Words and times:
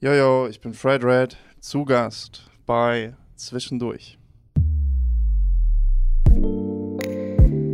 Jojo, 0.00 0.46
ich 0.46 0.60
bin 0.60 0.74
Fred 0.74 1.02
Red, 1.02 1.36
zu 1.58 1.84
Gast 1.84 2.48
bei 2.66 3.14
Zwischendurch. 3.34 4.16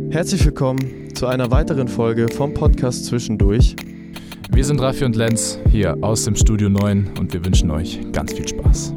Herzlich 0.09 0.43
willkommen 0.43 1.13
zu 1.13 1.27
einer 1.27 1.51
weiteren 1.51 1.87
Folge 1.87 2.27
vom 2.29 2.55
Podcast 2.55 3.05
Zwischendurch. 3.05 3.75
Wir 4.49 4.65
sind 4.65 4.81
Raffi 4.81 5.05
und 5.05 5.15
Lenz 5.15 5.59
hier 5.69 5.95
aus 6.01 6.25
dem 6.25 6.35
Studio 6.35 6.67
9 6.67 7.11
und 7.19 7.31
wir 7.31 7.45
wünschen 7.45 7.69
euch 7.69 7.99
ganz 8.11 8.33
viel 8.33 8.47
Spaß. 8.47 8.95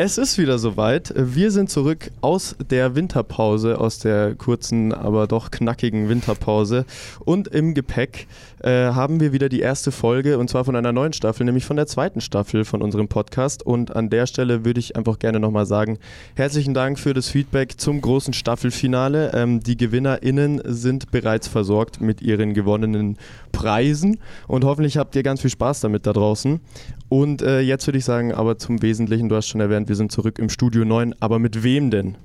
Es 0.00 0.16
ist 0.16 0.38
wieder 0.38 0.60
soweit. 0.60 1.12
Wir 1.16 1.50
sind 1.50 1.70
zurück 1.70 2.12
aus 2.20 2.54
der 2.70 2.94
Winterpause, 2.94 3.80
aus 3.80 3.98
der 3.98 4.36
kurzen, 4.36 4.94
aber 4.94 5.26
doch 5.26 5.50
knackigen 5.50 6.08
Winterpause. 6.08 6.84
Und 7.24 7.48
im 7.48 7.74
Gepäck 7.74 8.28
äh, 8.62 8.88
haben 8.88 9.20
wir 9.20 9.32
wieder 9.32 9.48
die 9.48 9.60
erste 9.60 9.92
Folge 9.92 10.38
und 10.38 10.48
zwar 10.50 10.64
von 10.64 10.76
einer 10.76 10.92
neuen 10.92 11.12
Staffel, 11.12 11.44
nämlich 11.44 11.64
von 11.64 11.76
der 11.76 11.86
zweiten 11.86 12.20
Staffel 12.20 12.64
von 12.64 12.82
unserem 12.82 13.08
Podcast. 13.08 13.64
Und 13.64 13.94
an 13.94 14.10
der 14.10 14.26
Stelle 14.26 14.64
würde 14.64 14.80
ich 14.80 14.96
einfach 14.96 15.18
gerne 15.18 15.40
nochmal 15.40 15.66
sagen, 15.66 15.98
herzlichen 16.34 16.74
Dank 16.74 16.98
für 16.98 17.14
das 17.14 17.28
Feedback 17.28 17.80
zum 17.80 18.00
großen 18.00 18.34
Staffelfinale. 18.34 19.32
Ähm, 19.34 19.60
die 19.60 19.76
GewinnerInnen 19.76 20.60
sind 20.64 21.10
bereits 21.10 21.48
versorgt 21.48 22.00
mit 22.00 22.22
ihren 22.22 22.54
gewonnenen 22.54 23.18
Preisen 23.52 24.18
und 24.46 24.64
hoffentlich 24.64 24.96
habt 24.96 25.16
ihr 25.16 25.22
ganz 25.22 25.40
viel 25.40 25.50
Spaß 25.50 25.80
damit 25.80 26.06
da 26.06 26.12
draußen. 26.12 26.60
Und 27.08 27.42
äh, 27.42 27.60
jetzt 27.60 27.86
würde 27.86 27.98
ich 27.98 28.04
sagen, 28.04 28.32
aber 28.32 28.58
zum 28.58 28.82
Wesentlichen, 28.82 29.28
du 29.28 29.36
hast 29.36 29.48
schon 29.48 29.60
erwähnt, 29.60 29.88
wir 29.88 29.96
sind 29.96 30.12
zurück 30.12 30.38
im 30.38 30.48
Studio 30.48 30.84
9, 30.84 31.14
aber 31.20 31.38
mit 31.38 31.62
wem 31.62 31.90
denn? 31.90 32.16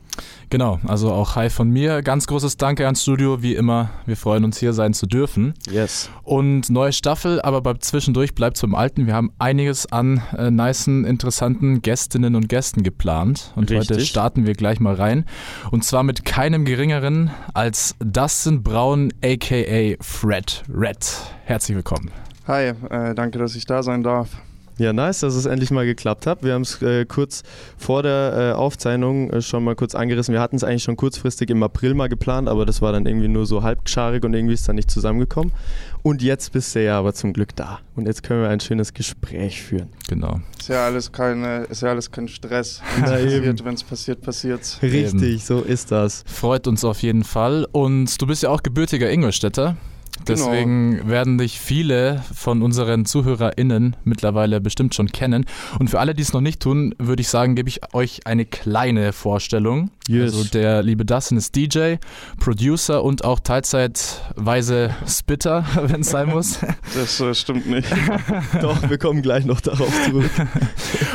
Genau, 0.49 0.79
also 0.87 1.11
auch 1.11 1.35
Hi 1.35 1.49
von 1.49 1.69
mir. 1.69 2.01
Ganz 2.01 2.27
großes 2.27 2.57
Danke 2.57 2.85
ans 2.85 3.01
Studio, 3.01 3.41
wie 3.41 3.55
immer. 3.55 3.89
Wir 4.05 4.15
freuen 4.15 4.43
uns 4.43 4.59
hier 4.59 4.73
sein 4.73 4.93
zu 4.93 5.07
dürfen. 5.07 5.53
Yes. 5.71 6.09
Und 6.21 6.69
neue 6.69 6.93
Staffel, 6.93 7.41
aber 7.41 7.61
beim 7.61 7.81
Zwischendurch 7.81 8.35
bleibt 8.35 8.57
zum 8.57 8.75
Alten. 8.75 9.07
Wir 9.07 9.15
haben 9.15 9.31
einiges 9.39 9.91
an 9.91 10.21
äh, 10.37 10.51
nicen, 10.51 11.05
interessanten 11.05 11.81
Gästinnen 11.81 12.35
und 12.35 12.49
Gästen 12.49 12.83
geplant. 12.83 13.51
Und 13.55 13.71
Richtig. 13.71 13.89
heute 13.89 14.05
starten 14.05 14.45
wir 14.45 14.53
gleich 14.53 14.79
mal 14.79 14.95
rein. 14.95 15.25
Und 15.71 15.83
zwar 15.83 16.03
mit 16.03 16.23
keinem 16.25 16.65
geringeren 16.65 17.31
als 17.53 17.95
Dustin 17.99 18.61
Braun, 18.61 19.11
aka 19.23 19.95
Fred 20.01 20.63
Red. 20.69 21.05
Herzlich 21.45 21.75
willkommen. 21.75 22.11
Hi, 22.47 22.73
äh, 22.89 23.15
danke, 23.15 23.39
dass 23.39 23.55
ich 23.55 23.65
da 23.65 23.81
sein 23.81 24.03
darf. 24.03 24.29
Ja, 24.77 24.91
nice, 24.91 25.19
dass 25.19 25.35
es 25.35 25.45
endlich 25.45 25.69
mal 25.69 25.85
geklappt 25.85 26.25
hat. 26.25 26.43
Wir 26.43 26.53
haben 26.53 26.63
es 26.63 26.81
äh, 26.81 27.05
kurz 27.05 27.43
vor 27.77 28.01
der 28.01 28.53
äh, 28.53 28.57
Aufzeichnung 28.57 29.29
äh, 29.29 29.41
schon 29.41 29.63
mal 29.63 29.75
kurz 29.75 29.93
angerissen. 29.93 30.33
Wir 30.33 30.41
hatten 30.41 30.55
es 30.55 30.63
eigentlich 30.63 30.83
schon 30.83 30.95
kurzfristig 30.95 31.51
im 31.51 31.61
April 31.61 31.93
mal 31.93 32.09
geplant, 32.09 32.49
aber 32.49 32.65
das 32.65 32.81
war 32.81 32.91
dann 32.91 33.05
irgendwie 33.05 33.27
nur 33.27 33.45
so 33.45 33.61
halbscharig 33.61 34.23
und 34.23 34.33
irgendwie 34.33 34.55
ist 34.55 34.67
dann 34.67 34.75
nicht 34.75 34.89
zusammengekommen. 34.89 35.53
Und 36.01 36.21
jetzt 36.21 36.51
bist 36.51 36.73
du 36.75 36.83
ja 36.83 36.97
aber 36.97 37.13
zum 37.13 37.33
Glück 37.33 37.55
da. 37.55 37.79
Und 37.95 38.07
jetzt 38.07 38.23
können 38.23 38.41
wir 38.41 38.49
ein 38.49 38.59
schönes 38.59 38.93
Gespräch 38.93 39.61
führen. 39.61 39.89
Genau. 40.09 40.41
Ist 40.59 40.69
ja 40.69 40.85
alles, 40.85 41.11
keine, 41.11 41.63
ist 41.65 41.81
ja 41.81 41.89
alles 41.89 42.09
kein 42.09 42.27
Stress. 42.27 42.81
Wenn 42.97 43.13
es 43.13 43.33
eben. 43.33 43.87
passiert, 43.87 44.21
passiert's. 44.21 44.79
Richtig, 44.81 45.45
so 45.45 45.61
ist 45.61 45.91
das. 45.91 46.23
Freut 46.25 46.67
uns 46.67 46.83
auf 46.83 47.03
jeden 47.03 47.23
Fall. 47.23 47.67
Und 47.71 48.19
du 48.21 48.25
bist 48.25 48.43
ja 48.43 48.49
auch 48.49 48.63
gebürtiger 48.63 49.09
Ingolstädter. 49.09 49.77
Deswegen 50.27 51.07
werden 51.09 51.37
dich 51.37 51.59
viele 51.59 52.23
von 52.33 52.61
unseren 52.61 53.05
ZuhörerInnen 53.05 53.95
mittlerweile 54.03 54.61
bestimmt 54.61 54.95
schon 54.95 55.11
kennen. 55.11 55.45
Und 55.79 55.89
für 55.89 55.99
alle, 55.99 56.13
die 56.13 56.21
es 56.21 56.33
noch 56.33 56.41
nicht 56.41 56.61
tun, 56.61 56.95
würde 56.97 57.21
ich 57.21 57.27
sagen, 57.27 57.55
gebe 57.55 57.69
ich 57.69 57.81
euch 57.93 58.25
eine 58.25 58.45
kleine 58.45 59.11
Vorstellung. 59.11 59.91
Yes. 60.07 60.33
Also 60.33 60.43
der 60.43 60.83
liebe 60.83 61.05
Dustin 61.05 61.37
ist 61.37 61.55
DJ, 61.55 61.95
Producer 62.37 63.03
und 63.03 63.23
auch 63.23 63.39
teilzeitweise 63.39 64.93
Spitter, 65.07 65.65
wenn 65.81 66.01
es 66.01 66.09
sein 66.09 66.29
muss. 66.29 66.59
Das 66.93 67.19
äh, 67.21 67.33
stimmt 67.33 67.67
nicht. 67.67 67.87
Doch, 68.61 68.89
wir 68.89 68.97
kommen 68.97 69.21
gleich 69.21 69.45
noch 69.45 69.61
darauf 69.61 69.93
zurück. 70.05 70.31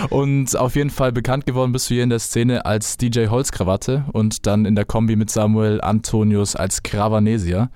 Und 0.09 0.57
auf 0.57 0.75
jeden 0.75 0.91
Fall 0.91 1.13
bekannt 1.13 1.45
geworden 1.45 1.73
bist 1.73 1.91
du 1.91 1.95
hier 1.95 2.03
in 2.03 2.11
der 2.11 2.19
Szene 2.19 2.65
als 2.65 2.97
DJ 2.97 3.27
Holzkrawatte 3.27 4.05
und 4.13 4.47
dann 4.47 4.65
in 4.65 4.75
der 4.75 4.87
Kombi 4.87 5.17
mit 5.17 5.31
Samuel 5.31 5.81
Antonius 5.83 6.57
als 6.57 6.83
Kravanesier. 6.83 7.71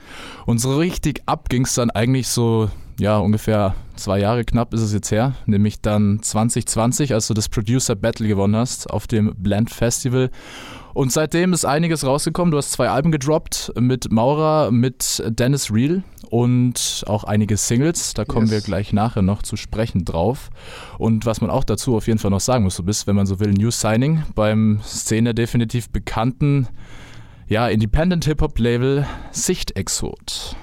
Und 0.47 0.59
so 0.59 0.77
richtig 0.77 1.23
ab 1.27 1.50
ging 1.50 1.65
es 1.65 1.75
dann 1.75 1.91
eigentlich 1.91 2.29
so, 2.29 2.71
ja, 2.99 3.19
ungefähr 3.19 3.75
zwei 3.97 4.19
Jahre 4.19 4.44
knapp 4.44 4.73
ist 4.73 4.81
es 4.81 4.93
jetzt 4.93 5.11
her, 5.11 5.34
nämlich 5.47 5.81
dann 5.81 6.23
2020, 6.23 7.12
als 7.12 7.27
du 7.27 7.34
das 7.34 7.49
Producer 7.49 7.94
Battle 7.94 8.29
gewonnen 8.29 8.56
hast 8.56 8.91
auf 8.91 9.06
dem 9.06 9.34
Blend 9.37 9.71
Festival. 9.71 10.31
Und 10.95 11.13
seitdem 11.13 11.53
ist 11.53 11.65
einiges 11.65 12.05
rausgekommen. 12.07 12.51
Du 12.53 12.59
hast 12.59 12.73
zwei 12.73 12.89
Alben 12.91 13.13
gedroppt 13.13 13.73
mit 13.81 14.13
Maurer, 14.13 14.71
mit 14.71 15.23
Dennis 15.27 15.73
Real 15.73 16.03
und 16.29 17.05
auch 17.07 17.25
einige 17.25 17.57
Singles. 17.57 18.15
Da 18.15 18.25
kommen 18.25 18.47
Yes. 18.47 18.53
wir 18.53 18.61
gleich 18.61 18.93
nachher 18.93 19.23
noch 19.23 19.43
zu 19.43 19.57
sprechen 19.57 20.05
drauf. 20.05 20.51
Und 20.99 21.25
was 21.27 21.41
man 21.41 21.51
auch 21.51 21.65
dazu 21.65 21.97
auf 21.97 22.07
jeden 22.07 22.19
Fall 22.19 22.31
noch 22.31 22.41
sagen 22.41 22.65
muss, 22.65 22.77
du 22.77 22.83
bist, 22.83 23.07
wenn 23.07 23.17
man 23.17 23.27
so 23.27 23.41
will, 23.41 23.53
New 23.53 23.71
Signing 23.71 24.23
beim 24.35 24.81
Szene 24.85 25.35
definitiv 25.35 25.89
bekannten 25.91 26.69
ja, 27.49 27.69
Independent 27.69 28.25
Hip-Hop-Label 28.25 29.07
Sichtexot. 29.31 30.57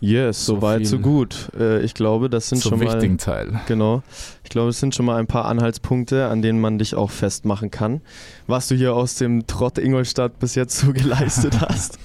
Yes, 0.00 0.44
So 0.44 0.56
soweit, 0.56 0.78
viel 0.78 0.86
so 0.86 0.98
gut. 0.98 1.48
Äh, 1.58 1.82
ich 1.82 1.94
glaube, 1.94 2.28
das 2.28 2.48
sind 2.48 2.62
schon 2.62 2.78
mal 2.78 2.86
wichtigen 2.86 3.16
Teil. 3.16 3.60
Genau. 3.66 4.02
Ich 4.44 4.50
glaube, 4.50 4.68
es 4.68 4.78
sind 4.78 4.94
schon 4.94 5.06
mal 5.06 5.16
ein 5.16 5.26
paar 5.26 5.46
Anhaltspunkte, 5.46 6.26
an 6.26 6.42
denen 6.42 6.60
man 6.60 6.78
dich 6.78 6.94
auch 6.94 7.10
festmachen 7.10 7.70
kann, 7.70 8.02
was 8.46 8.68
du 8.68 8.74
hier 8.74 8.94
aus 8.94 9.14
dem 9.14 9.46
Trott 9.46 9.78
Ingolstadt 9.78 10.38
bis 10.38 10.54
jetzt 10.54 10.78
so 10.78 10.92
geleistet 10.92 11.60
hast. 11.60 11.98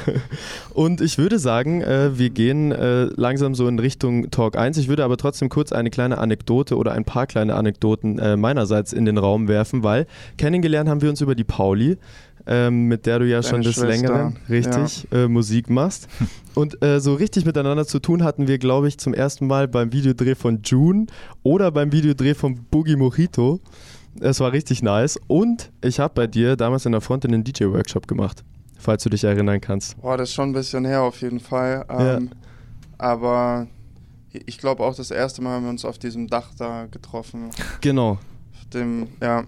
Und 0.74 1.00
ich 1.00 1.18
würde 1.18 1.38
sagen, 1.38 1.82
äh, 1.82 2.16
wir 2.16 2.30
gehen 2.30 2.70
äh, 2.70 3.04
langsam 3.16 3.54
so 3.54 3.66
in 3.66 3.78
Richtung 3.78 4.30
Talk 4.30 4.56
1. 4.56 4.78
Ich 4.78 4.88
würde 4.88 5.04
aber 5.04 5.16
trotzdem 5.16 5.48
kurz 5.48 5.72
eine 5.72 5.90
kleine 5.90 6.18
Anekdote 6.18 6.76
oder 6.76 6.92
ein 6.92 7.04
paar 7.04 7.26
kleine 7.26 7.56
Anekdoten 7.56 8.18
äh, 8.18 8.36
meinerseits 8.36 8.92
in 8.92 9.04
den 9.04 9.18
Raum 9.18 9.48
werfen, 9.48 9.82
weil 9.82 10.06
kennengelernt 10.38 10.88
haben 10.88 11.02
wir 11.02 11.10
uns 11.10 11.20
über 11.20 11.34
die 11.34 11.44
Pauli. 11.44 11.98
Ähm, 12.48 12.84
mit 12.84 13.06
der 13.06 13.18
du 13.18 13.26
ja 13.26 13.40
Deine 13.40 13.50
schon 13.50 13.62
des 13.62 13.76
Längeren 13.76 14.36
richtig 14.48 15.08
äh, 15.12 15.26
Musik 15.26 15.68
machst. 15.68 16.06
Und 16.54 16.82
äh, 16.82 17.00
so 17.00 17.14
richtig 17.14 17.44
miteinander 17.44 17.86
zu 17.86 17.98
tun 17.98 18.22
hatten 18.22 18.46
wir, 18.46 18.58
glaube 18.58 18.86
ich, 18.88 18.98
zum 18.98 19.14
ersten 19.14 19.46
Mal 19.46 19.66
beim 19.66 19.92
Videodreh 19.92 20.36
von 20.36 20.60
June 20.62 21.06
oder 21.42 21.70
beim 21.72 21.90
Videodreh 21.92 22.34
von 22.34 22.64
Boogie 22.70 22.96
Mojito. 22.96 23.60
Es 24.20 24.40
war 24.40 24.52
richtig 24.52 24.82
nice. 24.82 25.18
Und 25.26 25.70
ich 25.82 25.98
habe 26.00 26.14
bei 26.14 26.26
dir 26.26 26.56
damals 26.56 26.86
in 26.86 26.92
der 26.92 27.00
Front 27.00 27.26
einen 27.26 27.44
DJ-Workshop 27.44 28.06
gemacht, 28.06 28.44
falls 28.78 29.02
du 29.02 29.10
dich 29.10 29.24
erinnern 29.24 29.60
kannst. 29.60 30.00
Boah, 30.00 30.16
das 30.16 30.28
ist 30.30 30.34
schon 30.34 30.50
ein 30.50 30.52
bisschen 30.52 30.84
her 30.84 31.02
auf 31.02 31.20
jeden 31.20 31.40
Fall. 31.40 31.84
Ähm, 31.90 32.30
Aber 32.96 33.66
ich 34.32 34.58
glaube 34.58 34.84
auch 34.84 34.94
das 34.94 35.10
erste 35.10 35.42
Mal 35.42 35.50
haben 35.50 35.64
wir 35.64 35.70
uns 35.70 35.84
auf 35.84 35.98
diesem 35.98 36.28
Dach 36.28 36.50
da 36.56 36.86
getroffen. 36.86 37.50
Genau. 37.80 38.18
Dem, 38.72 39.08
ja, 39.20 39.44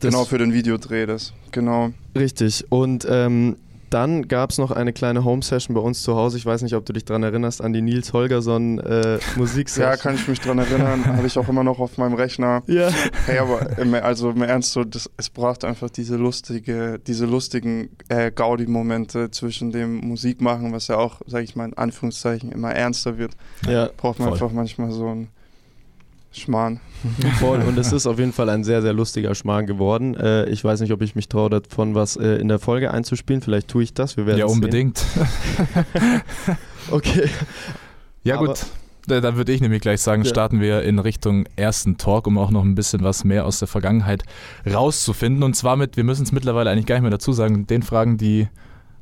Das- 0.00 0.10
genau 0.12 0.24
für 0.24 0.38
den 0.38 0.52
Videodreh 0.52 1.06
das. 1.06 1.32
Genau. 1.52 1.90
Richtig. 2.16 2.66
Und 2.70 3.06
ähm, 3.10 3.56
dann 3.90 4.28
gab 4.28 4.50
es 4.50 4.58
noch 4.58 4.70
eine 4.70 4.92
kleine 4.92 5.24
Home-Session 5.24 5.74
bei 5.74 5.80
uns 5.80 6.02
zu 6.02 6.14
Hause. 6.14 6.36
Ich 6.36 6.44
weiß 6.44 6.60
nicht, 6.60 6.74
ob 6.74 6.84
du 6.84 6.92
dich 6.92 7.06
daran 7.06 7.22
erinnerst, 7.22 7.62
an 7.62 7.72
die 7.72 7.80
Nils 7.80 8.12
Holgersson 8.12 8.78
äh, 8.80 9.18
Musiksession. 9.36 9.88
Ja, 9.90 9.96
kann 9.96 10.14
ich 10.14 10.28
mich 10.28 10.40
dran 10.40 10.58
erinnern. 10.58 11.06
Habe 11.06 11.26
ich 11.26 11.38
auch 11.38 11.48
immer 11.48 11.64
noch 11.64 11.78
auf 11.78 11.96
meinem 11.96 12.12
Rechner. 12.12 12.62
ja. 12.66 12.90
Hey, 13.24 13.38
aber 13.38 13.78
im, 13.78 13.94
also 13.94 14.28
im 14.30 14.42
Ernst, 14.42 14.72
so, 14.72 14.84
das, 14.84 15.08
es 15.16 15.30
braucht 15.30 15.64
einfach 15.64 15.88
diese 15.88 16.16
lustige, 16.16 16.98
diese 17.06 17.24
lustigen 17.24 17.88
äh, 18.10 18.30
Gaudi-Momente 18.30 19.30
zwischen 19.30 19.70
dem 19.72 19.96
Musikmachen, 20.06 20.70
was 20.72 20.88
ja 20.88 20.96
auch, 20.98 21.22
sage 21.26 21.44
ich 21.44 21.56
mal 21.56 21.64
in 21.64 21.74
Anführungszeichen, 21.74 22.52
immer 22.52 22.72
ernster 22.72 23.16
wird. 23.16 23.32
ja, 23.66 23.88
Braucht 23.96 24.18
man 24.18 24.28
Voll. 24.28 24.34
einfach 24.34 24.52
manchmal 24.52 24.90
so 24.92 25.06
einen 25.08 25.28
Schmarrn. 26.38 26.80
voll. 27.38 27.60
Und 27.60 27.78
es 27.78 27.92
ist 27.92 28.06
auf 28.06 28.18
jeden 28.18 28.32
Fall 28.32 28.48
ein 28.48 28.64
sehr, 28.64 28.80
sehr 28.82 28.92
lustiger 28.92 29.34
Schmarrn 29.34 29.66
geworden. 29.66 30.14
Äh, 30.16 30.46
ich 30.48 30.64
weiß 30.64 30.80
nicht, 30.80 30.92
ob 30.92 31.02
ich 31.02 31.14
mich 31.14 31.28
traue, 31.28 31.50
davon 31.50 31.94
was 31.94 32.16
äh, 32.16 32.36
in 32.36 32.48
der 32.48 32.58
Folge 32.58 32.90
einzuspielen. 32.92 33.42
Vielleicht 33.42 33.68
tue 33.68 33.82
ich 33.82 33.94
das. 33.94 34.16
Wir 34.16 34.26
werden 34.26 34.38
Ja, 34.38 34.46
sehen. 34.48 34.54
unbedingt. 34.54 35.04
Okay. 36.90 37.28
Ja, 38.24 38.36
Aber- 38.38 38.46
gut. 38.48 38.66
Da, 39.06 39.22
da 39.22 39.36
würde 39.36 39.52
ich 39.52 39.62
nämlich 39.62 39.80
gleich 39.80 40.02
sagen, 40.02 40.26
starten 40.26 40.60
wir 40.60 40.82
in 40.82 40.98
Richtung 40.98 41.46
ersten 41.56 41.96
Talk, 41.96 42.26
um 42.26 42.36
auch 42.36 42.50
noch 42.50 42.62
ein 42.62 42.74
bisschen 42.74 43.02
was 43.02 43.24
mehr 43.24 43.46
aus 43.46 43.58
der 43.58 43.66
Vergangenheit 43.66 44.22
rauszufinden. 44.70 45.42
Und 45.42 45.54
zwar 45.54 45.76
mit, 45.76 45.96
wir 45.96 46.04
müssen 46.04 46.24
es 46.24 46.32
mittlerweile 46.32 46.68
eigentlich 46.70 46.84
gar 46.84 46.96
nicht 46.96 47.02
mehr 47.02 47.10
dazu 47.10 47.32
sagen, 47.32 47.66
den 47.66 47.82
Fragen, 47.82 48.18
die 48.18 48.48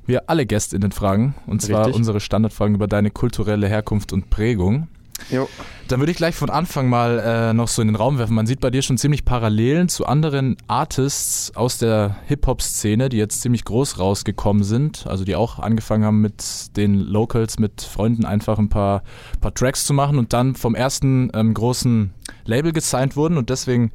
wir 0.07 0.31
alle 0.31 0.47
GästInnen 0.47 0.93
fragen. 0.93 1.35
Und 1.49 1.61
zwar 1.61 1.81
Richtig. 1.81 1.97
unsere 1.97 2.21
Standardfragen 2.21 2.77
über 2.77 2.87
deine 2.87 3.11
kulturelle 3.11 3.67
Herkunft 3.67 4.13
und 4.13 4.31
Prägung. 4.31 4.87
Jo. 5.31 5.49
Dann 5.89 6.01
würde 6.01 6.11
ich 6.11 6.19
gleich 6.19 6.35
von 6.35 6.51
Anfang 6.51 6.89
mal 6.89 7.19
äh, 7.19 7.53
noch 7.53 7.69
so 7.69 7.81
in 7.81 7.89
den 7.89 7.95
Raum 7.95 8.19
werfen. 8.19 8.35
Man 8.35 8.47
sieht 8.47 8.61
bei 8.61 8.71
dir 8.71 8.83
schon 8.83 8.99
ziemlich 8.99 9.25
Parallelen 9.25 9.89
zu 9.89 10.07
anderen 10.07 10.57
Artists 10.67 11.55
aus 11.55 11.79
der 11.79 12.17
Hip-Hop-Szene, 12.27 13.09
die 13.09 13.17
jetzt 13.17 13.41
ziemlich 13.41 13.65
groß 13.65 13.99
rausgekommen 13.99 14.65
sind. 14.65 15.07
Also 15.07 15.25
die 15.25 15.37
auch 15.37 15.59
angefangen 15.59 16.05
haben 16.05 16.21
mit 16.21 16.77
den 16.77 16.99
Locals, 16.99 17.59
mit 17.59 17.83
Freunden 17.83 18.25
einfach 18.25 18.59
ein 18.59 18.69
paar, 18.69 19.03
paar 19.41 19.55
Tracks 19.55 19.85
zu 19.85 19.95
machen 19.95 20.19
und 20.19 20.33
dann 20.33 20.55
vom 20.55 20.75
ersten 20.75 21.31
ähm, 21.35 21.55
großen 21.55 22.13
Label 22.45 22.73
gesigned 22.73 23.17
wurden 23.17 23.39
und 23.39 23.51
deswegen 23.51 23.93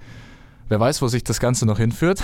Wer 0.72 0.80
weiß, 0.80 1.02
wo 1.02 1.10
sich 1.10 1.26
das 1.26 1.42
Ganze 1.42 1.66
noch 1.66 1.80
hinführt. 1.80 2.24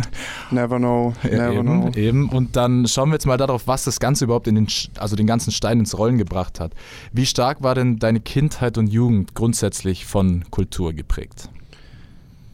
never 0.50 0.76
know, 0.76 1.14
never 1.22 1.50
eben, 1.50 1.62
know. 1.62 1.90
Eben. 1.94 2.28
Und 2.28 2.54
dann 2.54 2.86
schauen 2.86 3.08
wir 3.08 3.14
jetzt 3.14 3.24
mal 3.24 3.38
darauf, 3.38 3.66
was 3.66 3.84
das 3.84 4.00
Ganze 4.00 4.26
überhaupt 4.26 4.48
in 4.48 4.54
den, 4.54 4.66
also 4.98 5.16
den 5.16 5.26
ganzen 5.26 5.50
Stein 5.50 5.78
ins 5.78 5.96
Rollen 5.96 6.18
gebracht 6.18 6.60
hat. 6.60 6.74
Wie 7.12 7.24
stark 7.24 7.62
war 7.62 7.74
denn 7.74 7.98
deine 7.98 8.20
Kindheit 8.20 8.76
und 8.76 8.88
Jugend 8.88 9.34
grundsätzlich 9.34 10.04
von 10.04 10.44
Kultur 10.50 10.92
geprägt? 10.92 11.48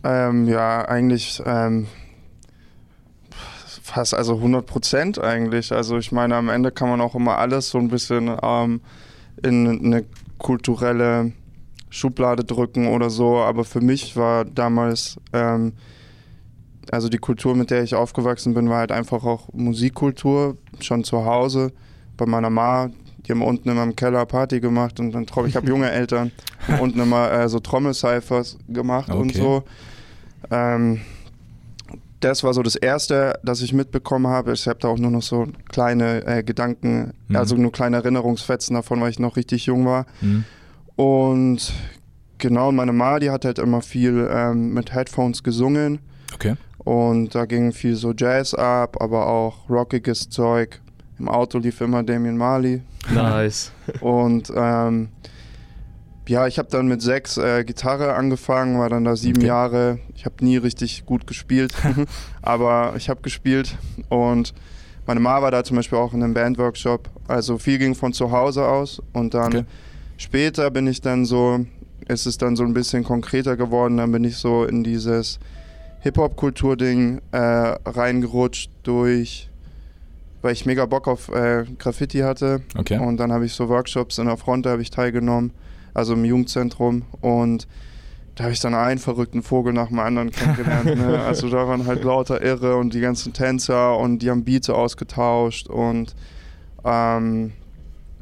Ähm, 0.04 0.46
ja, 0.46 0.84
eigentlich 0.84 1.42
ähm, 1.44 1.88
fast 3.82 4.14
also 4.14 4.36
100 4.36 4.64
Prozent 4.64 5.18
eigentlich. 5.18 5.72
Also 5.72 5.98
ich 5.98 6.12
meine, 6.12 6.36
am 6.36 6.50
Ende 6.50 6.70
kann 6.70 6.88
man 6.88 7.00
auch 7.00 7.16
immer 7.16 7.38
alles 7.38 7.68
so 7.68 7.78
ein 7.78 7.88
bisschen 7.88 8.30
ähm, 8.40 8.80
in 9.42 9.86
eine 9.86 10.04
kulturelle 10.38 11.32
Schublade 11.92 12.42
drücken 12.42 12.88
oder 12.88 13.10
so. 13.10 13.36
Aber 13.36 13.64
für 13.64 13.82
mich 13.82 14.16
war 14.16 14.44
damals, 14.46 15.18
ähm, 15.32 15.74
also 16.90 17.08
die 17.08 17.18
Kultur, 17.18 17.54
mit 17.54 17.70
der 17.70 17.82
ich 17.82 17.94
aufgewachsen 17.94 18.54
bin, 18.54 18.68
war 18.70 18.78
halt 18.78 18.92
einfach 18.92 19.24
auch 19.24 19.52
Musikkultur, 19.52 20.56
schon 20.80 21.04
zu 21.04 21.24
Hause 21.24 21.72
bei 22.16 22.24
meiner 22.26 22.50
Ma. 22.50 22.90
Die 23.18 23.30
haben 23.30 23.42
unten 23.42 23.68
immer 23.68 23.84
im 23.84 23.94
Keller 23.94 24.24
Party 24.26 24.58
gemacht 24.58 24.98
und 24.98 25.12
dann 25.12 25.26
ich 25.46 25.54
habe 25.54 25.66
junge 25.68 25.90
Eltern 25.90 26.32
unten 26.80 26.98
immer 26.98 27.30
äh, 27.30 27.48
so 27.48 27.60
Trommelcyphers 27.60 28.58
gemacht 28.68 29.10
okay. 29.10 29.18
und 29.18 29.34
so. 29.34 29.62
Ähm, 30.50 31.00
das 32.20 32.42
war 32.42 32.54
so 32.54 32.62
das 32.62 32.74
Erste, 32.74 33.38
das 33.44 33.60
ich 33.60 33.72
mitbekommen 33.72 34.28
habe. 34.28 34.52
Ich 34.52 34.66
habe 34.66 34.78
da 34.78 34.88
auch 34.88 34.98
nur 34.98 35.10
noch 35.10 35.22
so 35.22 35.46
kleine 35.68 36.24
äh, 36.26 36.42
Gedanken, 36.42 37.12
mhm. 37.28 37.36
also 37.36 37.56
nur 37.56 37.70
kleine 37.70 37.98
Erinnerungsfetzen 37.98 38.74
davon, 38.74 39.00
weil 39.00 39.10
ich 39.10 39.18
noch 39.18 39.36
richtig 39.36 39.66
jung 39.66 39.84
war. 39.84 40.06
Mhm. 40.20 40.44
Und 40.96 41.72
genau, 42.38 42.72
meine 42.72 42.92
Ma, 42.92 43.18
die 43.18 43.30
hat 43.30 43.44
halt 43.44 43.58
immer 43.58 43.82
viel 43.82 44.28
ähm, 44.30 44.74
mit 44.74 44.92
Headphones 44.92 45.42
gesungen. 45.42 46.00
Okay. 46.34 46.54
Und 46.78 47.34
da 47.34 47.44
ging 47.44 47.72
viel 47.72 47.94
so 47.94 48.12
Jazz 48.16 48.54
ab, 48.54 48.96
aber 49.00 49.26
auch 49.28 49.68
rockiges 49.68 50.28
Zeug. 50.28 50.80
Im 51.18 51.28
Auto 51.28 51.58
lief 51.58 51.80
immer 51.80 52.02
Damien 52.02 52.36
Marley. 52.36 52.82
Nice. 53.12 53.70
Und 54.00 54.52
ähm, 54.54 55.08
ja, 56.28 56.46
ich 56.46 56.58
habe 56.58 56.68
dann 56.70 56.86
mit 56.86 57.02
sechs 57.02 57.36
äh, 57.36 57.64
Gitarre 57.64 58.14
angefangen, 58.14 58.78
war 58.78 58.88
dann 58.88 59.04
da 59.04 59.16
sieben 59.16 59.38
okay. 59.38 59.46
Jahre. 59.46 59.98
Ich 60.14 60.24
habe 60.24 60.44
nie 60.44 60.56
richtig 60.56 61.04
gut 61.06 61.26
gespielt, 61.26 61.74
aber 62.42 62.94
ich 62.96 63.08
habe 63.08 63.22
gespielt 63.22 63.76
und 64.08 64.54
meine 65.06 65.18
Ma 65.18 65.42
war 65.42 65.50
da 65.50 65.64
zum 65.64 65.76
Beispiel 65.76 65.98
auch 65.98 66.12
in 66.14 66.22
einem 66.22 66.34
Bandworkshop. 66.34 67.10
Also 67.26 67.58
viel 67.58 67.78
ging 67.78 67.94
von 67.94 68.12
zu 68.12 68.30
Hause 68.30 68.66
aus 68.66 69.02
und 69.12 69.34
dann 69.34 69.46
okay. 69.46 69.64
Später 70.16 70.70
bin 70.70 70.86
ich 70.86 71.00
dann 71.00 71.24
so, 71.24 71.64
ist 72.08 72.26
es 72.26 72.38
dann 72.38 72.56
so 72.56 72.64
ein 72.64 72.74
bisschen 72.74 73.04
konkreter 73.04 73.56
geworden, 73.56 73.96
dann 73.96 74.12
bin 74.12 74.24
ich 74.24 74.36
so 74.36 74.64
in 74.64 74.84
dieses 74.84 75.38
Hip-Hop-Kultur-Ding 76.00 77.20
äh, 77.30 77.38
reingerutscht 77.38 78.70
durch, 78.82 79.48
weil 80.42 80.52
ich 80.52 80.66
mega 80.66 80.86
Bock 80.86 81.06
auf 81.06 81.28
äh, 81.28 81.64
Graffiti 81.78 82.18
hatte. 82.18 82.62
Okay. 82.76 82.98
Und 82.98 83.18
dann 83.18 83.32
habe 83.32 83.46
ich 83.46 83.52
so 83.52 83.68
Workshops 83.68 84.18
in 84.18 84.26
der 84.26 84.36
Front, 84.36 84.66
da 84.66 84.70
habe 84.70 84.82
ich 84.82 84.90
teilgenommen, 84.90 85.52
also 85.94 86.14
im 86.14 86.24
Jugendzentrum 86.24 87.02
und 87.20 87.68
da 88.34 88.44
habe 88.44 88.52
ich 88.52 88.60
dann 88.60 88.74
einen 88.74 88.98
verrückten 88.98 89.42
Vogel 89.42 89.72
nach 89.72 89.88
dem 89.88 89.98
anderen 89.98 90.30
kennengelernt. 90.30 90.96
Ne? 90.96 91.22
Also 91.26 91.48
da 91.50 91.68
waren 91.68 91.86
halt 91.86 92.02
lauter 92.02 92.42
Irre 92.42 92.76
und 92.76 92.94
die 92.94 93.00
ganzen 93.00 93.32
Tänzer 93.32 93.96
und 93.98 94.20
die 94.20 94.30
haben 94.30 94.44
Beats 94.44 94.70
ausgetauscht 94.70 95.68
und 95.68 96.14
ähm, 96.84 97.52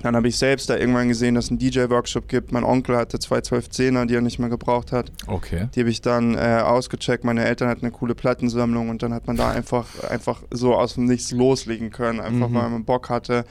dann 0.02 0.16
habe 0.16 0.28
ich 0.28 0.38
selbst 0.38 0.70
da 0.70 0.76
irgendwann 0.76 1.08
gesehen, 1.08 1.34
dass 1.34 1.46
es 1.46 1.50
einen 1.50 1.58
DJ-Workshop 1.58 2.26
gibt. 2.26 2.52
Mein 2.52 2.64
Onkel 2.64 2.96
hatte 2.96 3.18
zwei 3.18 3.38
1210er, 3.38 4.06
die 4.06 4.14
er 4.14 4.22
nicht 4.22 4.38
mehr 4.38 4.48
gebraucht 4.48 4.92
hat. 4.92 5.12
Okay. 5.26 5.68
Die 5.74 5.80
habe 5.80 5.90
ich 5.90 6.00
dann 6.00 6.34
äh, 6.34 6.62
ausgecheckt. 6.64 7.24
Meine 7.24 7.44
Eltern 7.44 7.68
hatten 7.68 7.82
eine 7.82 7.92
coole 7.92 8.14
Plattensammlung 8.14 8.88
und 8.88 9.02
dann 9.02 9.12
hat 9.12 9.26
man 9.26 9.36
da 9.36 9.50
einfach, 9.50 9.86
einfach 10.08 10.42
so 10.50 10.74
aus 10.74 10.94
dem 10.94 11.04
Nichts 11.04 11.32
loslegen 11.32 11.90
können. 11.90 12.20
Einfach 12.20 12.48
mhm. 12.48 12.54
weil 12.54 12.70
man 12.70 12.84
Bock 12.84 13.10
hatte. 13.10 13.44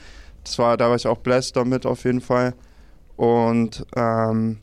Das 0.44 0.58
war, 0.58 0.76
da 0.78 0.90
war 0.90 0.96
ich 0.96 1.06
auch 1.06 1.20
blessed 1.20 1.56
damit 1.56 1.86
auf 1.86 2.04
jeden 2.04 2.22
Fall. 2.22 2.56
Und 3.16 3.86
ähm, 3.96 4.58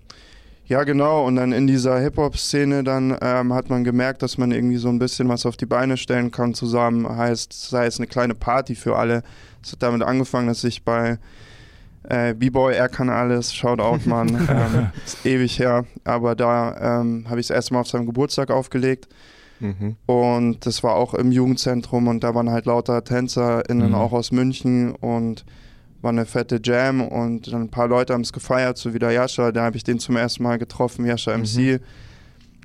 ja, 0.67 0.83
genau. 0.83 1.25
Und 1.25 1.37
dann 1.37 1.53
in 1.53 1.69
dieser 1.69 2.01
Hip-Hop-Szene 2.01 2.83
dann 2.83 3.17
ähm, 3.21 3.55
hat 3.55 3.71
man 3.71 3.85
gemerkt, 3.85 4.23
dass 4.23 4.39
man 4.39 4.51
irgendwie 4.51 4.79
so 4.79 4.89
ein 4.89 4.99
bisschen 4.99 5.29
was 5.29 5.47
auf 5.47 5.57
die 5.57 5.67
Beine 5.67 5.97
stellen 5.97 6.33
kann 6.33 6.55
zusammen. 6.55 7.09
Heißt, 7.09 7.53
sei 7.53 7.87
es 7.87 7.99
eine 7.99 8.09
kleine 8.09 8.35
Party 8.35 8.75
für 8.75 8.97
alle. 8.97 9.23
Es 9.63 9.73
hat 9.73 9.83
damit 9.85 10.03
angefangen, 10.03 10.49
dass 10.49 10.65
ich 10.65 10.83
bei 10.83 11.19
äh, 12.09 12.35
B-Boy, 12.35 12.75
er 12.75 12.89
kann 12.89 13.09
alles, 13.09 13.55
schaut 13.55 13.81
out, 13.81 14.07
Mann. 14.07 14.29
ähm, 14.29 14.89
ist 15.05 15.25
ewig 15.25 15.59
her. 15.59 15.85
Aber 16.05 16.35
da 16.35 17.01
ähm, 17.01 17.27
habe 17.29 17.41
ich 17.41 17.47
es 17.47 17.51
erstmal 17.51 17.81
auf 17.81 17.89
seinem 17.89 18.07
Geburtstag 18.07 18.51
aufgelegt. 18.51 19.09
Mhm. 19.61 19.97
Und 20.07 20.67
das 20.67 20.83
war 20.83 20.95
auch 20.95 21.15
im 21.15 21.33
Jugendzentrum 21.33 22.09
und 22.09 22.23
da 22.23 22.35
waren 22.35 22.51
halt 22.51 22.67
lauter 22.67 23.03
TänzerInnen 23.05 23.89
mhm. 23.89 23.95
auch 23.95 24.13
aus 24.13 24.33
München 24.33 24.95
und 24.95 25.45
war 26.03 26.11
eine 26.11 26.27
fette 26.27 26.61
Jam 26.63 27.01
und 27.01 27.53
dann 27.53 27.63
ein 27.63 27.71
paar 27.71 27.89
Leute 27.89 28.13
haben 28.13 28.21
es 28.21 28.33
gefeiert, 28.33 28.77
so 28.77 28.93
wie 28.93 28.99
der 28.99 29.13
Jascha, 29.13 29.51
da 29.53 29.65
habe 29.65 29.77
ich 29.77 29.85
den 29.85 29.99
zum 29.99 30.17
ersten 30.17 30.43
Mal 30.43 30.59
getroffen, 30.59 31.07
Jascha 31.07 31.37
MC. 31.37 31.57
Mhm. 31.57 31.81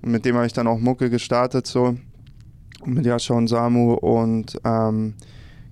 Und 0.03 0.11
mit 0.11 0.25
dem 0.25 0.35
habe 0.35 0.45
ich 0.45 0.53
dann 0.53 0.67
auch 0.67 0.79
Mucke 0.79 1.09
gestartet, 1.09 1.67
so. 1.67 1.95
Mit 2.83 3.05
Jascha 3.05 3.35
und 3.35 3.47
Samu 3.47 3.93
und 3.93 4.59
ähm, 4.65 5.13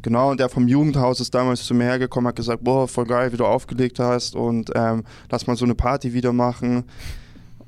Genau, 0.02 0.32
und 0.32 0.40
der 0.40 0.48
vom 0.48 0.68
Jugendhaus 0.68 1.20
ist 1.20 1.36
damals 1.36 1.66
zu 1.66 1.74
mir 1.74 1.84
hergekommen, 1.86 2.30
hat 2.30 2.36
gesagt, 2.36 2.64
boah, 2.64 2.88
voll 2.88 3.06
geil, 3.06 3.34
wie 3.34 3.38
du 3.38 3.46
aufgelegt 3.46 4.00
hast 4.00 4.36
und 4.36 4.72
ähm, 4.76 5.04
lass 5.30 5.46
mal 5.46 5.58
so 5.58 5.66
eine 5.66 5.76
Party 5.76 6.14
wieder 6.14 6.32
machen. 6.32 6.86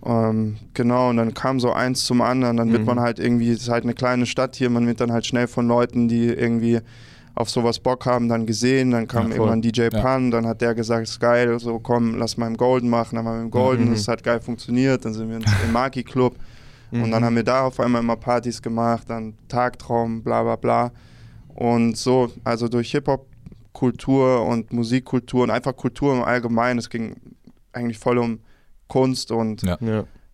Ähm, 0.05 0.57
genau, 0.73 1.09
und 1.09 1.17
dann 1.17 1.33
kam 1.33 1.59
so 1.59 1.73
eins 1.73 2.05
zum 2.05 2.21
anderen, 2.21 2.57
dann 2.57 2.69
mhm. 2.69 2.73
wird 2.73 2.85
man 2.85 2.99
halt 2.99 3.19
irgendwie, 3.19 3.51
es 3.51 3.63
ist 3.63 3.69
halt 3.69 3.83
eine 3.83 3.93
kleine 3.93 4.25
Stadt 4.25 4.55
hier, 4.55 4.69
man 4.69 4.87
wird 4.87 5.01
dann 5.01 5.11
halt 5.11 5.25
schnell 5.25 5.47
von 5.47 5.67
Leuten, 5.67 6.07
die 6.07 6.27
irgendwie 6.27 6.79
auf 7.35 7.49
sowas 7.49 7.79
Bock 7.79 8.05
haben, 8.05 8.27
dann 8.27 8.45
gesehen, 8.45 8.91
dann 8.91 9.07
kam 9.07 9.29
ja, 9.29 9.35
irgendwann 9.35 9.61
DJ 9.61 9.87
Pan, 9.89 10.25
ja. 10.25 10.31
dann 10.31 10.47
hat 10.47 10.61
der 10.61 10.73
gesagt, 10.73 11.03
ist 11.03 11.19
geil, 11.19 11.59
so 11.59 11.79
komm, 11.79 12.17
lass 12.17 12.37
mal 12.37 12.47
im 12.47 12.57
Golden 12.57 12.89
machen, 12.89 13.15
dann 13.15 13.25
haben 13.25 13.37
wir 13.37 13.43
im 13.43 13.51
Golden, 13.51 13.85
mhm. 13.85 13.93
das 13.93 14.07
hat 14.07 14.23
geil 14.23 14.39
funktioniert, 14.39 15.05
dann 15.05 15.13
sind 15.13 15.29
wir 15.29 15.37
im 15.37 15.71
Maki 15.71 16.03
Club 16.03 16.35
mhm. 16.91 17.03
und 17.03 17.11
dann 17.11 17.21
mhm. 17.21 17.25
haben 17.27 17.35
wir 17.35 17.43
da 17.43 17.63
auf 17.63 17.79
einmal 17.79 18.01
immer 18.01 18.15
Partys 18.15 18.61
gemacht, 18.61 19.03
dann 19.09 19.33
Tagtraum, 19.47 20.23
bla 20.23 20.43
bla 20.43 20.55
bla. 20.55 20.91
Und 21.55 21.97
so, 21.97 22.31
also 22.43 22.67
durch 22.67 22.91
Hip-Hop-Kultur 22.91 24.45
und 24.45 24.71
Musikkultur 24.71 25.43
und 25.43 25.51
einfach 25.51 25.75
Kultur 25.75 26.13
im 26.13 26.23
Allgemeinen, 26.23 26.79
es 26.79 26.89
ging 26.89 27.15
eigentlich 27.73 27.99
voll 27.99 28.17
um 28.17 28.39
Kunst 28.87 29.31
und 29.31 29.63
ja. 29.63 29.77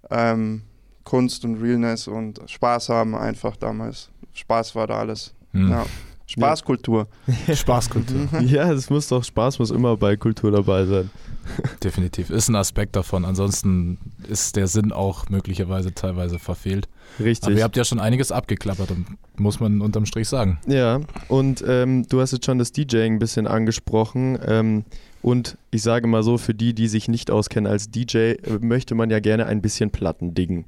ähm, 0.10 0.64
Kunst 1.04 1.46
und 1.46 1.62
Realness 1.62 2.08
und 2.08 2.42
Spaß 2.48 2.90
haben 2.90 3.16
einfach 3.16 3.56
damals. 3.56 4.10
Spaß 4.34 4.76
war 4.76 4.88
da 4.88 5.00
alles. 5.00 5.34
Mhm. 5.54 5.70
Ja. 5.70 5.86
Spaßkultur. 6.26 7.08
Spaßkultur. 7.54 8.28
ja, 8.42 8.72
es 8.72 8.90
muss 8.90 9.08
doch 9.08 9.24
Spaß 9.24 9.60
muss 9.60 9.72
immer 9.72 9.96
bei 9.96 10.18
Kultur 10.18 10.52
dabei 10.52 10.86
sein. 10.86 11.10
Definitiv. 11.84 12.30
Ist 12.30 12.50
ein 12.50 12.56
Aspekt 12.56 12.96
davon. 12.96 13.26
Ansonsten 13.26 13.98
ist 14.28 14.56
der 14.56 14.68
Sinn 14.68 14.92
auch 14.92 15.30
möglicherweise 15.30 15.94
teilweise 15.94 16.40
verfehlt. 16.40 16.88
Richtig. 17.20 17.48
Aber 17.48 17.58
ihr 17.58 17.64
habt 17.64 17.78
ja 17.78 17.84
schon 17.84 18.00
einiges 18.00 18.32
abgeklappert, 18.32 18.90
muss 19.38 19.60
man 19.60 19.82
unterm 19.82 20.06
Strich 20.06 20.28
sagen. 20.28 20.60
Ja, 20.68 21.02
und 21.28 21.64
ähm, 21.68 22.06
du 22.08 22.22
hast 22.22 22.32
jetzt 22.32 22.46
schon 22.46 22.60
das 22.60 22.72
DJing 22.72 23.16
ein 23.16 23.20
bisschen 23.20 23.48
angesprochen. 23.48 24.38
Ähm, 24.46 24.86
und 25.22 25.58
ich 25.72 25.82
sage 25.82 26.08
mal 26.08 26.24
so, 26.24 26.38
für 26.38 26.54
die, 26.54 26.74
die 26.74 26.88
sich 26.88 27.08
nicht 27.08 27.32
auskennen 27.32 27.70
als 27.70 27.90
DJ, 27.90 28.18
äh, 28.18 28.38
möchte 28.62 28.96
man 28.96 29.10
ja 29.10 29.20
gerne 29.20 29.46
ein 29.48 29.62
bisschen 29.62 29.90
Platten 29.90 30.34
diggen. 30.34 30.66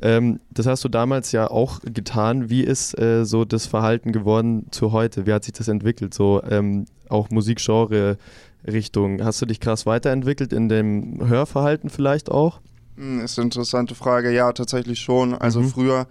Ähm, 0.00 0.40
das 0.50 0.66
hast 0.66 0.84
du 0.84 0.88
damals 0.88 1.32
ja 1.32 1.50
auch 1.50 1.80
getan. 1.80 2.48
Wie 2.48 2.62
ist 2.62 2.98
äh, 2.98 3.24
so 3.24 3.44
das 3.44 3.66
Verhalten 3.66 4.12
geworden 4.12 4.66
zu 4.70 4.92
heute? 4.92 5.26
Wie 5.26 5.32
hat 5.32 5.44
sich 5.44 5.52
das 5.52 5.68
entwickelt? 5.68 6.14
So 6.14 6.42
ähm, 6.48 6.86
auch 7.08 7.30
Musikgenre 7.30 8.18
Richtung. 8.66 9.22
Hast 9.24 9.40
du 9.40 9.46
dich 9.46 9.60
krass 9.60 9.86
weiterentwickelt 9.86 10.52
in 10.52 10.68
dem 10.68 11.28
Hörverhalten 11.28 11.90
vielleicht 11.90 12.30
auch? 12.30 12.60
Hm, 12.96 13.20
ist 13.20 13.38
eine 13.38 13.46
interessante 13.46 13.94
Frage. 13.94 14.32
Ja, 14.32 14.52
tatsächlich 14.52 14.98
schon. 14.98 15.34
Also 15.34 15.60
mhm. 15.60 15.68
früher, 15.68 16.06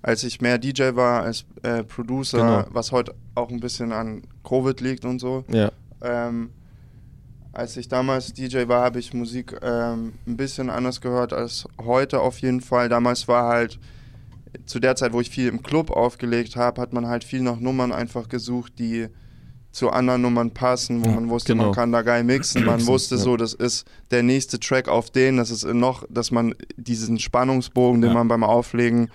als 0.00 0.24
ich 0.24 0.40
mehr 0.40 0.58
DJ 0.58 0.94
war 0.94 1.22
als 1.22 1.44
äh, 1.62 1.84
Producer, 1.84 2.38
genau. 2.38 2.64
was 2.70 2.92
heute 2.92 3.14
auch 3.34 3.50
ein 3.50 3.60
bisschen 3.60 3.92
an 3.92 4.22
Covid 4.44 4.80
liegt 4.80 5.04
und 5.04 5.20
so. 5.20 5.44
Ja. 5.48 5.70
Ähm, 6.02 6.50
als 7.52 7.76
ich 7.76 7.88
damals 7.88 8.32
DJ 8.32 8.66
war, 8.66 8.82
habe 8.82 8.98
ich 8.98 9.12
Musik 9.12 9.54
ähm, 9.62 10.14
ein 10.26 10.36
bisschen 10.36 10.70
anders 10.70 11.02
gehört 11.02 11.34
als 11.34 11.66
heute 11.84 12.20
auf 12.20 12.38
jeden 12.38 12.62
Fall. 12.62 12.88
Damals 12.88 13.28
war 13.28 13.46
halt 13.48 13.78
zu 14.64 14.80
der 14.80 14.96
Zeit, 14.96 15.12
wo 15.12 15.20
ich 15.20 15.30
viel 15.30 15.48
im 15.48 15.62
Club 15.62 15.90
aufgelegt 15.90 16.56
habe, 16.56 16.80
hat 16.80 16.92
man 16.92 17.06
halt 17.06 17.24
viel 17.24 17.42
nach 17.42 17.60
Nummern 17.60 17.92
einfach 17.92 18.28
gesucht, 18.28 18.78
die 18.78 19.08
zu 19.72 19.90
anderen 19.90 20.22
Nummern 20.22 20.50
passen, 20.52 21.02
wo 21.04 21.08
Ja, 21.08 21.14
man 21.14 21.30
wusste, 21.30 21.52
genau. 21.52 21.64
man 21.66 21.74
kann 21.74 21.92
da 21.92 22.02
geil 22.02 22.24
mixen. 22.24 22.64
Man 22.64 22.86
wusste 22.86 23.16
so, 23.16 23.36
das 23.36 23.54
ist 23.54 23.86
der 24.10 24.22
nächste 24.22 24.60
Track 24.60 24.86
auf 24.88 25.10
den, 25.10 25.38
das 25.38 25.50
ist 25.50 25.64
noch, 25.64 26.04
dass 26.10 26.30
man 26.30 26.54
diesen 26.76 27.18
Spannungsbogen, 27.18 28.02
den 28.02 28.12
man 28.12 28.28
beim 28.28 28.44
Auflegen 28.44 29.10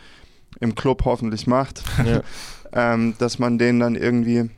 im 0.59 0.73
Club 0.73 1.05
hoffentlich 1.05 1.45
macht, 1.45 1.83
ähm, 2.73 3.13
dass 3.19 3.37
man 3.37 3.59
den 3.59 3.79
dann 3.79 3.95
irgendwie, 3.95 4.49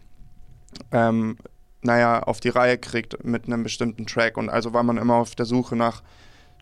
ähm, 0.91 1.38
naja, 1.82 2.24
auf 2.24 2.39
die 2.39 2.50
Reihe 2.50 2.77
kriegt 2.77 3.24
mit 3.25 3.46
einem 3.46 3.63
bestimmten 3.63 4.06
Track. 4.06 4.38
Und 4.38 4.50
also 4.50 4.74
war 4.74 4.84
man 4.84 4.98
immer 4.98 5.15
auf 5.15 5.36
der 5.36 5.46
Suche 5.46 5.75
nach 5.75 6.01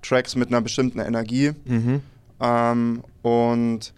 Tracks 0.01 0.35
mit 0.35 0.49
einer 0.49 0.61
bestimmten 0.61 0.99
Energie. 0.99 1.51
Mhm. 1.65 2.01
Ähm, 2.39 3.03
und 3.21 3.93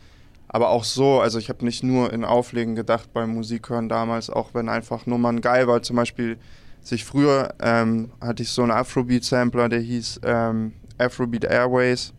aber 0.50 0.70
auch 0.70 0.84
so, 0.84 1.22
also 1.22 1.38
ich 1.40 1.48
habe 1.50 1.64
nicht 1.64 1.84
nur 1.84 2.12
in 2.12 2.26
Auflegen 2.26 2.76
gedacht 2.76 3.14
beim 3.14 3.34
Musikhören 3.36 3.88
damals, 3.88 4.30
auch 4.30 4.54
wenn 4.54 4.68
einfach 4.68 5.06
Nummern 5.06 5.42
geil 5.42 5.68
war. 5.68 5.82
Zum 5.82 5.96
Beispiel, 5.96 6.38
sich 6.82 7.06
früher 7.06 7.54
ähm, 7.62 8.12
hatte 8.20 8.44
ich 8.44 8.50
so 8.50 8.64
einen 8.64 8.72
Afrobeat-Sampler, 8.72 9.70
der 9.70 9.80
hieß 9.82 10.22
ähm, 10.24 10.74
Afrobeat 10.98 11.44
Airways 11.46 12.14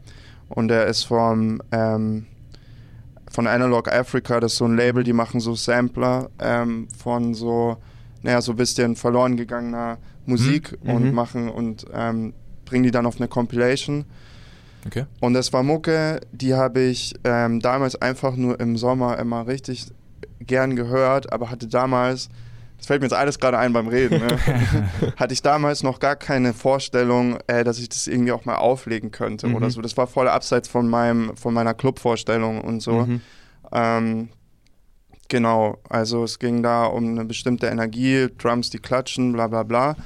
und 0.49 0.69
der 0.69 0.87
ist 0.87 1.05
vom 1.05 1.61
ähm, 1.73 2.27
von 3.31 3.47
Analog 3.47 3.87
Africa, 3.93 4.41
das 4.41 4.53
ist 4.53 4.59
so 4.59 4.65
ein 4.65 4.77
Label, 4.77 5.05
die 5.05 5.13
machen 5.13 5.39
so 5.41 5.55
Sampler 5.55 6.31
ähm, 6.41 6.89
von 6.99 7.33
so, 7.35 7.77
naja, 8.23 8.41
so 8.41 8.53
ein 8.53 8.57
bisschen 8.57 8.97
verloren 8.97 9.37
gegangener 9.37 9.99
Musik 10.27 10.77
Mhm. 10.83 10.91
und 10.91 11.03
Mhm. 11.05 11.15
machen 11.15 11.49
und 11.49 11.87
ähm, 11.93 12.33
bringen 12.65 12.83
die 12.85 12.91
dann 12.91 13.07
auf 13.07 13.17
eine 13.19 13.29
Compilation. 13.29 14.05
Okay. 14.87 15.05
Und 15.21 15.35
das 15.35 15.53
war 15.53 15.63
Mucke, 15.63 16.21
die 16.33 16.55
habe 16.55 16.81
ich 16.81 17.15
ähm, 17.25 17.61
damals 17.61 17.97
einfach 18.01 18.35
nur 18.37 18.59
im 18.61 18.77
Sommer 18.77 19.19
immer 19.19 19.47
richtig 19.47 19.87
gern 20.41 20.75
gehört, 20.77 21.33
aber 21.33 21.51
hatte 21.51 21.67
damals, 21.69 22.29
das 22.79 22.87
fällt 22.87 23.03
mir 23.03 23.07
jetzt 23.07 23.17
alles 23.17 23.39
gerade 23.39 23.59
ein 23.59 23.75
beim 23.75 23.89
Reden, 23.89 24.21
ne? 24.21 24.39
hatte 25.17 25.35
ich 25.35 25.43
damals 25.43 25.83
noch 25.83 26.01
gar 26.01 26.17
keine 26.17 26.55
Vorstellung, 26.55 27.39
äh, 27.47 27.63
dass 27.63 27.79
ich 27.79 27.91
das 27.91 28.07
irgendwie 28.07 28.33
auch 28.33 28.47
mal 28.47 28.57
auflegen 28.57 29.11
könnte 29.11 29.49
Mhm. 29.49 29.55
oder 29.57 29.71
so. 29.71 29.83
Das 29.83 29.97
war 29.99 30.07
voll 30.07 30.29
abseits 30.29 30.67
von 30.69 30.89
meinem, 30.89 31.37
von 31.37 31.53
meiner 31.53 31.75
Clubvorstellung 31.75 32.63
und 32.63 32.81
so. 32.81 33.03
Mhm. 33.03 33.21
Ähm, 33.73 34.29
genau, 35.29 35.77
also 35.91 36.25
es 36.25 36.39
ging 36.39 36.63
da 36.63 36.87
um 36.87 37.05
eine 37.07 37.27
bestimmte 37.27 37.67
Energie, 37.67 38.29
Drums, 38.39 38.71
die 38.71 38.79
klatschen, 38.79 39.33
bla 39.35 39.47
bla 39.47 39.63
bla. 39.63 39.97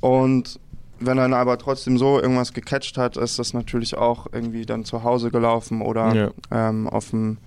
Und 0.00 0.58
wenn 1.06 1.16
dann 1.16 1.34
aber 1.34 1.58
trotzdem 1.58 1.98
so 1.98 2.20
irgendwas 2.20 2.52
gecatcht 2.52 2.96
hat, 2.98 3.16
ist 3.16 3.38
das 3.38 3.54
natürlich 3.54 3.96
auch 3.96 4.26
irgendwie 4.32 4.66
dann 4.66 4.84
zu 4.84 5.02
Hause 5.02 5.30
gelaufen 5.30 5.82
oder 5.82 6.14
Ja. 6.14 6.30
ähm, 6.50 6.88
auf 6.88 7.10
dem 7.10 7.38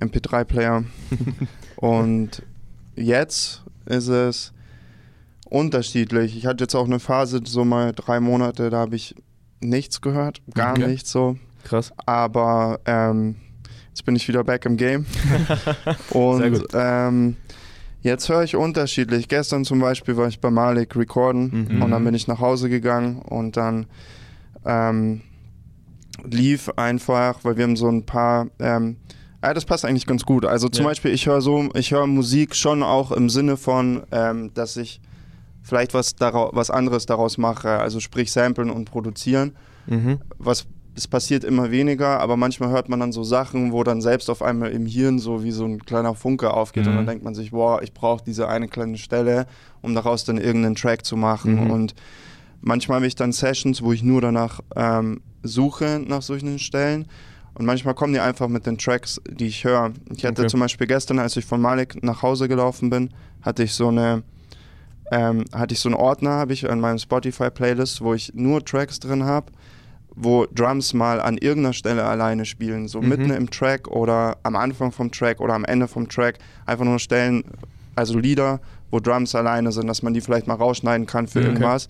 MP3-Player. 0.00 0.84
Und 1.76 2.42
jetzt 2.96 3.62
ist 3.86 4.08
es 4.08 4.52
unterschiedlich. 5.48 6.36
Ich 6.36 6.46
hatte 6.46 6.64
jetzt 6.64 6.74
auch 6.74 6.86
eine 6.86 6.98
Phase, 7.00 7.40
so 7.44 7.64
mal 7.64 7.92
drei 7.94 8.20
Monate, 8.20 8.70
da 8.70 8.78
habe 8.78 8.96
ich 8.96 9.14
nichts 9.60 10.00
gehört, 10.00 10.40
gar 10.54 10.72
Okay. 10.74 10.86
nichts 10.86 11.10
so. 11.10 11.36
Krass. 11.64 11.92
Aber 12.06 12.80
ähm, 12.84 13.36
jetzt 13.88 14.04
bin 14.04 14.14
ich 14.16 14.28
wieder 14.28 14.44
back 14.44 14.64
im 14.66 14.76
Game. 14.76 15.06
Sehr 15.84 16.16
Und 16.16 16.52
gut. 16.60 16.68
ähm, 16.74 17.36
jetzt 18.02 18.28
höre 18.28 18.42
ich 18.42 18.56
unterschiedlich. 18.56 19.28
Gestern 19.28 19.64
zum 19.64 19.80
Beispiel 19.80 20.16
war 20.16 20.28
ich 20.28 20.40
bei 20.40 20.50
Malik 20.50 20.96
recorden 20.96 21.66
Mhm. 21.70 21.82
und 21.82 21.90
dann 21.90 22.04
bin 22.04 22.14
ich 22.14 22.28
nach 22.28 22.40
Hause 22.40 22.68
gegangen 22.68 23.20
und 23.22 23.56
dann 23.56 23.86
ähm, 24.64 25.20
lief 26.24 26.70
einfach, 26.76 27.40
weil 27.44 27.56
wir 27.56 27.64
haben 27.64 27.76
so 27.76 27.88
ein 27.88 28.04
paar. 28.04 28.48
Ähm, 28.58 28.96
ja, 29.42 29.54
das 29.54 29.64
passt 29.64 29.84
eigentlich 29.84 30.06
ganz 30.06 30.24
gut. 30.24 30.44
Also 30.44 30.68
zum 30.68 30.82
Ja. 30.84 30.88
Beispiel, 30.90 31.12
ich 31.12 31.26
höre 31.26 31.40
so, 31.40 31.68
ich 31.74 31.92
höre 31.92 32.06
Musik 32.08 32.56
schon 32.56 32.82
auch 32.82 33.12
im 33.12 33.30
Sinne 33.30 33.56
von, 33.56 34.02
ähm, 34.10 34.52
dass 34.54 34.76
ich 34.76 35.00
vielleicht 35.62 35.94
was, 35.94 36.16
was 36.18 36.70
anderes 36.70 37.06
daraus 37.06 37.38
mache. 37.38 37.68
Also 37.70 38.00
sprich 38.00 38.32
samplen 38.32 38.70
und 38.70 38.86
produzieren 38.90 39.54
Mhm. 39.86 40.18
was 40.38 40.66
es 40.98 41.08
passiert 41.08 41.44
immer 41.44 41.70
weniger, 41.70 42.20
aber 42.20 42.36
manchmal 42.36 42.68
hört 42.70 42.88
man 42.88 43.00
dann 43.00 43.12
so 43.12 43.22
Sachen, 43.24 43.72
wo 43.72 43.82
dann 43.84 44.02
selbst 44.02 44.28
auf 44.28 44.42
einmal 44.42 44.70
im 44.72 44.84
Hirn 44.84 45.18
so 45.18 45.42
wie 45.42 45.52
so 45.52 45.64
ein 45.64 45.78
kleiner 45.84 46.14
Funke 46.14 46.52
aufgeht 46.52 46.86
und 46.86 46.92
Mhm. 46.92 46.96
dann 46.98 47.06
denkt 47.06 47.24
man 47.24 47.34
sich, 47.34 47.52
boah, 47.52 47.80
ich 47.82 47.94
brauche 47.94 48.22
diese 48.24 48.48
eine 48.48 48.68
kleine 48.68 48.98
Stelle, 48.98 49.46
um 49.80 49.94
daraus 49.94 50.24
dann 50.24 50.36
irgendeinen 50.36 50.74
Track 50.74 51.04
zu 51.06 51.16
machen 51.16 51.58
Mhm. 51.58 51.70
und 51.70 51.94
manchmal 52.60 52.96
habe 52.96 53.06
ich 53.06 53.14
dann 53.14 53.32
Sessions, 53.32 53.82
wo 53.82 53.92
ich 53.92 54.02
nur 54.02 54.20
danach 54.20 54.60
ähm, 54.76 55.20
suche 55.42 56.02
nach 56.04 56.22
solchen 56.22 56.58
Stellen 56.58 57.06
und 57.54 57.64
manchmal 57.64 57.94
kommen 57.94 58.12
die 58.12 58.20
einfach 58.20 58.48
mit 58.48 58.66
den 58.66 58.76
Tracks, 58.78 59.20
die 59.30 59.46
ich 59.46 59.64
höre. 59.64 59.92
Ich 60.14 60.24
hatte 60.24 60.42
Okay. 60.42 60.48
zum 60.50 60.60
Beispiel 60.60 60.86
gestern, 60.86 61.18
als 61.18 61.36
ich 61.36 61.44
von 61.44 61.60
Malik 61.60 62.02
nach 62.02 62.22
Hause 62.22 62.48
gelaufen 62.48 62.90
bin, 62.90 63.10
hatte 63.42 63.62
ich 63.62 63.72
so 63.74 63.88
eine 63.88 64.22
ähm, 65.10 65.44
hatte 65.54 65.72
ich 65.72 65.80
so 65.80 65.88
einen 65.88 65.96
Ordner, 65.96 66.32
habe 66.32 66.52
ich 66.52 66.68
an 66.68 66.80
meinem 66.80 66.98
Spotify-Playlist, 66.98 68.02
wo 68.02 68.12
ich 68.12 68.32
nur 68.34 68.62
Tracks 68.62 69.00
drin 69.00 69.24
habe, 69.24 69.50
wo 70.20 70.46
Drums 70.52 70.94
mal 70.94 71.20
an 71.20 71.38
irgendeiner 71.38 71.72
Stelle 71.72 72.04
alleine 72.04 72.44
spielen, 72.44 72.88
so 72.88 73.00
Mhm. 73.00 73.08
mitten 73.08 73.30
im 73.30 73.50
Track 73.50 73.86
oder 73.88 74.36
am 74.42 74.56
Anfang 74.56 74.90
vom 74.90 75.10
Track 75.12 75.40
oder 75.40 75.54
am 75.54 75.64
Ende 75.64 75.86
vom 75.86 76.08
Track, 76.08 76.38
einfach 76.66 76.84
nur 76.84 76.98
Stellen, 76.98 77.44
also 77.94 78.18
Lieder, 78.18 78.60
wo 78.90 78.98
Drums 79.00 79.34
alleine 79.34 79.70
sind, 79.70 79.86
dass 79.86 80.02
man 80.02 80.14
die 80.14 80.20
vielleicht 80.20 80.46
mal 80.48 80.54
rausschneiden 80.54 81.06
kann 81.06 81.28
für 81.28 81.38
Okay. 81.40 81.48
irgendwas. 81.48 81.86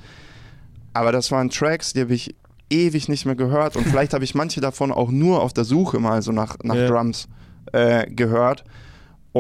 Aber 0.93 1.13
das 1.13 1.31
waren 1.31 1.49
Tracks, 1.49 1.93
die 1.93 2.01
habe 2.03 2.15
ich 2.15 2.35
ewig 2.71 3.09
nicht 3.09 3.25
mehr 3.25 3.35
gehört 3.37 3.77
und 3.77 3.85
vielleicht 3.89 4.13
habe 4.15 4.25
ich 4.25 4.35
manche 4.35 4.61
davon 4.61 4.93
auch 4.93 5.11
nur 5.11 5.43
auf 5.43 5.53
der 5.53 5.65
Suche 5.65 5.99
mal 5.99 6.21
so 6.23 6.33
nach, 6.33 6.57
nach 6.63 6.75
Ja. 6.75 6.87
Drums 6.87 7.29
äh, 7.73 8.11
gehört. 8.11 8.65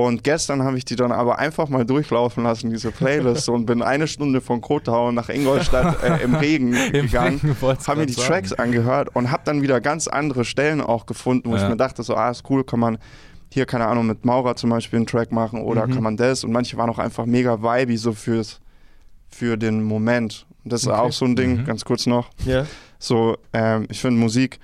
Und 0.06 0.22
gestern 0.22 0.62
habe 0.62 0.76
ich 0.78 0.84
die 0.84 0.96
dann 0.96 1.12
aber 1.12 1.38
einfach 1.38 1.68
mal 1.68 1.84
durchlaufen 1.86 2.44
lassen, 2.44 2.70
diese 2.70 2.90
Playlist, 2.92 3.48
und 3.54 3.66
bin 3.66 3.82
eine 3.82 4.06
Stunde 4.06 4.40
von 4.40 4.60
Kotau 4.60 5.12
nach 5.12 5.28
Ingolstadt 5.28 6.02
äh, 6.02 6.22
im 6.22 6.34
Regen 6.44 6.74
Im 6.74 7.06
gegangen, 7.06 7.40
habe 7.62 8.00
mir 8.00 8.06
die 8.06 8.12
sagen. 8.12 8.28
Tracks 8.28 8.52
angehört 8.52 9.08
und 9.14 9.30
habe 9.30 9.42
dann 9.44 9.62
wieder 9.62 9.80
ganz 9.80 10.06
andere 10.08 10.44
Stellen 10.44 10.80
auch 10.80 11.06
gefunden, 11.06 11.50
wo 11.50 11.56
Ja. 11.56 11.62
ich 11.62 11.68
mir 11.68 11.76
dachte, 11.76 12.02
so, 12.02 12.14
ah, 12.14 12.30
ist 12.30 12.44
cool, 12.50 12.64
kann 12.64 12.80
man 12.80 12.98
hier, 13.52 13.64
keine 13.64 13.86
Ahnung, 13.86 14.06
mit 14.06 14.24
Maurer 14.26 14.56
zum 14.56 14.70
Beispiel 14.70 14.98
einen 14.98 15.06
Track 15.06 15.32
machen 15.32 15.62
oder 15.62 15.86
Mhm. 15.86 15.94
kann 15.94 16.02
man 16.02 16.16
das 16.18 16.44
und 16.44 16.52
manche 16.52 16.76
waren 16.76 16.90
auch 16.90 16.98
einfach 16.98 17.24
mega 17.24 17.62
vibey 17.62 17.96
so 17.96 18.12
fürs, 18.12 18.60
für 19.28 19.56
den 19.56 19.82
Moment. 19.82 20.46
Das 20.64 20.82
ist 20.82 20.88
Okay. 20.88 20.96
auch 20.98 21.12
so 21.12 21.24
ein 21.24 21.34
Ding, 21.34 21.58
Mhm. 21.60 21.64
ganz 21.64 21.84
kurz 21.84 22.04
noch. 22.06 22.28
Ja. 22.44 22.66
So, 22.98 23.38
ähm, 23.54 23.86
ich 23.90 24.00
finde 24.00 24.20
Musik 24.20 24.58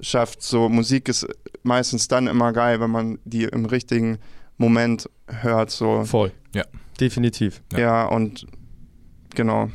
schafft 0.00 0.42
so, 0.42 0.68
Musik 0.68 1.08
ist 1.08 1.26
meistens 1.62 2.08
dann 2.08 2.26
immer 2.26 2.52
geil, 2.52 2.80
wenn 2.80 2.90
man 2.90 3.18
die 3.24 3.44
im 3.44 3.64
richtigen 3.64 4.18
Moment 4.58 5.08
hört, 5.26 5.70
so. 5.70 6.04
Voll. 6.04 6.32
Ja. 6.54 6.64
Definitiv. 7.00 7.62
Ja. 7.72 7.78
Ja, 7.78 8.04
und 8.06 8.46
genau. 9.34 9.70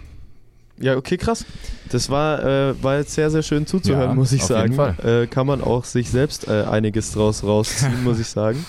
Ja, 0.80 0.96
okay, 0.98 1.18
krass. 1.18 1.46
Das 1.90 2.10
war, 2.10 2.44
äh, 2.44 2.84
war 2.84 2.98
jetzt 2.98 3.14
sehr, 3.14 3.30
sehr 3.30 3.44
schön 3.44 3.68
zuzuhören, 3.68 4.10
Ja, 4.10 4.16
muss 4.16 4.32
ich 4.32 4.42
auf 4.42 4.48
sagen. 4.48 4.72
jeden 4.72 5.24
Äh, 5.24 5.28
kann 5.28 5.46
man 5.46 5.62
auch 5.62 5.84
sich 5.86 6.10
selbst 6.10 6.48
äh, 6.48 6.64
einiges 6.64 7.12
draus 7.12 7.44
rausziehen, 7.44 8.04
muss 8.04 8.20
ich 8.20 8.28
sagen. 8.28 8.66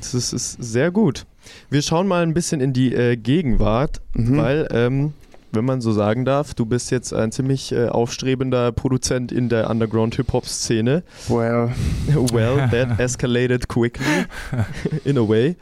Das 0.00 0.14
ist, 0.14 0.32
ist 0.32 0.52
sehr 0.60 0.90
gut. 0.90 1.26
Wir 1.70 1.82
schauen 1.82 2.08
mal 2.08 2.22
ein 2.24 2.34
bisschen 2.34 2.60
in 2.60 2.72
die 2.72 2.92
äh, 2.92 3.16
Gegenwart, 3.16 4.00
Mhm. 4.14 4.36
weil, 4.36 4.68
ähm, 4.72 5.12
wenn 5.52 5.64
man 5.64 5.80
so 5.80 5.92
sagen 5.92 6.24
darf, 6.24 6.54
du 6.54 6.66
bist 6.66 6.90
jetzt 6.90 7.12
ein 7.12 7.32
ziemlich 7.32 7.72
äh, 7.72 7.88
aufstrebender 7.88 8.72
Produzent 8.72 9.32
in 9.32 9.48
der 9.48 9.70
Underground-Hip-Hop-Szene. 9.70 11.02
Well, 11.28 11.70
Well, 12.32 12.68
that 12.70 13.00
escalated 13.00 13.68
quickly, 13.68 14.26
in 15.04 15.18
a 15.18 15.26
way. 15.26 15.56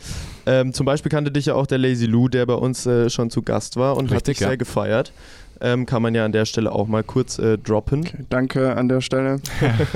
Ähm, 0.46 0.72
zum 0.72 0.86
Beispiel 0.86 1.10
kannte 1.10 1.30
dich 1.32 1.46
ja 1.46 1.54
auch 1.54 1.66
der 1.66 1.78
Lazy 1.78 2.06
Lou, 2.06 2.28
der 2.28 2.46
bei 2.46 2.54
uns 2.54 2.86
äh, 2.86 3.10
schon 3.10 3.30
zu 3.30 3.42
Gast 3.42 3.76
war 3.76 3.96
und 3.96 4.06
hat 4.06 4.16
Richtig, 4.16 4.34
dich 4.34 4.38
sehr 4.38 4.50
ja. 4.50 4.56
gefeiert. 4.56 5.12
Ähm, 5.58 5.86
kann 5.86 6.02
man 6.02 6.14
ja 6.14 6.24
an 6.24 6.32
der 6.32 6.44
Stelle 6.44 6.70
auch 6.70 6.86
mal 6.86 7.02
kurz 7.02 7.38
äh, 7.38 7.56
droppen. 7.56 8.00
okay, 8.00 8.24
danke 8.28 8.76
an 8.76 8.88
der 8.88 9.00
Stelle. 9.00 9.40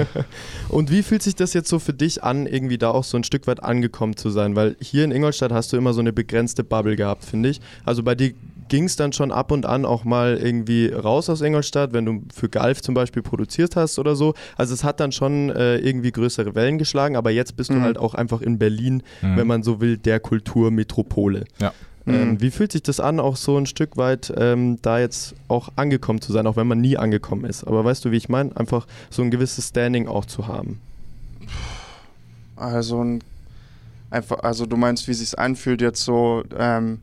Und 0.70 0.90
wie 0.90 1.02
fühlt 1.02 1.22
sich 1.22 1.34
das 1.34 1.52
jetzt 1.52 1.68
so 1.68 1.78
für 1.78 1.92
dich 1.92 2.24
an, 2.24 2.46
irgendwie 2.46 2.78
da 2.78 2.90
auch 2.90 3.04
so 3.04 3.18
ein 3.18 3.24
Stück 3.24 3.46
weit 3.46 3.62
angekommen 3.62 4.16
zu 4.16 4.30
sein? 4.30 4.56
Weil 4.56 4.76
hier 4.80 5.04
in 5.04 5.12
Ingolstadt 5.12 5.52
hast 5.52 5.74
du 5.74 5.76
immer 5.76 5.92
so 5.92 6.00
eine 6.00 6.14
begrenzte 6.14 6.64
Bubble 6.64 6.96
gehabt, 6.96 7.24
finde 7.24 7.50
ich. 7.50 7.60
Also 7.84 8.02
bei 8.02 8.14
dir 8.14 8.32
ging 8.70 8.84
es 8.84 8.96
dann 8.96 9.12
schon 9.12 9.30
ab 9.32 9.52
und 9.52 9.66
an 9.66 9.84
auch 9.84 10.04
mal 10.04 10.38
irgendwie 10.38 10.86
raus 10.88 11.28
aus 11.28 11.42
Ingolstadt, 11.42 11.92
wenn 11.92 12.06
du 12.06 12.22
für 12.34 12.48
Galf 12.48 12.80
zum 12.80 12.94
Beispiel 12.94 13.22
produziert 13.22 13.76
hast 13.76 13.98
oder 13.98 14.16
so. 14.16 14.32
Also 14.56 14.72
es 14.72 14.82
hat 14.82 15.00
dann 15.00 15.12
schon 15.12 15.50
äh, 15.50 15.76
irgendwie 15.76 16.10
größere 16.12 16.54
Wellen 16.54 16.78
geschlagen, 16.78 17.16
aber 17.16 17.30
jetzt 17.30 17.56
bist 17.56 17.68
du 17.70 17.74
Mhm. 17.74 17.82
halt 17.82 17.98
auch 17.98 18.14
einfach 18.14 18.40
in 18.40 18.58
Berlin, 18.58 19.02
Mhm. 19.20 19.36
wenn 19.36 19.46
man 19.46 19.62
so 19.62 19.80
will, 19.82 19.98
der 19.98 20.20
Kulturmetropole. 20.20 21.44
Ja. 21.58 21.72
Ähm, 22.06 22.30
Mhm. 22.30 22.40
wie 22.40 22.50
fühlt 22.50 22.72
sich 22.72 22.82
das 22.82 22.98
an, 22.98 23.20
auch 23.20 23.36
so 23.36 23.58
ein 23.58 23.66
Stück 23.66 23.96
weit 23.98 24.32
ähm, 24.36 24.78
da 24.80 24.98
jetzt 24.98 25.34
auch 25.48 25.68
angekommen 25.76 26.20
zu 26.22 26.32
sein, 26.32 26.46
auch 26.46 26.56
wenn 26.56 26.66
man 26.66 26.80
nie 26.80 26.96
angekommen 26.96 27.44
ist? 27.44 27.64
Aber 27.64 27.84
weißt 27.84 28.04
du, 28.06 28.10
wie 28.10 28.16
ich 28.16 28.28
meine? 28.30 28.56
Einfach 28.56 28.86
so 29.10 29.20
ein 29.22 29.30
gewisses 29.30 29.68
Standing 29.68 30.08
auch 30.08 30.24
zu 30.24 30.46
haben. 30.46 30.80
Also 32.56 33.02
ein, 33.02 33.22
einfach, 34.10 34.40
also 34.40 34.66
du 34.66 34.76
meinst, 34.76 35.08
wie 35.08 35.14
sich's 35.14 35.34
anfühlt 35.34 35.80
jetzt 35.80 36.02
so, 36.04 36.42
ähm, 36.58 37.00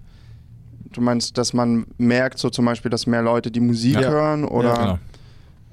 du 0.97 1.01
meinst, 1.03 1.37
dass 1.37 1.53
man 1.53 1.85
merkt 1.97 2.39
so 2.39 2.49
zum 2.49 2.65
Beispiel, 2.65 2.89
dass 2.91 3.07
mehr 3.07 3.21
Leute 3.21 3.51
die 3.51 3.59
Musik 3.59 3.99
Ja. 3.99 4.09
hören 4.09 4.43
oder 4.45 4.99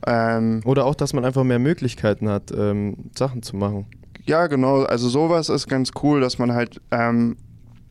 Genau. 0.07 0.37
ähm, 0.37 0.61
Oder 0.65 0.85
auch, 0.85 0.95
dass 0.95 1.13
man 1.13 1.25
einfach 1.25 1.45
mehr 1.45 1.59
Möglichkeiten 1.59 2.29
hat, 2.29 2.51
ähm, 2.57 3.11
Sachen 3.17 3.43
zu 3.43 3.57
machen. 3.57 3.87
ja 4.27 4.47
genau, 4.47 4.83
also 4.85 5.09
sowas 5.09 5.49
ist 5.49 5.67
ganz 5.69 5.91
cool, 6.03 6.21
dass 6.21 6.39
man 6.39 6.53
halt 6.53 6.81
ähm, 6.91 7.37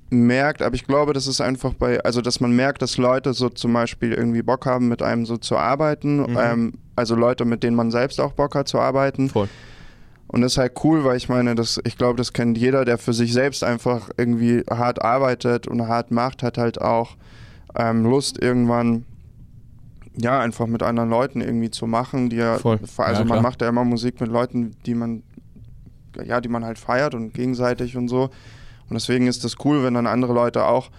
merkt, 0.10 0.62
aber 0.62 0.76
ich 0.76 0.86
glaube, 0.86 1.14
das 1.14 1.28
ist 1.28 1.42
einfach 1.42 1.74
bei, 1.74 2.00
also 2.04 2.22
dass 2.22 2.40
man 2.40 2.56
merkt, 2.56 2.82
dass 2.82 2.98
Leute 2.98 3.34
so 3.34 3.50
zum 3.50 3.74
Beispiel 3.74 4.14
irgendwie 4.14 4.42
Bock 4.44 4.66
haben, 4.66 4.88
mit 4.90 5.02
einem 5.02 5.26
so 5.26 5.38
zu 5.38 5.58
arbeiten, 5.58 6.18
Mhm. 6.22 6.38
ähm, 6.40 6.74
also 6.96 7.16
Leute, 7.16 7.46
mit 7.46 7.64
denen 7.64 7.76
man 7.76 7.90
selbst 7.92 8.20
auch 8.22 8.34
Bock 8.34 8.54
hat 8.56 8.68
zu 8.68 8.80
arbeiten. 8.80 9.30
Voll. 9.30 9.48
Und 10.34 10.42
das 10.42 10.54
ist 10.54 10.58
halt 10.58 10.74
cool, 10.84 11.04
weil 11.04 11.16
ich 11.16 11.30
meine, 11.30 11.54
das, 11.54 11.80
ich 11.84 11.96
glaube, 11.96 12.18
das 12.18 12.34
kennt 12.34 12.58
jeder, 12.58 12.86
der 12.86 12.98
für 12.98 13.14
sich 13.14 13.34
selbst 13.34 13.64
einfach 13.64 14.10
irgendwie 14.18 14.64
hart 14.68 15.00
arbeitet 15.04 15.68
und 15.68 15.88
hart 15.88 16.10
macht, 16.10 16.42
hat 16.42 16.58
halt 16.58 16.82
auch 16.82 17.16
ähm, 17.76 18.04
Lust 18.04 18.42
irgendwann 18.42 19.06
ja 20.18 20.40
einfach 20.40 20.66
mit 20.66 20.82
anderen 20.82 21.12
Leuten 21.12 21.40
irgendwie 21.40 21.70
zu 21.70 21.86
machen, 21.86 22.32
die 22.32 22.38
ja, 22.38 22.58
Voll. 22.58 22.80
also 22.98 23.22
Ja, 23.22 23.28
man 23.28 23.44
macht 23.44 23.62
ja 23.62 23.70
immer 23.70 23.84
Musik 23.84 24.20
mit 24.22 24.32
Leuten, 24.32 24.76
die 24.88 24.96
man 24.96 25.22
ja, 26.24 26.42
die 26.42 26.50
man 26.50 26.66
halt 26.66 26.80
feiert 26.80 27.14
und 27.14 27.34
gegenseitig 27.34 27.96
und 27.96 28.08
so. 28.08 28.24
Und 28.24 28.94
deswegen 28.94 29.28
ist 29.28 29.44
das 29.44 29.56
cool, 29.64 29.84
wenn 29.84 29.94
dann 29.94 30.08
andere 30.08 30.34
Leute 30.34 30.66
auch 30.66 30.90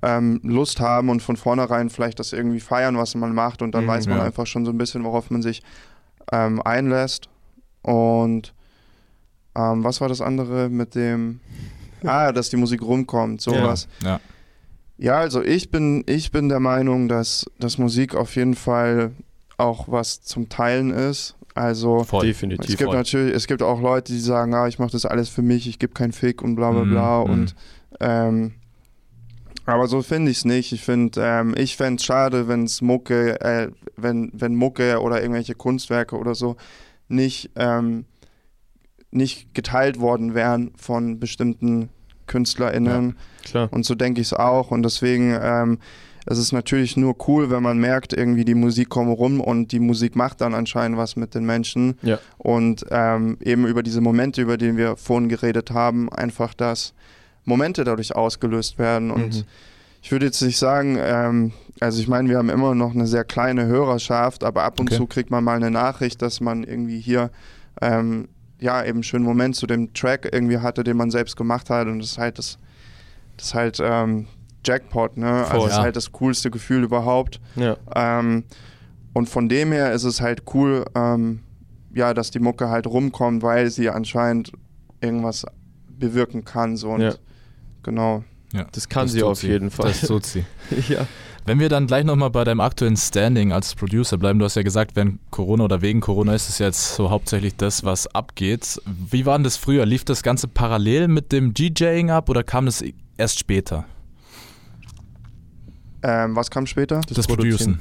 ähm, 0.00 0.40
Lust 0.42 0.80
haben 0.80 1.10
und 1.10 1.22
von 1.22 1.36
vornherein 1.36 1.90
vielleicht 1.90 2.18
das 2.20 2.32
irgendwie 2.32 2.60
feiern, 2.60 2.96
was 2.96 3.14
man 3.14 3.34
macht 3.34 3.60
und 3.62 3.72
dann 3.74 3.84
Mhm, 3.84 3.88
weiß 3.88 4.06
man 4.08 4.18
ja. 4.18 4.24
einfach 4.24 4.46
schon 4.46 4.64
so 4.64 4.72
ein 4.72 4.78
bisschen, 4.78 5.04
worauf 5.04 5.30
man 5.30 5.42
sich 5.42 5.62
ähm, 6.32 6.62
einlässt. 6.62 7.28
Und 7.82 8.54
ähm, 9.54 9.84
was 9.84 10.00
war 10.00 10.08
das 10.08 10.20
andere 10.20 10.68
mit 10.68 10.94
dem, 10.94 11.40
ah, 12.04 12.32
dass 12.32 12.50
die 12.50 12.56
Musik 12.56 12.82
rumkommt, 12.82 13.40
sowas. 13.40 13.88
Ja. 14.02 14.20
Ja, 15.00 15.18
also 15.18 15.42
ich 15.42 15.70
bin, 15.70 16.02
ich 16.06 16.32
bin 16.32 16.48
der 16.48 16.58
Meinung, 16.58 17.08
dass, 17.08 17.46
dass 17.60 17.78
Musik 17.78 18.16
auf 18.16 18.34
jeden 18.34 18.54
Fall 18.56 19.12
auch 19.56 19.86
was 19.88 20.22
zum 20.22 20.48
Teilen 20.48 20.90
ist. 20.90 21.36
Also 21.54 22.02
Voll. 22.04 22.26
Definitiv. 22.26 22.68
es 22.70 22.76
gibt 22.76 22.88
voll. 22.90 22.96
natürlich, 22.96 23.34
es 23.34 23.46
gibt 23.46 23.62
auch 23.62 23.80
Leute, 23.80 24.12
die 24.12 24.18
sagen, 24.20 24.54
ah, 24.54 24.66
ich 24.68 24.78
mache 24.80 24.90
das 24.92 25.04
alles 25.06 25.28
für 25.28 25.42
mich, 25.42 25.68
ich 25.68 25.78
gebe 25.78 25.92
keinen 25.92 26.12
Fick 26.12 26.42
und 26.42 26.56
bla 26.56 26.70
bla 26.72 26.84
Mhm, 26.84 26.90
bla. 26.90 27.24
mhm. 27.24 27.30
Und 27.30 27.54
ähm, 28.00 28.52
aber 29.66 29.86
so 29.86 30.02
finde 30.02 30.30
ich 30.30 30.38
es 30.38 30.44
nicht. 30.44 30.72
Ich 30.72 30.82
finde, 30.82 31.20
ähm, 31.22 31.54
ich 31.56 31.76
fände 31.76 31.96
es 32.00 32.04
schade, 32.04 32.48
wenn's 32.48 32.80
Mucke, 32.80 33.40
äh, 33.40 33.70
wenn, 33.96 34.30
wenn 34.32 34.54
Mucke 34.54 35.00
oder 35.00 35.20
irgendwelche 35.20 35.54
Kunstwerke 35.54 36.16
oder 36.16 36.34
so 36.34 36.56
nicht, 37.08 37.50
ähm, 37.56 38.04
nicht 39.10 39.54
geteilt 39.54 40.00
worden 40.00 40.34
wären 40.34 40.72
von 40.76 41.18
bestimmten 41.18 41.88
KünstlerInnen. 42.26 43.16
Klar. 43.44 43.68
Und 43.72 43.84
so 43.86 43.94
denke 43.94 44.20
ich 44.20 44.28
es 44.28 44.32
auch. 44.34 44.70
Und 44.70 44.82
deswegen 44.82 45.36
ähm, 45.40 45.78
es 46.26 46.36
ist 46.38 46.52
natürlich 46.52 46.96
nur 46.98 47.16
cool, 47.26 47.48
wenn 47.50 47.62
man 47.62 47.78
merkt, 47.78 48.12
irgendwie 48.12 48.44
die 48.44 48.54
Musik 48.54 48.90
kommt 48.90 49.16
rum 49.18 49.40
und 49.40 49.72
die 49.72 49.80
Musik 49.80 50.14
macht 50.14 50.42
dann 50.42 50.52
anscheinend 50.54 50.98
was 50.98 51.16
mit 51.16 51.34
den 51.34 51.46
Menschen. 51.46 51.96
Ja. 52.02 52.18
Und 52.36 52.84
ähm, 52.90 53.38
eben 53.40 53.66
über 53.66 53.82
diese 53.82 54.02
Momente, 54.02 54.42
über 54.42 54.58
die 54.58 54.76
wir 54.76 54.96
vorhin 54.98 55.30
geredet 55.30 55.70
haben, 55.70 56.12
einfach, 56.12 56.52
dass 56.52 56.92
Momente 57.46 57.82
dadurch 57.84 58.14
ausgelöst 58.14 58.78
werden. 58.78 59.10
Und 59.10 59.36
Mhm. 59.36 59.44
ich 60.02 60.12
würde 60.12 60.26
jetzt 60.26 60.42
nicht 60.42 60.58
sagen, 60.58 60.98
ähm, 61.00 61.52
also 61.80 61.98
ich 61.98 62.08
meine, 62.08 62.28
wir 62.28 62.36
haben 62.36 62.50
immer 62.50 62.74
noch 62.74 62.94
eine 62.94 63.06
sehr 63.06 63.24
kleine 63.24 63.64
Hörerschaft, 63.64 64.44
aber 64.44 64.64
ab 64.64 64.80
und 64.80 64.88
Okay. 64.90 64.96
zu 64.98 65.06
kriegt 65.06 65.30
man 65.30 65.42
mal 65.44 65.56
eine 65.56 65.70
Nachricht, 65.70 66.20
dass 66.20 66.42
man 66.42 66.62
irgendwie 66.62 67.00
hier 67.00 67.30
ähm, 67.80 68.28
ja 68.60 68.82
eben 68.82 68.96
einen 68.96 69.02
schönen 69.02 69.24
Moment 69.24 69.56
zu 69.56 69.66
dem 69.66 69.92
Track 69.94 70.28
irgendwie 70.32 70.58
hatte, 70.58 70.84
den 70.84 70.96
man 70.96 71.10
selbst 71.10 71.36
gemacht 71.36 71.70
hat. 71.70 71.86
Und 71.86 72.00
das 72.00 72.12
ist 72.12 72.18
halt 72.18 72.38
das, 72.38 72.58
das 73.36 73.46
ist 73.48 73.54
halt 73.54 73.78
ähm, 73.82 74.26
Jackpot, 74.64 75.16
ne? 75.16 75.44
Voll, 75.44 75.52
also 75.52 75.56
das 75.56 75.72
ist 75.72 75.76
ja. 75.76 75.82
halt 75.82 75.96
das 75.96 76.12
coolste 76.12 76.50
Gefühl 76.50 76.84
überhaupt. 76.84 77.40
Ja. 77.56 77.76
Ähm, 77.94 78.44
und 79.12 79.28
von 79.28 79.48
dem 79.48 79.72
her 79.72 79.92
ist 79.92 80.04
es 80.04 80.20
halt 80.20 80.42
cool, 80.54 80.84
ähm, 80.94 81.40
ja, 81.94 82.14
dass 82.14 82.30
die 82.30 82.38
Mucke 82.38 82.68
halt 82.68 82.86
rumkommt, 82.86 83.42
weil 83.42 83.70
sie 83.70 83.90
anscheinend 83.90 84.52
irgendwas 85.00 85.46
bewirken 85.88 86.44
kann. 86.44 86.76
So 86.76 86.90
und 86.90 87.00
Ja. 87.00 87.14
genau. 87.82 88.24
Ja. 88.52 88.66
Das 88.72 88.88
kann 88.88 89.04
Das 89.06 89.12
sie 89.12 89.22
auf 89.22 89.42
jeden 89.42 89.70
Fall. 89.70 89.88
Das 89.88 90.00
tut 90.02 90.24
sie. 90.26 90.44
ja. 90.88 91.06
Wenn 91.48 91.60
wir 91.60 91.70
dann 91.70 91.86
gleich 91.86 92.04
nochmal 92.04 92.28
bei 92.28 92.44
deinem 92.44 92.60
aktuellen 92.60 92.98
Standing 92.98 93.52
als 93.52 93.74
Producer 93.74 94.18
bleiben, 94.18 94.38
du 94.38 94.44
hast 94.44 94.56
ja 94.56 94.62
gesagt, 94.62 94.96
während 94.96 95.18
Corona 95.30 95.64
oder 95.64 95.80
wegen 95.80 96.00
Corona 96.00 96.34
ist 96.34 96.50
es 96.50 96.58
jetzt 96.58 96.94
so 96.94 97.08
hauptsächlich 97.08 97.56
das, 97.56 97.84
was 97.84 98.06
abgeht. 98.14 98.78
Wie 98.84 99.24
war 99.24 99.38
denn 99.38 99.44
das 99.44 99.56
früher? 99.56 99.86
Lief 99.86 100.04
das 100.04 100.22
Ganze 100.22 100.46
parallel 100.46 101.08
mit 101.08 101.32
dem 101.32 101.54
DJing 101.54 102.10
ab 102.10 102.28
oder 102.28 102.42
kam 102.42 102.66
das 102.66 102.84
erst 103.16 103.38
später? 103.38 103.86
Ähm, 106.02 106.36
was 106.36 106.50
kam 106.50 106.66
später? 106.66 107.00
Das 107.08 107.26
Produzieren. 107.26 107.80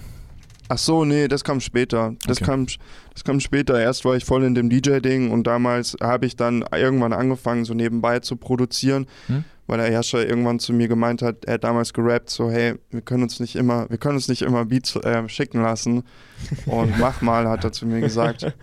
Ach 0.69 0.77
so, 0.77 1.05
nee, 1.05 1.27
das 1.27 1.43
kam 1.43 1.59
später. 1.61 2.13
Das, 2.25 2.37
Okay. 2.37 2.45
kam, 2.45 2.65
das 3.13 3.23
kam 3.23 3.39
später. 3.39 3.79
Erst 3.79 4.03
war 4.05 4.15
ich 4.15 4.25
voll 4.25 4.43
in 4.43 4.53
dem 4.55 4.69
DJ-Ding 4.69 5.31
und 5.31 5.45
damals 5.47 5.95
habe 6.01 6.25
ich 6.25 6.35
dann 6.35 6.65
irgendwann 6.75 7.13
angefangen, 7.13 7.63
so 7.65 7.73
nebenbei 7.73 8.19
zu 8.19 8.35
produzieren, 8.35 9.07
Hm? 9.27 9.43
weil 9.67 9.77
der 9.79 9.89
Herrscher 9.89 10.27
irgendwann 10.27 10.59
zu 10.59 10.73
mir 10.73 10.87
gemeint 10.87 11.21
hat, 11.21 11.45
er 11.45 11.55
hat 11.55 11.63
damals 11.63 11.93
gerappt, 11.93 12.29
so 12.29 12.49
hey, 12.51 12.75
wir 12.91 13.01
können 13.01 13.23
uns 13.23 13.39
nicht 13.39 13.55
immer, 13.55 13.89
wir 13.89 13.97
können 13.97 14.15
uns 14.15 14.27
nicht 14.27 14.41
immer 14.41 14.65
Beats 14.65 14.95
äh, 14.97 15.27
schicken 15.29 15.61
lassen 15.61 16.03
und 16.65 16.97
mach 16.99 17.21
mal, 17.21 17.47
hat 17.47 17.63
er 17.63 17.71
zu 17.71 17.85
mir 17.85 18.01
gesagt. 18.01 18.43
Und 18.43 18.53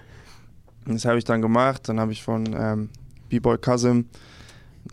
das 0.95 1.05
habe 1.07 1.19
ich 1.19 1.25
dann 1.25 1.41
gemacht. 1.43 1.89
Dann 1.89 1.99
habe 2.01 2.13
ich 2.13 2.23
von 2.23 2.45
ähm, 2.59 2.89
B-Boy 3.31 3.59
Kasim 3.59 4.07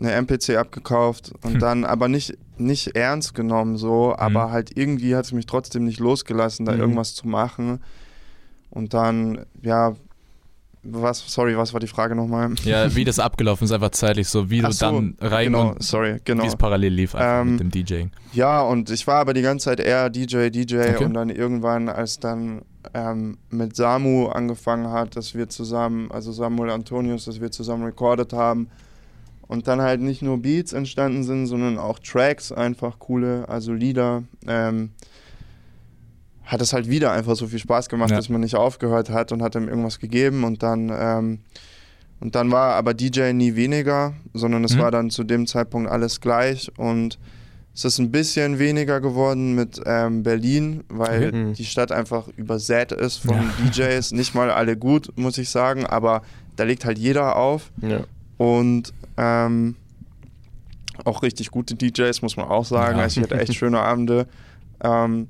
eine 0.00 0.12
MPC 0.12 0.56
abgekauft 0.56 1.32
und 1.42 1.54
Hm. 1.54 1.58
dann 1.60 1.84
aber 1.84 2.08
nicht, 2.08 2.36
nicht 2.56 2.96
ernst 2.96 3.34
genommen 3.34 3.76
so, 3.76 4.14
aber 4.16 4.50
halt 4.50 4.76
irgendwie 4.76 5.14
hat 5.16 5.24
es 5.26 5.32
mich 5.32 5.46
trotzdem 5.46 5.84
nicht 5.84 6.00
losgelassen, 6.00 6.64
da 6.66 6.72
Mhm. 6.72 6.80
irgendwas 6.80 7.14
zu 7.14 7.28
machen. 7.28 7.80
Und 8.70 8.94
dann, 8.94 9.44
ja, 9.62 9.94
was, 10.84 11.22
sorry, 11.32 11.56
was 11.56 11.72
war 11.72 11.78
die 11.80 11.86
Frage 11.86 12.16
nochmal? 12.16 12.50
Ja, 12.64 12.92
wie 12.96 13.04
das 13.04 13.18
abgelaufen 13.20 13.66
ist, 13.66 13.72
einfach 13.72 13.90
zeitlich 13.90 14.28
so, 14.28 14.50
wie 14.50 14.62
Ach 14.64 14.68
du 14.68 14.72
so, 14.72 14.86
dann 14.86 15.16
rein 15.20 15.44
Genau, 15.46 15.70
und 15.72 15.82
sorry, 15.82 16.16
genau. 16.24 16.42
wie 16.42 16.48
es 16.48 16.56
parallel 16.56 16.92
lief 16.92 17.14
einfach 17.14 17.42
Ähm, 17.42 17.50
mit 17.52 17.60
dem 17.60 17.70
DJing. 17.70 18.10
Ja, 18.32 18.62
und 18.62 18.90
ich 18.90 19.06
war 19.06 19.16
aber 19.20 19.32
die 19.34 19.42
ganze 19.42 19.66
Zeit 19.66 19.78
eher 19.80 20.10
DJ, 20.10 20.48
DJ 20.50 20.76
Okay. 20.94 21.04
und 21.04 21.14
dann 21.14 21.30
irgendwann, 21.30 21.88
als 21.88 22.18
dann 22.18 22.62
ähm, 22.94 23.38
mit 23.50 23.76
Samu 23.76 24.26
angefangen 24.28 24.90
hat, 24.90 25.14
dass 25.14 25.34
wir 25.34 25.48
zusammen, 25.48 26.10
also 26.10 26.32
Samuel 26.32 26.70
Antonius, 26.70 27.26
dass 27.26 27.40
wir 27.40 27.50
zusammen 27.52 27.84
recorded 27.84 28.32
haben 28.32 28.68
und 29.52 29.68
dann 29.68 29.80
halt 29.80 30.00
nicht 30.00 30.22
nur 30.22 30.38
Beats 30.42 30.72
entstanden 30.72 31.22
sind, 31.24 31.46
sondern 31.46 31.78
auch 31.78 31.98
Tracks, 31.98 32.50
einfach 32.52 32.98
coole, 32.98 33.48
also 33.48 33.72
Lieder, 33.72 34.22
ähm, 34.46 34.90
hat 36.44 36.60
es 36.60 36.72
halt 36.72 36.88
wieder 36.88 37.12
einfach 37.12 37.36
so 37.36 37.46
viel 37.46 37.58
Spaß 37.58 37.88
gemacht, 37.88 38.10
Ja. 38.10 38.16
dass 38.16 38.28
man 38.28 38.40
nicht 38.40 38.56
aufgehört 38.56 39.10
hat 39.10 39.32
und 39.32 39.42
hat 39.42 39.54
ihm 39.54 39.68
irgendwas 39.68 39.98
gegeben 40.00 40.44
und 40.44 40.62
dann 40.62 40.90
ähm, 40.94 41.38
und 42.20 42.36
dann 42.36 42.52
war 42.52 42.74
aber 42.74 42.94
DJ 42.94 43.32
nie 43.32 43.56
weniger, 43.56 44.14
sondern 44.32 44.62
es 44.64 44.74
Mhm. 44.76 44.78
war 44.80 44.90
dann 44.92 45.10
zu 45.10 45.24
dem 45.24 45.46
Zeitpunkt 45.48 45.90
alles 45.90 46.20
gleich 46.20 46.70
und 46.78 47.18
es 47.74 47.84
ist 47.84 47.98
ein 47.98 48.10
bisschen 48.12 48.58
weniger 48.58 49.00
geworden 49.00 49.54
mit 49.54 49.80
ähm, 49.86 50.22
Berlin, 50.22 50.84
weil. 50.88 51.32
Mhm. 51.32 51.54
die 51.54 51.64
Stadt 51.64 51.90
einfach 51.90 52.28
übersät 52.36 52.92
ist 52.92 53.16
von 53.18 53.34
Ja. 53.74 53.88
DJs. 53.88 54.12
Nicht 54.12 54.34
mal 54.34 54.50
alle 54.50 54.76
gut, 54.76 55.08
muss 55.16 55.38
ich 55.38 55.48
sagen, 55.48 55.84
aber 55.86 56.22
da 56.56 56.64
legt 56.64 56.84
halt 56.84 56.98
jeder 56.98 57.34
auf 57.36 57.70
Ja. 57.80 58.00
Und 58.42 58.92
ähm, 59.16 59.76
auch 61.04 61.22
richtig 61.22 61.50
gute 61.50 61.74
DJs, 61.74 62.22
muss 62.22 62.36
man 62.36 62.46
auch 62.48 62.64
sagen. 62.64 62.98
Ja. 62.98 63.04
Also 63.04 63.20
ich 63.20 63.24
hatte 63.24 63.40
echt 63.40 63.54
schöne 63.54 63.80
Abende. 63.80 64.26
Ähm, 64.82 65.28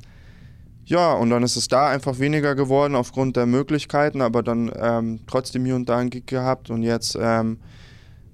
ja, 0.85 1.13
und 1.13 1.31
dann 1.31 1.43
ist 1.43 1.57
es 1.57 1.69
da 1.69 1.89
einfach 1.89 2.19
weniger 2.19 2.55
geworden 2.55 2.95
aufgrund 2.97 3.37
der 3.37 3.47
Möglichkeiten, 3.47 4.21
aber 4.21 4.43
dann 4.43 4.71
ähm, 4.77 5.21
trotzdem 5.27 5.65
hier 5.65 5.77
und 5.77 5.89
da 5.89 5.99
einen 5.99 6.11
Gig 6.11 6.27
gehabt 6.27 6.71
und 6.71 6.83
jetzt 6.83 7.17
ähm, 7.21 7.59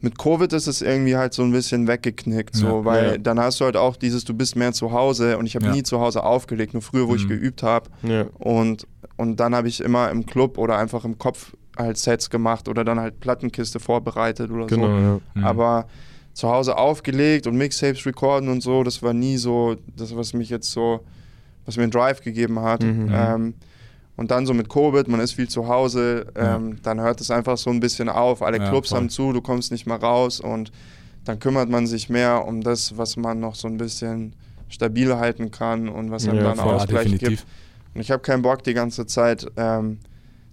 mit 0.01 0.17
Covid 0.17 0.53
ist 0.53 0.67
es 0.69 0.81
irgendwie 0.81 1.17
halt 1.17 1.35
so 1.35 1.43
ein 1.43 1.51
bisschen 1.53 1.87
weggeknickt, 1.89 2.55
so, 2.57 2.79
Ja. 2.79 2.85
weil 2.85 3.07
Ja. 3.13 3.19
dann 3.19 3.39
hast 3.41 3.61
du 3.61 3.65
halt 3.65 3.77
auch 3.77 3.97
dieses, 3.97 4.25
du 4.25 4.33
bist 4.33 4.57
mehr 4.57 4.73
zu 4.73 4.93
Hause 4.93 5.37
und 5.39 5.47
ich 5.47 5.57
habe 5.57 5.67
Ja. 5.67 5.73
nie 5.73 5.83
zu 5.83 6.01
Hause 6.01 6.23
aufgelegt, 6.23 6.73
nur 6.73 6.83
früher, 6.83 7.09
wo 7.09 7.15
ich 7.17 7.25
Mhm. 7.25 7.29
geübt 7.29 7.63
habe 7.63 7.91
und, 8.39 8.87
und 9.17 9.39
dann 9.41 9.55
habe 9.55 9.69
ich 9.69 9.81
immer 9.81 10.11
im 10.11 10.25
Club 10.25 10.57
oder 10.57 10.79
einfach 10.79 11.05
im 11.05 11.19
Kopf 11.19 11.53
halt 11.79 11.97
Sets 11.97 12.29
gemacht 12.29 12.69
oder 12.69 12.85
dann 12.85 12.99
halt 13.01 13.21
Plattenkiste 13.21 13.81
vorbereitet 13.81 14.51
oder 14.51 14.63
so. 14.63 14.67
Genau, 14.77 14.89
ja. 14.89 15.21
Mhm. 15.35 15.45
Aber 15.45 15.87
zu 16.35 16.49
Hause 16.49 16.77
aufgelegt 16.77 17.47
und 17.47 17.57
Mixtapes 17.57 18.05
recorden 18.07 18.49
und 18.49 18.63
so, 18.63 18.83
das 18.85 19.03
war 19.03 19.13
nie 19.13 19.37
so 19.39 19.77
das, 19.97 20.15
was 20.17 20.35
mich 20.35 20.51
jetzt 20.51 20.71
so, 20.71 21.01
was 21.67 21.77
mir 21.77 21.85
einen 21.85 21.93
Drive 21.93 22.21
gegeben 22.21 22.61
hat. 22.61 22.83
Mhm. 22.83 23.11
Ähm, 23.13 23.55
und 24.17 24.31
dann 24.33 24.47
so 24.47 24.55
mit 24.55 24.69
Covid, 24.69 25.07
man 25.09 25.21
ist 25.21 25.33
viel 25.33 25.49
zu 25.49 25.69
Hause, 25.69 26.27
ähm, 26.35 26.79
dann 26.83 27.01
hört 27.01 27.21
es 27.21 27.31
einfach 27.31 27.57
so 27.57 27.71
ein 27.71 27.79
bisschen 27.79 28.09
auf. 28.09 28.43
Alle 28.43 28.59
Ja, 28.59 28.69
Clubs 28.69 28.89
voll. 28.89 28.99
haben 28.99 29.11
zu, 29.11 29.33
du 29.33 29.41
kommst 29.41 29.71
nicht 29.71 29.87
mehr 29.87 30.01
raus 30.01 30.41
und 30.41 30.73
dann 31.25 31.39
kümmert 31.39 31.69
man 31.69 31.87
sich 31.87 32.09
mehr 32.09 32.45
um 32.47 32.61
das, 32.63 32.97
was 32.97 33.17
man 33.17 33.39
noch 33.39 33.55
so 33.55 33.69
ein 33.69 33.77
bisschen 33.77 34.35
stabil 34.69 35.15
halten 35.17 35.51
kann 35.53 35.89
und 35.89 36.11
was 36.11 36.27
einem 36.29 36.39
Ja, 36.39 36.43
dann 36.45 36.57
voll. 36.57 36.69
ja, 36.69 36.75
Ausgleich 36.77 37.09
gibt. 37.09 37.23
definitiv. 37.23 37.47
Und 37.95 38.01
ich 38.01 38.11
habe 38.11 38.23
keinen 38.23 38.43
Bock, 38.43 38.63
die 38.65 38.75
ganze 38.75 39.07
Zeit 39.07 39.47
ähm, 39.57 39.99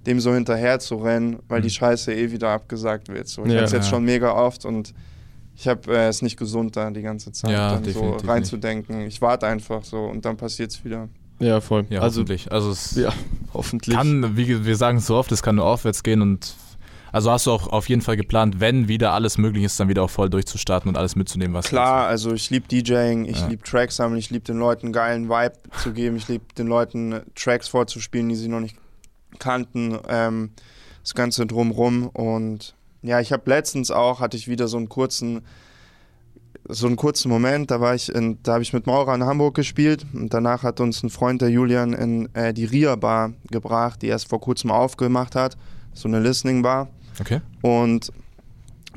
dem 0.08 0.20
so 0.20 0.34
hinterher 0.34 0.80
zu 0.80 0.96
rennen, 0.96 1.40
weil 1.48 1.62
die 1.62 1.68
Mhm. 1.68 1.72
Scheiße 1.74 2.14
eh 2.14 2.32
wieder 2.32 2.50
abgesagt 2.50 3.10
wird. 3.10 3.28
So. 3.28 3.44
Ich 3.46 3.52
Ja. 3.52 3.58
hatte 3.58 3.66
es 3.66 3.72
jetzt 3.72 3.86
Ja. 3.86 3.92
schon 3.92 4.06
mega 4.06 4.32
oft 4.34 4.66
und 4.66 4.94
ich 5.58 5.68
habe 5.68 5.92
äh, 5.96 6.08
es 6.10 6.22
nicht 6.22 6.38
gesund, 6.38 6.76
da 6.76 6.90
die 6.92 7.02
ganze 7.02 7.32
Zeit 7.32 7.52
Ja, 7.52 7.74
dann 7.74 7.86
so 7.86 8.18
reinzudenken. 8.18 9.02
Ich 9.08 9.22
warte 9.22 9.48
einfach 9.48 9.84
so 9.84 10.04
und 10.06 10.26
dann 10.26 10.38
passiert 10.38 10.72
es 10.72 10.84
wieder. 10.86 11.08
ja, 11.40 11.60
voll. 11.62 11.86
Ja, 11.90 12.02
also, 12.02 12.22
hoffentlich. 12.22 12.52
Also 12.52 12.72
es 12.72 12.96
ja, 12.96 13.12
hoffentlich. 13.54 13.96
kann, 13.96 14.36
wie 14.38 14.66
wir 14.66 14.76
sagen 14.76 14.98
es 15.00 15.08
so 15.08 15.16
oft, 15.16 15.32
es 15.32 15.42
kann 15.44 15.56
nur 15.56 15.66
aufwärts 15.66 16.04
gehen 16.04 16.22
und 16.22 16.56
Also 17.12 17.32
hast 17.32 17.46
du 17.46 17.52
auch 17.52 17.68
auf 17.68 17.88
jeden 17.88 18.02
Fall 18.02 18.18
geplant, 18.18 18.60
wenn 18.60 18.90
wieder 18.90 19.14
alles 19.14 19.38
möglich 19.38 19.64
ist, 19.64 19.80
dann 19.80 19.88
wieder 19.88 20.04
auch 20.04 20.10
voll 20.10 20.30
durchzustarten 20.30 20.90
und 20.90 20.98
alles 20.98 21.16
mitzunehmen, 21.16 21.54
was 21.54 21.66
Klar, 21.68 22.08
also 22.08 22.34
ich 22.34 22.50
liebe 22.50 22.68
DJing, 22.68 23.24
ich 23.24 23.40
ja. 23.40 23.48
liebe 23.48 23.64
Tracks 23.64 23.96
sammeln, 23.96 24.20
ich 24.20 24.32
liebe 24.32 24.44
den 24.44 24.58
Leuten 24.58 24.88
einen 24.88 24.94
geilen 24.94 25.30
Vibe 25.30 25.54
zu 25.82 25.94
geben, 25.94 26.18
ich 26.18 26.28
liebe 26.28 26.44
den 26.58 26.68
Leuten 26.68 27.22
Tracks 27.34 27.70
vorzuspielen, 27.70 28.28
die 28.28 28.36
sie 28.36 28.50
noch 28.50 28.60
nicht 28.60 28.76
kannten, 29.40 29.98
ähm, 30.08 30.52
das 31.04 31.14
Ganze 31.14 31.46
drumrum 31.46 32.08
und 32.08 32.76
ja, 33.02 33.20
ich 33.20 33.32
habe 33.32 33.50
letztens 33.50 33.92
auch, 33.92 34.20
hatte 34.20 34.36
ich 34.36 34.48
wieder 34.48 34.68
so 34.68 34.78
einen 34.78 34.90
kurzen 34.90 35.44
so 36.68 36.88
einen 36.88 36.96
kurzen 36.96 37.30
Moment, 37.30 37.70
da 37.70 37.80
war 37.80 37.94
ich 37.94 38.14
in, 38.14 38.40
da 38.42 38.54
habe 38.54 38.64
ich 38.64 38.74
mit 38.74 38.88
Maurer 38.88 39.14
in 39.14 39.24
Hamburg 39.24 39.56
gespielt 39.56 40.06
und 40.14 40.34
danach 40.34 40.64
hat 40.64 40.80
uns 40.80 41.04
ein 41.04 41.10
Freund 41.10 41.42
der 41.42 41.50
Julian 41.50 41.94
in 41.94 42.34
äh, 42.34 42.54
die 42.54 42.66
Ria 42.66 42.96
Bar 42.96 43.34
gebracht, 43.52 44.02
die 44.02 44.08
erst 44.08 44.30
vor 44.30 44.42
kurzem 44.42 44.72
aufgemacht 44.72 45.36
hat, 45.36 45.58
so 45.94 46.08
eine 46.08 46.20
Listening 46.20 46.64
Bar. 46.64 46.90
Okay. 47.20 47.42
Und 47.62 48.12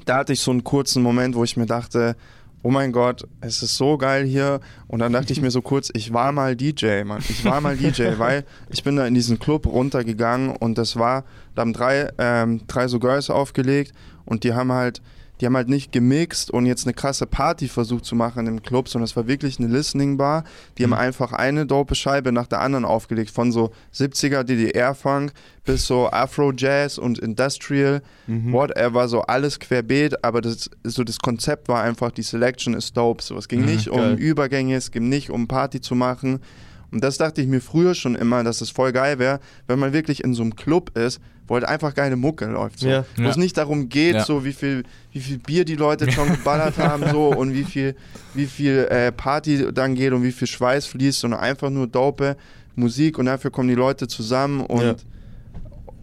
da 0.06 0.16
hatte 0.18 0.32
ich 0.32 0.40
so 0.40 0.50
einen 0.50 0.64
kurzen 0.64 1.02
Moment, 1.02 1.34
wo 1.34 1.44
ich 1.44 1.56
mir 1.56 1.66
dachte, 1.66 2.16
oh 2.62 2.70
mein 2.70 2.92
Gott, 2.92 3.26
es 3.40 3.62
ist 3.62 3.76
so 3.76 3.98
geil 3.98 4.24
hier. 4.24 4.60
Und 4.86 5.00
dann 5.00 5.12
dachte 5.12 5.32
ich 5.32 5.40
mir 5.40 5.50
so 5.50 5.62
kurz, 5.62 5.90
ich 5.94 6.12
war 6.12 6.32
mal 6.32 6.56
DJ, 6.56 7.04
Mann. 7.04 7.22
Ich 7.28 7.44
war 7.44 7.60
mal 7.60 7.76
DJ, 7.76 8.10
weil 8.18 8.44
ich 8.70 8.82
bin 8.82 8.96
da 8.96 9.06
in 9.06 9.14
diesen 9.14 9.38
Club 9.38 9.66
runtergegangen 9.66 10.54
und 10.56 10.78
das 10.78 10.96
war, 10.96 11.24
da 11.54 11.62
haben 11.62 11.72
drei, 11.72 12.10
ähm, 12.18 12.62
drei 12.66 12.88
so 12.88 12.98
Girls 12.98 13.30
aufgelegt 13.30 13.92
und 14.24 14.44
die 14.44 14.54
haben 14.54 14.72
halt 14.72 15.00
die 15.40 15.46
haben 15.46 15.56
halt 15.56 15.68
nicht 15.68 15.92
gemixt 15.92 16.50
und 16.50 16.66
jetzt 16.66 16.86
eine 16.86 16.94
krasse 16.94 17.26
Party 17.26 17.68
versucht 17.68 18.04
zu 18.04 18.14
machen 18.14 18.46
im 18.46 18.62
Club, 18.62 18.88
sondern 18.88 19.04
es 19.04 19.16
war 19.16 19.26
wirklich 19.26 19.58
eine 19.58 19.68
Listening 19.68 20.16
Bar. 20.16 20.44
Die 20.76 20.86
mhm. 20.86 20.92
haben 20.92 21.00
einfach 21.00 21.32
eine 21.32 21.66
dope 21.66 21.94
Scheibe 21.94 22.32
nach 22.32 22.46
der 22.46 22.60
anderen 22.60 22.84
aufgelegt, 22.84 23.30
von 23.30 23.52
so 23.52 23.70
70er 23.94 24.44
DDR-Funk 24.44 25.32
bis 25.64 25.86
so 25.86 26.10
Afro-Jazz 26.10 26.98
und 26.98 27.18
Industrial, 27.18 28.02
mhm. 28.26 28.52
whatever, 28.52 29.06
so 29.06 29.20
alles 29.22 29.60
querbeet, 29.60 30.24
aber 30.24 30.40
das, 30.40 30.70
so 30.82 31.04
das 31.04 31.18
Konzept 31.18 31.68
war 31.68 31.82
einfach, 31.82 32.10
die 32.10 32.22
Selection 32.22 32.74
ist 32.74 32.96
dope. 32.96 33.22
So, 33.22 33.36
es 33.36 33.48
ging 33.48 33.60
mhm, 33.60 33.66
nicht 33.66 33.90
geil. 33.90 34.12
um 34.12 34.16
Übergänge, 34.16 34.76
es 34.76 34.90
ging 34.90 35.08
nicht 35.08 35.30
um 35.30 35.46
Party 35.46 35.80
zu 35.80 35.94
machen. 35.94 36.40
Und 36.90 37.04
das 37.04 37.18
dachte 37.18 37.42
ich 37.42 37.48
mir 37.48 37.60
früher 37.60 37.94
schon 37.94 38.14
immer, 38.14 38.42
dass 38.44 38.60
es 38.60 38.70
voll 38.70 38.92
geil 38.92 39.18
wäre, 39.18 39.40
wenn 39.66 39.78
man 39.78 39.92
wirklich 39.92 40.24
in 40.24 40.32
so 40.32 40.42
einem 40.42 40.56
Club 40.56 40.96
ist, 40.96 41.20
wo 41.48 41.54
halt 41.54 41.64
einfach 41.64 41.94
geile 41.94 42.16
Mucke 42.16 42.44
läuft. 42.46 42.80
So. 42.80 42.88
Ja. 42.88 43.04
Wo 43.16 43.22
ja. 43.22 43.30
es 43.30 43.36
nicht 43.36 43.56
darum 43.56 43.88
geht, 43.88 44.14
ja. 44.14 44.24
so 44.24 44.44
wie 44.44 44.52
viel, 44.52 44.84
wie 45.12 45.20
viel 45.20 45.38
Bier 45.38 45.64
die 45.64 45.74
Leute 45.74 46.10
schon 46.12 46.28
geballert 46.28 46.78
haben 46.78 47.04
so 47.10 47.28
und 47.28 47.52
wie 47.54 47.64
viel, 47.64 47.96
wie 48.34 48.46
viel 48.46 48.86
äh, 48.90 49.10
Party 49.10 49.72
dann 49.72 49.94
geht 49.94 50.12
und 50.12 50.22
wie 50.22 50.32
viel 50.32 50.46
Schweiß 50.46 50.86
fließt, 50.86 51.20
sondern 51.20 51.40
einfach 51.40 51.70
nur 51.70 51.86
dope 51.86 52.36
Musik 52.76 53.18
und 53.18 53.26
dafür 53.26 53.50
kommen 53.50 53.68
die 53.68 53.74
Leute 53.74 54.06
zusammen 54.06 54.60
und 54.60 55.04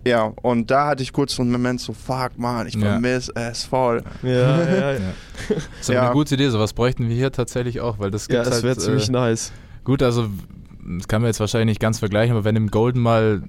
ja, 0.07 0.31
und 0.43 0.69
da 0.69 0.87
hatte 0.87 1.01
ich 1.01 1.11
kurz 1.11 1.33
so 1.33 1.41
einen 1.41 1.51
Moment 1.51 1.81
so, 1.81 1.91
fuck 1.91 2.37
man, 2.37 2.67
ich 2.67 2.77
vermisse 2.77 3.33
ja. 3.35 3.49
es 3.49 3.63
voll. 3.63 4.03
Ja, 4.21 4.63
ja, 4.63 4.91
ja. 4.93 4.99
Das 5.49 5.57
ist 5.81 5.89
ja. 5.89 6.03
eine 6.03 6.13
gute 6.13 6.35
Idee, 6.35 6.49
sowas 6.49 6.73
bräuchten 6.73 7.09
wir 7.09 7.15
hier 7.15 7.31
tatsächlich 7.31 7.81
auch, 7.81 7.97
weil 7.97 8.11
das 8.11 8.27
gibt 8.27 8.37
Ja, 8.37 8.43
das 8.43 8.55
halt, 8.55 8.63
wäre 8.63 8.77
ziemlich 8.77 9.09
äh, 9.09 9.13
nice. 9.13 9.51
Gut, 9.83 10.03
also 10.03 10.29
das 10.99 11.07
kann 11.07 11.23
man 11.23 11.29
jetzt 11.29 11.39
wahrscheinlich 11.39 11.69
nicht 11.73 11.79
ganz 11.79 11.97
vergleichen, 11.97 12.35
aber 12.35 12.45
wenn 12.45 12.55
im 12.55 12.69
Golden 12.69 12.99
mal 12.99 13.41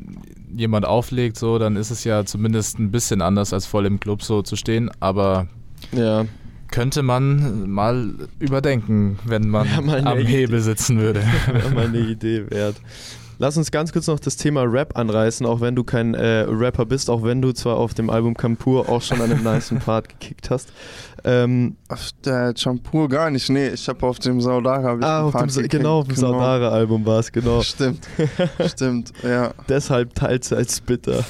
jemand 0.57 0.87
auflegt, 0.87 1.37
so, 1.37 1.59
dann 1.59 1.77
ist 1.77 1.91
es 1.91 2.05
ja 2.05 2.25
zumindest 2.25 2.79
ein 2.79 2.91
bisschen 2.91 3.23
anders, 3.23 3.53
als 3.53 3.67
voll 3.67 3.87
im 3.87 4.01
Club 4.01 4.23
so 4.23 4.43
zu 4.43 4.57
stehen. 4.57 4.91
Aber 5.01 5.49
ja. 5.93 6.25
könnte 6.71 7.03
man 7.03 7.69
mal 7.69 8.15
überdenken, 8.39 9.19
wenn 9.25 9.49
man 9.49 9.67
ja, 9.67 9.79
am 9.79 10.19
Hebel 10.19 10.61
sitzen 10.61 10.99
würde. 10.99 11.23
Wäre 11.51 11.71
mal 11.71 11.87
eine 11.87 11.99
Idee 11.99 12.51
wert. 12.51 12.77
Lass 13.39 13.59
uns 13.59 13.71
ganz 13.71 13.93
kurz 13.93 14.07
noch 14.07 14.19
das 14.19 14.39
Thema 14.39 14.63
Rap 14.63 14.97
anreißen, 14.97 15.45
auch 15.45 15.61
wenn 15.61 15.77
du 15.77 15.85
kein 15.85 16.15
äh, 16.15 16.47
Rapper 16.49 16.87
bist, 16.87 17.11
auch 17.11 17.23
wenn 17.23 17.43
du 17.43 17.53
zwar 17.53 17.77
auf 17.77 17.93
dem 17.93 18.09
Album 18.09 18.35
Kampur 18.35 18.89
auch 18.89 19.03
schon 19.03 19.21
einen 19.21 19.43
niceen 19.43 19.79
Part 19.85 20.09
gekickt 20.09 20.49
hast. 20.49 20.73
Ähm, 21.29 21.75
auf 21.89 22.11
der 22.25 22.55
Champur 22.57 23.09
gar 23.09 23.31
nicht, 23.31 23.51
nee, 23.51 23.71
ich 23.71 23.89
habe 23.89 24.07
auf 24.07 24.21
dem 24.21 24.41
Saudara 24.41 24.97
Ah, 25.01 25.23
auf 25.23 25.35
dem, 25.35 25.69
genau, 25.69 25.99
auf 25.99 26.07
dem 26.07 26.15
genau. 26.15 26.29
Saudara-Album 26.29 27.05
war 27.05 27.19
es, 27.19 27.33
genau. 27.33 27.63
Stimmt, 27.63 28.07
stimmt, 28.67 29.13
ja. 29.25 29.53
Deshalb 29.69 30.15
Teilzeit 30.15 30.87
bitter. 30.87 31.25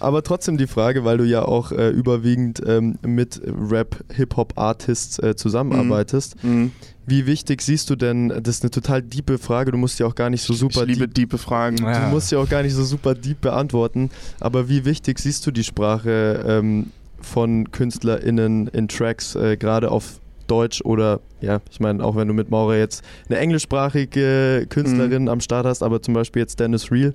Aber 0.00 0.24
trotzdem 0.24 0.58
die 0.58 0.66
Frage, 0.66 1.04
weil 1.04 1.18
du 1.18 1.24
ja 1.24 1.42
auch 1.44 1.70
äh, 1.70 1.90
überwiegend 1.90 2.60
ähm, 2.66 2.98
mit 3.06 3.40
Rap-Hip-Hop-Artists 3.46 5.20
äh, 5.20 5.36
zusammenarbeitest. 5.36 6.42
Mhm. 6.42 6.50
Mhm. 6.50 6.72
Wie 7.06 7.24
wichtig 7.24 7.62
siehst 7.62 7.88
du 7.88 7.96
denn, 7.96 8.28
das 8.28 8.56
ist 8.56 8.64
eine 8.64 8.70
total 8.70 9.00
diepe 9.00 9.38
Frage, 9.38 9.70
du 9.72 9.78
musst 9.78 9.98
ja 9.98 10.06
auch 10.06 10.14
gar 10.14 10.28
nicht 10.28 10.42
so 10.42 10.52
super 10.52 10.82
ich 10.82 10.88
liebe 10.88 11.08
diepe 11.08 11.38
Fragen. 11.38 11.78
Ja. 11.78 12.06
Du 12.06 12.10
musst 12.10 12.30
ja 12.32 12.38
auch 12.38 12.48
gar 12.48 12.62
nicht 12.62 12.74
so 12.74 12.84
super 12.84 13.14
deep 13.14 13.40
beantworten, 13.40 14.10
aber 14.40 14.68
wie 14.68 14.84
wichtig 14.84 15.18
siehst 15.18 15.46
du 15.46 15.50
die 15.50 15.64
Sprache 15.64 16.44
ähm, 16.46 16.90
von 17.20 17.70
KünstlerInnen 17.70 18.68
in 18.68 18.88
Tracks, 18.88 19.34
äh, 19.34 19.56
gerade 19.56 19.90
auf 19.90 20.20
Deutsch 20.46 20.80
oder, 20.82 21.20
ja, 21.40 21.60
ich 21.70 21.78
meine, 21.78 22.02
auch 22.02 22.16
wenn 22.16 22.26
du 22.26 22.34
mit 22.34 22.50
Maurer 22.50 22.76
jetzt 22.76 23.04
eine 23.28 23.38
englischsprachige 23.38 24.66
Künstlerin 24.68 25.22
mhm. 25.22 25.28
am 25.28 25.40
Start 25.40 25.66
hast, 25.66 25.82
aber 25.82 26.02
zum 26.02 26.14
Beispiel 26.14 26.40
jetzt 26.40 26.58
Dennis 26.58 26.90
Real, 26.90 27.14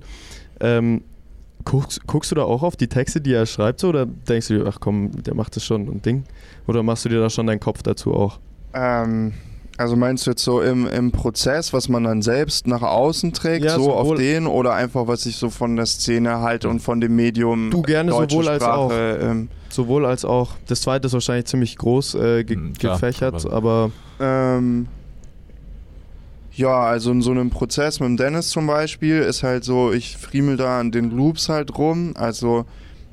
ähm, 0.60 1.02
guckst, 1.64 2.06
guckst, 2.06 2.30
du 2.30 2.36
da 2.36 2.42
auch 2.42 2.62
auf 2.62 2.76
die 2.76 2.88
Texte, 2.88 3.20
die 3.20 3.32
er 3.32 3.46
schreibt, 3.46 3.80
so, 3.80 3.88
oder 3.88 4.06
denkst 4.06 4.48
du 4.48 4.58
dir, 4.58 4.66
ach 4.66 4.78
komm, 4.80 5.10
der 5.22 5.34
macht 5.34 5.56
das 5.56 5.64
schon 5.64 5.88
ein 5.88 6.02
Ding? 6.02 6.24
Oder 6.66 6.82
machst 6.82 7.04
du 7.04 7.08
dir 7.08 7.20
da 7.20 7.28
schon 7.28 7.46
deinen 7.46 7.60
Kopf 7.60 7.82
dazu 7.82 8.14
auch? 8.14 8.38
Ähm, 8.72 9.32
also 9.76 9.96
meinst 9.96 10.26
du 10.26 10.30
jetzt 10.30 10.44
so 10.44 10.60
im, 10.60 10.86
im 10.86 11.10
Prozess, 11.10 11.72
was 11.72 11.88
man 11.88 12.04
dann 12.04 12.22
selbst 12.22 12.66
nach 12.66 12.82
außen 12.82 13.32
trägt, 13.32 13.64
ja, 13.64 13.74
so 13.74 13.92
auf 13.92 14.16
den 14.16 14.46
oder 14.46 14.74
einfach, 14.74 15.08
was 15.08 15.26
ich 15.26 15.36
so 15.36 15.50
von 15.50 15.74
der 15.74 15.86
Szene 15.86 16.40
halte 16.40 16.68
und 16.68 16.80
von 16.80 17.00
dem 17.00 17.16
Medium 17.16 17.70
Du 17.70 17.82
gerne 17.82 18.12
sowohl 18.12 18.44
Sprache, 18.44 18.50
als 18.50 18.62
auch. 18.62 18.92
Ähm, 18.92 19.48
sowohl 19.68 20.06
als 20.06 20.24
auch. 20.24 20.52
Das 20.66 20.82
zweite 20.82 21.06
ist 21.06 21.12
wahrscheinlich 21.12 21.46
ziemlich 21.46 21.76
groß 21.76 22.14
äh, 22.14 22.44
ge 22.44 22.56
hm, 22.56 22.74
Klar, 22.74 22.94
gefächert, 22.94 23.46
aber... 23.50 23.90
Ähm, 24.20 24.86
ja, 26.52 26.82
also 26.84 27.10
in 27.10 27.20
so 27.20 27.32
einem 27.32 27.50
Prozess 27.50 27.98
mit 27.98 28.08
dem 28.10 28.16
Dennis 28.16 28.50
zum 28.50 28.68
Beispiel 28.68 29.18
ist 29.18 29.42
halt 29.42 29.64
so, 29.64 29.92
ich 29.92 30.16
friemel 30.16 30.56
da 30.56 30.78
an 30.78 30.92
den 30.92 31.10
Loops 31.10 31.48
halt 31.48 31.76
rum, 31.76 32.12
also 32.16 32.64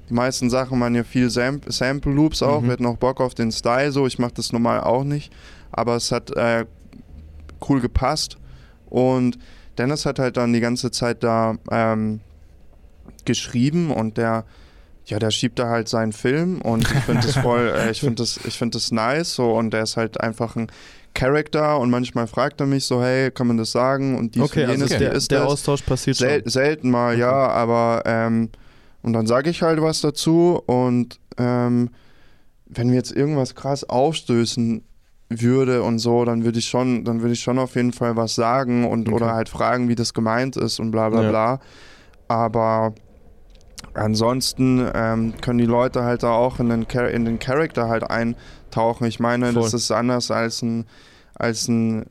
die 0.09 0.13
meisten 0.13 0.51
Sachen 0.51 0.77
machen 0.77 0.93
ja 0.93 1.03
viel 1.03 1.31
Sam 1.31 1.59
Sample 1.65 2.11
Loops 2.11 2.43
auch, 2.43 2.61
mhm. 2.61 2.65
wir 2.65 2.73
hatten 2.73 2.85
auch 2.85 2.97
Bock 2.97 3.19
auf 3.19 3.33
den 3.33 3.51
Style 3.51 3.91
so, 3.91 4.05
ich 4.05 4.19
mache 4.19 4.33
das 4.35 4.53
normal 4.53 4.81
auch 4.81 5.03
nicht 5.03 5.31
aber 5.71 5.95
es 5.95 6.11
hat 6.11 6.31
äh, 6.31 6.65
cool 7.67 7.81
gepasst. 7.81 8.37
Und 8.89 9.37
Dennis 9.77 10.05
hat 10.05 10.19
halt 10.19 10.37
dann 10.37 10.53
die 10.53 10.59
ganze 10.59 10.91
Zeit 10.91 11.23
da 11.23 11.55
ähm, 11.71 12.19
geschrieben 13.25 13.91
und 13.91 14.17
der, 14.17 14.45
ja, 15.05 15.19
der 15.19 15.31
schiebt 15.31 15.59
da 15.59 15.69
halt 15.69 15.87
seinen 15.87 16.11
Film 16.11 16.61
und 16.61 16.83
ich 16.83 16.99
finde 16.99 17.21
das 17.21 17.37
voll, 17.37 17.73
äh, 17.75 17.91
ich 17.91 17.99
finde 17.99 18.15
das, 18.15 18.39
ich 18.45 18.57
finde 18.57 18.77
das 18.77 18.91
nice 18.91 19.33
so 19.35 19.53
und 19.53 19.71
der 19.71 19.83
ist 19.83 19.97
halt 19.97 20.19
einfach 20.19 20.55
ein 20.55 20.67
Charakter 21.13 21.79
und 21.79 21.89
manchmal 21.89 22.27
fragt 22.27 22.61
er 22.61 22.67
mich 22.67 22.85
so, 22.85 23.01
hey, 23.01 23.31
kann 23.31 23.47
man 23.47 23.57
das 23.57 23.71
sagen 23.71 24.17
und 24.17 24.35
dies 24.35 24.43
okay, 24.43 24.63
und 24.65 24.71
jenes, 24.71 24.91
also 24.91 24.97
der, 24.97 25.13
ist 25.13 25.31
der 25.31 25.47
Austausch 25.47 25.81
passiert 25.81 26.17
Sel 26.17 26.41
schon. 26.41 26.49
Selten 26.49 26.89
mal, 26.89 27.17
ja, 27.17 27.31
aber 27.31 28.03
ähm, 28.05 28.49
und 29.01 29.13
dann 29.13 29.27
sage 29.27 29.49
ich 29.49 29.61
halt 29.61 29.81
was 29.81 30.01
dazu 30.01 30.61
und 30.65 31.19
ähm, 31.37 31.89
wenn 32.67 32.89
wir 32.89 32.95
jetzt 32.95 33.11
irgendwas 33.11 33.55
krass 33.55 33.83
aufstößen, 33.83 34.83
würde 35.39 35.83
und 35.83 35.99
so, 35.99 36.25
dann 36.25 36.43
würde 36.43 36.59
ich 36.59 36.67
schon, 36.67 37.05
dann 37.05 37.21
würde 37.21 37.33
ich 37.33 37.41
schon 37.41 37.59
auf 37.59 37.75
jeden 37.75 37.93
Fall 37.93 38.15
was 38.15 38.35
sagen 38.35 38.85
und 38.85 39.07
okay. 39.07 39.15
oder 39.15 39.33
halt 39.33 39.49
fragen, 39.49 39.87
wie 39.87 39.95
das 39.95 40.13
gemeint 40.13 40.57
ist 40.57 40.79
und 40.79 40.91
bla 40.91 41.09
bla 41.09 41.23
ja. 41.23 41.29
bla. 41.29 41.59
Aber 42.27 42.93
ansonsten 43.93 44.85
ähm, 44.93 45.33
können 45.41 45.59
die 45.59 45.65
Leute 45.65 46.03
halt 46.03 46.23
da 46.23 46.31
auch 46.31 46.59
in 46.59 46.69
den, 46.69 46.87
Char 46.89 47.09
in 47.09 47.25
den 47.25 47.39
Charakter 47.39 47.87
halt 47.87 48.09
eintauchen. 48.09 49.05
Ich 49.05 49.19
meine, 49.19 49.53
Voll. 49.53 49.63
das 49.63 49.73
ist 49.73 49.91
anders 49.91 50.31
als 50.31 50.61
ein, 50.61 50.85
als 51.35 51.67
ein 51.67 52.05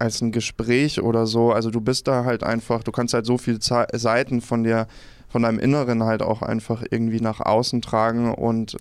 als 0.00 0.22
ein 0.22 0.32
Gespräch 0.32 1.02
oder 1.02 1.26
so. 1.26 1.52
Also 1.52 1.70
du 1.70 1.80
bist 1.80 2.08
da 2.08 2.24
halt 2.24 2.42
einfach, 2.42 2.82
du 2.82 2.90
kannst 2.90 3.12
halt 3.12 3.26
so 3.26 3.36
viele 3.36 3.58
Seiten 3.60 4.40
von 4.40 4.64
dir 4.64 4.86
von 5.30 5.42
deinem 5.42 5.60
Inneren 5.60 6.02
halt 6.02 6.22
auch 6.22 6.42
einfach 6.42 6.82
irgendwie 6.90 7.20
nach 7.20 7.40
außen 7.40 7.80
tragen 7.82 8.34
und 8.34 8.76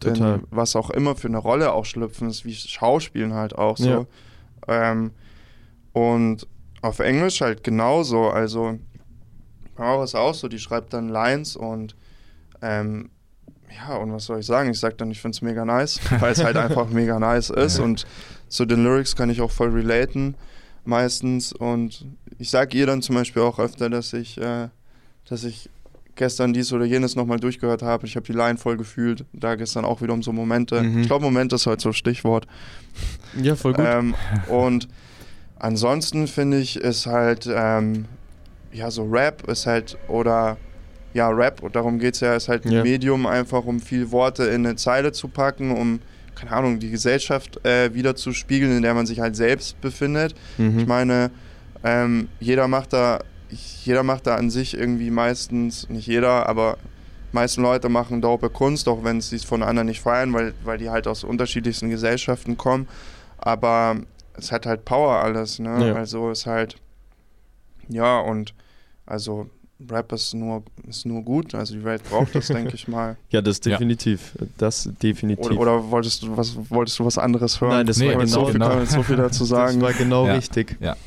was 0.50 0.76
auch 0.76 0.90
immer 0.90 1.16
für 1.16 1.28
eine 1.28 1.38
Rolle 1.38 1.74
auch 1.74 1.86
schlüpfen 1.86 2.28
ist, 2.28 2.44
wie 2.44 2.56
Schauspielen 2.56 3.34
halt 3.34 3.56
auch 3.56 3.78
so. 3.78 4.08
Ja. 4.68 4.92
Ähm, 4.92 5.12
und 5.94 6.48
auf 6.82 7.00
Englisch 7.00 7.42
halt 7.42 7.64
genauso. 7.64 8.30
Also, 8.30 8.80
Mauer 9.78 10.04
ist 10.04 10.16
auch 10.16 10.34
so, 10.34 10.48
die 10.48 10.60
schreibt 10.60 10.94
dann 10.94 11.10
Lines 11.10 11.56
und 11.56 11.96
ähm, 12.62 13.12
ja, 13.76 13.96
und 13.98 14.12
was 14.12 14.26
soll 14.26 14.40
ich 14.40 14.46
sagen? 14.48 14.72
Ich 14.72 14.80
sag 14.80 14.98
dann, 14.98 15.12
ich 15.12 15.22
finde 15.22 15.36
es 15.36 15.42
mega 15.44 15.64
nice, 15.66 16.00
weil 16.20 16.32
es 16.32 16.44
halt 16.44 16.58
einfach 16.58 16.90
mega 16.90 17.20
nice 17.20 17.52
ist 17.52 17.80
und 17.80 18.08
zu 18.48 18.66
den 18.66 18.84
Lyrics 18.84 19.16
kann 19.16 19.30
ich 19.30 19.42
auch 19.42 19.52
voll 19.52 19.70
relaten 19.70 20.36
meistens 20.84 21.54
und 21.54 22.06
ich 22.40 22.50
sag 22.50 22.74
ihr 22.74 22.88
dann 22.88 23.04
zum 23.04 23.16
Beispiel 23.16 23.44
auch 23.44 23.60
öfter, 23.60 23.90
dass 23.90 24.14
ich, 24.14 24.40
äh, 24.40 24.70
dass 25.28 25.44
ich 25.44 25.70
gestern 26.20 26.54
dies 26.54 26.72
oder 26.72 26.86
jenes 26.86 27.16
nochmal 27.16 27.40
durchgehört 27.40 27.82
habe. 27.82 28.06
Ich 28.06 28.16
habe 28.16 28.26
die 28.26 28.34
Line 28.34 28.58
voll 28.58 28.78
gefühlt. 28.78 29.26
Da 29.34 29.56
gestern 29.56 29.86
auch 29.86 30.02
wieder 30.02 30.14
um 30.14 30.22
so 30.22 30.32
Momente. 30.32 30.82
Mhm. 30.84 31.02
Ich 31.02 31.08
glaube, 31.08 31.26
Momente 31.26 31.56
ist 31.56 31.66
halt 31.66 31.82
so 31.82 31.92
Stichwort. 31.92 32.46
Ja, 33.42 33.56
voll 33.56 33.74
gut. 33.74 33.86
Ähm, 33.88 34.14
und 34.48 34.88
ansonsten 35.58 36.28
finde 36.28 36.60
ich, 36.60 36.76
ist 36.76 37.08
halt, 37.08 37.50
ähm, 37.52 38.06
ja, 38.72 38.92
so 38.92 39.04
Rap 39.06 39.48
ist 39.48 39.66
halt, 39.66 39.98
oder 40.08 40.58
ja, 41.14 41.30
Rap, 41.30 41.64
und 41.64 41.76
darum 41.76 41.98
geht 41.98 42.14
es 42.16 42.20
ja, 42.20 42.36
ist 42.36 42.50
halt 42.50 42.66
ein 42.66 42.72
Ja. 42.72 42.84
Medium 42.84 43.26
einfach, 43.26 43.66
um 43.66 43.80
viel 43.80 44.12
Worte 44.12 44.44
in 44.44 44.66
eine 44.66 44.76
Zeile 44.76 45.12
zu 45.12 45.28
packen, 45.28 45.72
um, 45.72 46.02
keine 46.36 46.52
Ahnung, 46.52 46.80
die 46.80 46.92
Gesellschaft 46.92 47.66
äh, 47.66 47.94
wieder 47.94 48.16
zu 48.16 48.34
spiegeln, 48.34 48.76
in 48.76 48.84
der 48.84 48.94
man 48.94 49.06
sich 49.06 49.20
halt 49.20 49.36
selbst 49.36 49.80
befindet. 49.82 50.36
Mhm. 50.58 50.80
Ich 50.80 50.86
meine, 50.86 51.32
ähm, 51.84 52.28
jeder 52.40 52.68
macht 52.68 52.94
da, 52.94 53.22
jeder 53.50 54.04
macht 54.04 54.28
da 54.28 54.36
an 54.36 54.50
sich 54.50 54.76
irgendwie 54.76 55.10
meistens, 55.12 55.90
nicht 55.90 56.08
jeder, 56.08 56.48
aber 56.48 56.78
meisten 57.32 57.62
Leute 57.62 57.90
machen 57.90 58.22
dope 58.22 58.50
Kunst, 58.50 58.88
auch 58.88 59.04
wenn 59.04 59.22
sie 59.22 59.36
es 59.36 59.44
von 59.44 59.64
anderen 59.64 59.88
nicht 59.88 60.02
feiern, 60.02 60.34
weil, 60.34 60.54
weil 60.64 60.78
die 60.78 60.90
halt 60.90 61.08
aus 61.08 61.24
unterschiedlichsten 61.24 61.90
Gesellschaften 61.90 62.58
kommen. 62.58 62.88
Aber 63.38 63.98
es 64.34 64.52
hat 64.52 64.66
halt 64.66 64.86
Power 64.86 65.16
alles, 65.24 65.60
ne? 65.60 65.90
Ja. 65.90 65.94
Also 65.96 66.30
es 66.32 66.46
halt, 66.46 66.76
ja, 67.88 68.20
und 68.20 68.54
also 69.06 69.50
Rap 69.90 70.12
ist 70.12 70.34
nur, 70.34 70.64
ist 70.88 71.06
nur 71.06 71.22
gut, 71.24 71.56
also 71.56 71.74
die 71.74 71.84
Welt 71.86 72.04
braucht 72.10 72.36
das, 72.36 72.48
denke 72.48 72.76
ich 72.76 72.88
mal. 72.88 73.16
Ja, 73.30 73.42
das 73.42 73.60
Ja. 73.64 73.72
definitiv. 73.72 74.34
Das 74.58 74.90
definitiv. 75.02 75.46
Oder, 75.52 75.60
oder 75.60 75.92
wolltest 75.92 76.24
du 76.24 76.36
was 76.36 76.58
wolltest 76.70 77.00
du 77.00 77.06
was 77.06 77.18
anderes 77.18 77.62
hören? 77.62 77.72
Nein, 77.72 77.86
das 77.88 77.98
Nee, 77.98 78.08
war 78.08 78.14
genau, 78.26 78.26
so, 78.28 78.46
viel, 78.48 78.54
genau. 78.54 78.86
so 78.86 79.04
viel 79.04 79.16
dazu 79.16 79.46
sagen. 79.46 79.74
Das 79.80 79.82
war 79.82 79.94
genau 79.94 80.26
Ja. 80.28 80.34
richtig. 80.34 80.76
Ja. 80.82 80.98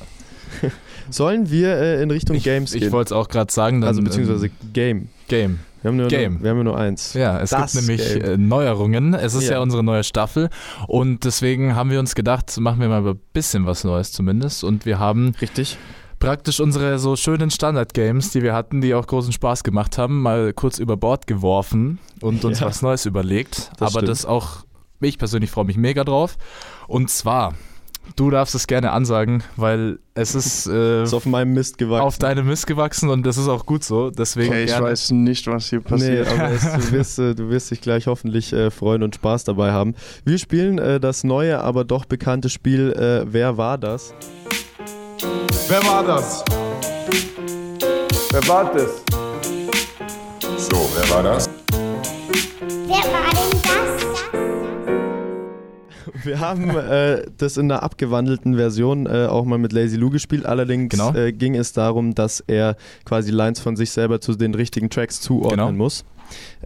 Sollen 1.11 1.51
wir 1.51 1.77
äh, 1.77 2.03
in 2.03 2.11
Richtung 2.11 2.37
Ich, 2.37 2.45
Games 2.45 2.75
ich 2.75 2.81
gehen? 2.83 2.93
wollte 2.93 3.09
es 3.09 3.13
auch 3.13 3.29
gerade 3.29 3.53
sagen. 3.53 3.81
Dann, 3.81 3.89
also 3.89 4.03
beziehungsweise 4.03 4.47
ähm, 4.47 4.53
Game. 4.73 5.09
Game. 5.29 5.59
Wir 5.83 5.89
haben 5.89 5.97
nur, 5.97 6.09
Game. 6.09 6.35
Nur, 6.35 6.43
wir 6.43 6.51
haben 6.51 6.59
ja 6.59 6.65
nur 6.65 6.79
eins. 6.79 7.15
Ja, 7.15 7.41
es 7.41 7.51
Das 7.51 7.73
gibt 7.73 7.87
nämlich 7.87 8.15
Game. 8.15 8.23
äh, 8.25 8.37
Neuerungen. 8.37 9.15
Es 9.15 9.35
ist 9.35 9.45
ja. 9.49 9.53
Ja. 9.55 9.61
unsere 9.61 9.83
neue 9.83 10.05
Staffel 10.05 10.49
und 10.87 11.25
deswegen 11.25 11.75
haben 11.75 11.91
wir 11.91 11.99
uns 11.99 12.15
gedacht, 12.15 12.57
machen 12.61 12.81
wir 12.81 12.89
mal 12.89 13.05
ein 13.07 13.21
bisschen 13.33 13.67
was 13.67 13.83
Neues 13.83 14.13
zumindest 14.13 14.63
und 14.63 14.87
wir 14.87 15.01
haben 15.01 15.35
Richtig. 15.41 15.77
praktisch 16.21 16.61
unsere 16.61 17.01
so 17.01 17.17
schönen 17.17 17.51
Standard-Games, 17.51 18.31
die 18.31 18.43
wir 18.43 18.55
hatten, 18.55 18.81
die 18.81 18.95
auch 18.95 19.07
großen 19.09 19.33
Spaß 19.33 19.65
gemacht 19.65 19.99
haben, 19.99 20.23
mal 20.23 20.53
kurz 20.53 20.79
über 20.79 20.97
Bord 20.97 21.27
geworfen 21.27 21.99
und 22.21 22.45
uns 22.45 22.61
Ja. 22.61 22.67
was 22.67 22.81
Neues 22.83 23.05
überlegt. 23.05 23.71
Das 23.79 23.81
Aber 23.81 23.91
stimmt. 23.91 24.09
das 24.09 24.25
auch, 24.25 24.59
ich 25.01 25.19
persönlich 25.19 25.51
freue 25.51 25.65
mich 25.65 25.77
mega 25.77 26.05
drauf. 26.05 26.37
Und 26.87 27.11
zwar, 27.11 27.55
du 28.17 28.31
darfst 28.31 28.55
es 28.55 28.67
gerne 28.67 28.91
ansagen, 28.93 29.43
weil 29.57 29.99
es 30.15 30.35
ist 30.37 30.67
äh, 30.67 31.03
Ist 31.05 31.15
auf 31.15 31.25
meinem 31.27 31.55
Mist 31.55 31.79
gewachsen. 31.79 32.05
auf 32.07 32.19
deine 32.19 32.43
Mist 32.43 32.67
gewachsen 32.67 33.09
und 33.09 33.25
das 33.25 33.37
ist 33.39 33.49
auch 33.49 33.65
gut 33.67 33.85
so. 33.85 34.11
Deswegen 34.11 34.51
Okay, 34.51 34.65
ich 34.65 34.71
gerne. 34.71 34.87
weiß 34.87 35.11
nicht, 35.13 35.47
was 35.47 35.69
hier 35.71 35.79
Nee, 35.79 35.85
passiert. 35.89 36.29
aber 36.29 36.51
es, 36.51 36.63
du, 36.63 36.93
wirst, 36.93 37.19
äh, 37.19 37.35
du 37.35 37.49
wirst 37.51 37.71
dich 37.71 37.81
gleich 37.81 38.07
hoffentlich 38.07 38.53
äh, 38.53 38.71
freuen 38.71 39.03
und 39.03 39.15
Spaß 39.15 39.45
dabei 39.45 39.73
haben. 39.73 39.95
Wir 40.25 40.39
spielen 40.39 40.79
äh, 40.79 41.01
das 41.01 41.25
neue, 41.25 41.61
aber 41.61 41.85
doch 41.85 42.05
bekannte 42.05 42.49
Spiel 42.49 42.93
äh, 42.93 43.25
Wer 43.33 43.57
war 43.57 43.79
das? 43.79 44.15
Wer 45.69 45.83
war 45.87 46.05
das? 46.05 46.45
Wer 48.31 48.49
war 48.49 48.73
das? 48.73 49.03
So, 50.59 50.91
wer 50.97 51.11
war 51.15 51.23
das? 51.23 51.51
Wer 52.87 52.97
war 52.97 53.31
das? 53.31 53.32
Wir 56.25 56.41
haben 56.41 56.71
äh, 56.77 57.25
das 57.39 57.57
in 57.57 57.71
einer 57.71 57.83
abgewandelten 57.83 58.57
Version 58.57 59.07
äh, 59.07 59.27
auch 59.27 59.45
mal 59.45 59.59
mit 59.59 59.73
Lazy 59.73 59.97
Lou 59.97 60.11
gespielt. 60.11 60.47
Allerdings 60.47 60.91
Genau. 60.91 61.15
äh, 61.15 61.33
ging 61.33 61.55
es 61.55 61.73
darum, 61.73 62.15
dass 62.15 62.41
er 62.47 62.77
quasi 63.05 63.31
Lines 63.31 63.61
von 63.61 63.77
sich 63.77 63.91
selber 63.91 64.21
zu 64.21 64.35
den 64.35 64.55
richtigen 64.55 64.91
Tracks 64.91 65.21
zuordnen 65.21 65.59
Genau. 65.67 65.73
muss. 65.73 66.05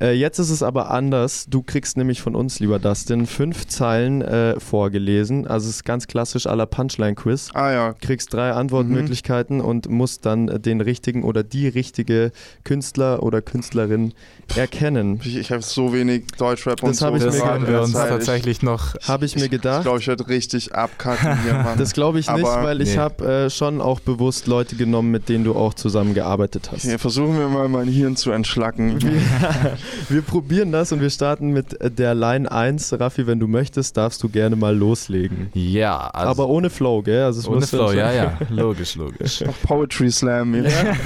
Äh, 0.01 0.13
jetzt 0.13 0.39
ist 0.39 0.51
es 0.51 0.63
aber 0.63 0.91
anders. 0.91 1.47
Du 1.49 1.63
kriegst 1.63 1.97
nämlich 1.97 2.21
von 2.21 2.35
uns, 2.35 2.61
lieber 2.61 2.79
Dustin, 2.79 3.27
fünf 3.27 3.67
Zeilen 3.67 4.23
äh, 4.23 4.59
vorgelesen. 4.61 5.47
Also 5.47 5.69
es 5.69 5.77
ist 5.77 5.85
ganz 5.85 6.07
klassisch 6.07 6.47
aller 6.47 6.67
Punchline-Quiz. 6.67 7.51
Ah 7.55 7.73
ja, 7.73 7.93
kriegst 7.95 8.33
drei 8.33 8.53
Antwortmöglichkeiten 8.53 9.61
und 9.61 9.89
musst 9.89 10.27
dann 10.27 10.49
äh, 10.49 10.61
den 10.61 10.81
richtigen 10.81 11.23
oder 11.25 11.43
die 11.43 11.69
richtige 11.69 12.33
Künstler 12.65 13.23
oder 13.23 13.43
Künstlerin 13.43 14.13
erkennen. 14.55 15.21
ich, 15.25 15.37
ich 15.37 15.51
habe 15.51 15.63
so 15.63 15.93
wenig 15.93 16.27
Deutschrap 16.39 16.83
und 16.83 16.91
Das 16.91 16.99
so. 16.99 17.07
hab 17.07 17.17
ich 17.17 17.23
das 17.23 17.43
haben 17.45 17.67
wir 17.67 17.81
uns 17.83 17.93
tatsächlich 17.93 18.63
noch 18.63 18.95
Habe 19.03 19.25
ich 19.27 19.35
mir 19.37 19.45
Ich 19.45 19.51
gedacht. 19.51 19.83
glaube, 19.83 19.99
ich 19.99 20.07
werde 20.07 20.29
richtig 20.29 20.75
abkacken 20.75 21.43
hier, 21.43 21.55
Mann. 21.65 21.79
Das 21.79 21.93
glaube 21.93 22.19
ich 22.21 22.31
nicht, 22.31 22.45
Aber- 22.47 22.63
weil 22.65 22.81
ich 22.81 22.91
Nee. 22.95 22.99
habe 22.99 23.25
äh, 23.47 23.51
schon 23.51 23.81
auch 23.81 24.01
bewusst 24.01 24.47
Leute 24.47 24.77
genommen, 24.77 25.11
mit 25.11 25.29
denen 25.29 25.45
du 25.45 25.55
auch 25.55 25.75
zusammengearbeitet 25.75 26.71
hast. 26.73 26.85
okay, 26.85 26.99
versuchen 26.99 27.37
wir 27.39 27.49
mal 27.49 27.69
mein 27.69 27.89
Hirn 27.89 28.15
zu 28.17 28.31
entschlacken. 28.31 28.99
Wir 30.09 30.23
probieren 30.23 30.73
das 30.73 30.93
und 30.93 31.01
wir 31.01 31.11
starten 31.11 31.51
mit 31.51 31.81
äh, 31.81 31.91
der 31.91 32.15
Line 32.15 32.51
1. 32.51 32.99
Raffi, 32.99 33.27
wenn 33.27 33.41
du 33.41 33.47
möchtest, 33.47 33.97
darfst 33.97 34.23
du 34.23 34.29
gerne 34.29 34.57
mal 34.57 34.77
loslegen. 34.77 35.51
Ja, 35.55 36.09
also 36.09 36.31
Aber 36.31 36.49
ohne 36.49 36.71
Flow, 36.71 37.03
gell? 37.03 37.25
Also 37.25 37.41
es 37.41 37.49
ohne 37.49 37.61
muss 37.61 37.71
Flow, 37.71 37.93
ja, 37.93 38.13
ja, 38.13 38.39
logisch, 38.51 38.95
logisch. 38.97 39.43
Poetry 39.63 40.11
Slam. 40.11 40.55
Ja. 40.55 40.71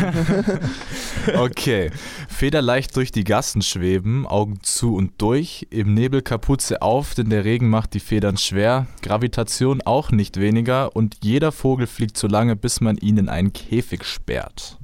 Okay. 1.34 1.90
Federleicht 2.28 2.96
durch 2.96 3.12
die 3.12 3.24
Gassen 3.24 3.60
schweben, 3.60 4.26
Augen 4.26 4.60
zu 4.62 4.94
und 4.94 5.12
durch, 5.18 5.66
im 5.70 5.92
Nebel 5.92 6.22
Kapuze 6.22 6.80
auf, 6.80 7.14
denn 7.14 7.28
der 7.28 7.44
Regen 7.44 7.68
macht 7.68 7.92
die 7.92 8.00
Federn 8.00 8.38
schwer, 8.38 8.86
Gravitation 9.02 9.82
auch 9.82 10.10
nicht 10.10 10.38
weniger 10.38 10.96
und 10.96 11.18
jeder 11.22 11.52
Vogel 11.52 11.86
fliegt 11.86 12.16
so 12.16 12.26
lange, 12.26 12.56
bis 12.56 12.80
man 12.80 12.96
ihn 12.96 13.18
in 13.18 13.28
einen 13.28 13.52
Käfig 13.52 14.04
sperrt. 14.04 14.78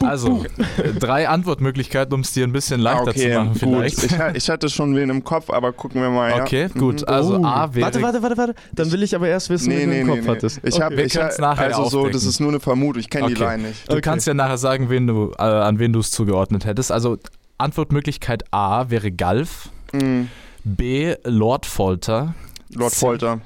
Also, 0.00 0.44
äh, 0.78 0.92
drei 0.98 1.28
Antwortmöglichkeiten, 1.28 2.12
um 2.14 2.20
es 2.20 2.32
dir 2.32 2.44
ein 2.46 2.52
bisschen 2.52 2.80
leichter 2.80 3.14
zu 3.14 3.28
machen 3.28 3.54
vielleicht. 3.54 4.00
Gut. 4.00 4.10
Ich, 4.30 4.36
ich 4.36 4.50
hatte 4.50 4.68
schon 4.68 4.94
wen 4.96 5.10
im 5.10 5.24
Kopf, 5.24 5.50
aber 5.50 5.72
gucken 5.72 6.00
wir 6.02 6.10
mal. 6.10 6.30
Ja. 6.30 6.42
Okay, 6.42 6.68
Mhm. 6.74 6.78
gut. 6.78 7.08
Also 7.08 7.38
Oh. 7.38 7.44
A 7.44 7.74
wäre 7.74 7.86
Warte, 7.86 8.02
warte, 8.02 8.22
warte, 8.22 8.36
warte. 8.36 8.54
Dann 8.72 8.92
will 8.92 9.02
ich 9.02 9.14
aber 9.14 9.28
erst 9.28 9.50
wissen, 9.50 9.68
Nee, 9.68 9.78
wen 9.80 9.88
du 9.88 9.94
nee, 9.94 10.00
im 10.00 10.06
nee, 10.08 10.12
Kopf 10.16 10.24
nee. 10.24 10.30
hattest. 10.30 10.60
Ich 10.62 10.80
habe, 10.80 10.96
Wir 10.96 11.06
ich 11.06 11.14
können's 11.14 11.38
ha- 11.38 11.42
nachher 11.42 11.66
also 11.76 11.88
so, 11.88 12.08
das 12.08 12.24
ist 12.24 12.40
nur 12.40 12.50
eine 12.50 12.60
Vermutung. 12.60 13.00
Ich 13.00 13.10
kenne 13.10 13.28
die 13.28 13.34
Okay. 13.36 13.44
Line 13.56 13.68
nicht. 13.68 13.90
Du 13.90 14.00
kannst 14.00 14.26
ja 14.26 14.34
nachher 14.34 14.58
sagen, 14.58 14.90
wen 14.90 15.06
du, 15.06 15.32
äh, 15.38 15.42
an 15.42 15.78
wen 15.78 15.92
du 15.92 16.00
es 16.00 16.10
zugeordnet 16.10 16.64
hättest. 16.64 16.92
Also 16.92 17.18
Antwortmöglichkeit 17.58 18.44
A 18.52 18.90
wäre 18.90 19.10
Galf, 19.12 19.68
Mhm. 19.92 20.28
B 20.64 21.14
Lord 21.24 21.66
Folter. 21.66 22.34
Lord 22.74 22.94
Folter. 22.94 23.40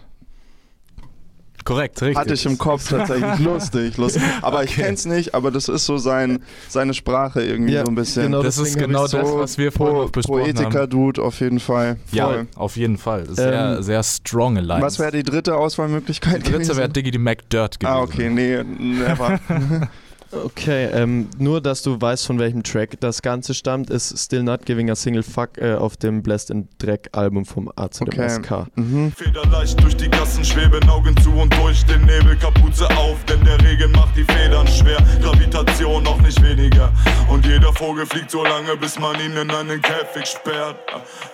Korrekt, 1.65 2.01
richtig. 2.01 2.17
Hatte 2.17 2.35
ich 2.35 2.47
im 2.47 2.57
Kopf 2.59 2.89
tatsächlich. 2.89 3.39
lustig, 3.45 3.97
lustig. 3.99 4.23
Aber 4.43 4.65
ich 4.65 4.71
Okay. 4.73 4.83
kenn's 4.83 5.05
nicht, 5.05 5.35
aber 5.35 5.51
das 5.51 5.69
ist 5.69 5.85
so 5.87 5.99
sein, 5.99 6.41
seine 6.69 6.95
Sprache 6.95 7.43
irgendwie 7.43 7.73
Ja, 7.75 7.85
so 7.85 7.91
ein 7.91 7.95
bisschen. 7.95 8.23
genau. 8.25 8.43
Das 8.43 8.59
ist 8.59 8.79
genau 8.79 9.05
ich 9.05 9.11
das, 9.13 9.29
so 9.29 9.39
was 9.39 9.59
wir 9.59 9.71
vorhin 9.73 9.97
noch 9.99 10.11
besprochen 10.11 10.43
haben. 10.43 10.55
Poetiker-Dude 10.55 11.23
auf 11.23 11.41
jeden 11.41 11.61
Fall. 11.61 11.97
Ja, 12.13 12.27
Voll. 12.27 12.47
auf 12.57 12.77
jeden 12.77 12.97
Fall. 12.99 13.27
Sehr, 13.31 13.77
Ähm, 13.77 13.83
sehr 13.83 14.03
stronge 14.03 14.61
Lines. 14.61 14.85
Was 14.85 14.99
wäre 14.99 15.13
die 15.13 15.23
dritte 15.23 15.57
Auswahlmöglichkeit 15.57 16.37
die 16.39 16.43
dritte 16.43 16.53
gewesen? 16.59 16.77
wäre 16.77 16.89
Diggity 16.89 17.19
McDirt 17.19 17.81
gewesen. 17.81 17.95
Ah, 17.97 18.01
okay, 18.03 18.31
nee, 18.31 18.63
never. 18.65 19.39
Okay, 20.31 20.89
ähm, 20.93 21.29
nur 21.39 21.61
dass 21.61 21.83
du 21.83 22.01
weißt, 22.01 22.27
von 22.27 22.39
welchem 22.39 22.63
Track 22.63 23.01
das 23.01 23.23
Ganze 23.23 23.55
stammt, 23.55 23.89
ist 23.89 24.19
Still 24.19 24.43
Not 24.43 24.67
Giving 24.67 24.91
a 24.91 24.95
Single 24.95 25.23
Fuck 25.23 25.59
äh, 25.59 25.75
auf 25.75 25.97
dem 25.97 26.23
Blessed 26.23 26.51
in 26.51 26.69
Dreck 26.79 27.09
Album 27.13 27.47
vom 27.47 27.71
A 27.77 27.91
zu 27.91 28.05
dem 28.05 28.19
Okay. 28.19 28.65
Mhm. 28.75 29.13
Federleicht 29.13 29.83
durch 29.83 29.97
die 29.97 30.09
Gassen 30.09 30.45
schweben, 30.45 30.87
Augen 30.89 31.17
zu 31.23 31.31
und 31.33 31.55
durch 31.57 31.85
den 31.87 32.05
Nebel, 32.05 32.37
Kapuze 32.37 32.89
auf, 32.97 33.25
denn 33.25 33.43
der 33.45 33.59
Regen 33.63 33.91
macht 33.93 34.17
die 34.17 34.25
Federn 34.25 34.67
schwer. 34.67 34.99
Gravitation 35.23 36.03
noch 36.03 36.21
nicht 36.21 36.43
weniger. 36.43 36.93
Und 37.31 37.47
jeder 37.47 37.73
Vogel 37.73 38.05
fliegt 38.07 38.31
so 38.31 38.45
lange, 38.45 38.77
bis 38.77 38.99
man 38.99 39.19
ihn 39.21 39.37
in 39.37 39.51
einen 39.51 39.81
Käfig 39.81 40.27
sperrt. 40.27 40.77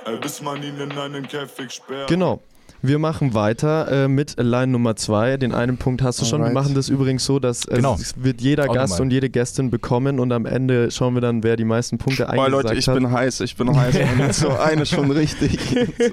Äh, 0.07 0.16
bis 0.18 0.40
man 0.40 0.62
ihn 0.62 0.78
in 0.78 0.92
einen 0.92 1.26
Käfig 1.26 1.72
sperrt. 1.72 2.09
Genau. 2.09 2.40
Wir 2.87 2.99
machen 2.99 3.33
weiter 3.33 4.05
äh, 4.05 4.09
mit 4.09 4.35
Line 4.37 4.66
Nummer 4.66 4.94
2. 4.94 5.38
Den 5.38 5.55
einen 5.55 5.79
Punkt 5.79 6.03
hast 6.03 6.20
du 6.20 6.27
schon. 6.27 6.42
Wir 6.44 6.51
machen 6.51 6.75
das 6.75 6.90
übrigens 6.90 7.25
so, 7.25 7.38
dass 7.38 7.64
äh, 7.66 7.77
Genau. 7.77 7.94
es 7.94 8.23
wird 8.23 8.42
jeder 8.42 8.68
Auch 8.68 8.75
Gast 8.75 8.90
nochmal. 8.92 9.07
und 9.07 9.11
jede 9.11 9.31
Gästin 9.31 9.70
bekommen 9.70 10.20
und 10.20 10.31
am 10.33 10.44
Ende 10.44 10.90
schauen 10.90 11.14
wir 11.14 11.23
dann, 11.23 11.42
wer 11.42 11.57
die 11.57 11.64
meisten 11.64 11.97
Punkte 11.97 12.25
Boah, 12.25 12.33
eingesagt 12.33 12.53
Leute, 12.53 12.75
ich 12.75 12.87
hat. 12.87 12.94
bin 12.94 13.11
heiß, 13.11 13.40
ich 13.40 13.57
bin 13.57 13.75
heiß. 13.75 13.97
So 14.38 14.51
eine 14.51 14.85
schon 14.85 15.11
richtig. 15.11 15.59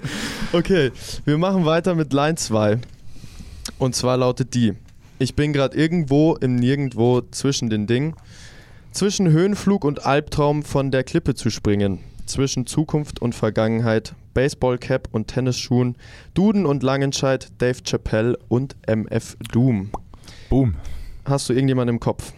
Okay, 0.54 0.92
wir 1.26 1.38
machen 1.38 1.66
weiter 1.66 1.94
mit 1.94 2.14
Line 2.14 2.36
2. 2.36 2.80
Und 3.78 3.94
zwar 3.94 4.16
lautet 4.16 4.54
die: 4.54 4.74
Ich 5.20 5.36
bin 5.36 5.52
gerade 5.52 5.76
irgendwo 5.76 6.36
im 6.38 6.56
Nirgendwo 6.56 7.22
zwischen 7.32 7.70
den 7.70 7.86
Dingen. 7.86 8.14
Zwischen 8.94 9.30
Höhenflug 9.30 9.84
und 9.84 10.06
Albtraum 10.06 10.64
von 10.64 10.90
der 10.90 11.04
Klippe 11.04 11.36
zu 11.36 11.50
springen. 11.50 12.00
Zwischen 12.26 12.66
Zukunft 12.66 13.22
und 13.22 13.36
Vergangenheit. 13.36 14.14
Baseballcap 14.34 15.10
und 15.12 15.28
Tennisschuhen. 15.28 15.96
Duden 16.34 16.66
und 16.66 16.84
Langenscheid. 16.84 17.50
Dave 17.58 17.80
Chappelle 17.84 18.38
und 18.48 18.76
MF 18.88 19.38
Doom. 19.52 19.92
Boom. 20.50 20.76
Hast 21.26 21.50
du 21.50 21.54
irgendjemanden 21.54 21.96
im 21.96 22.00
Kopf? 22.00 22.34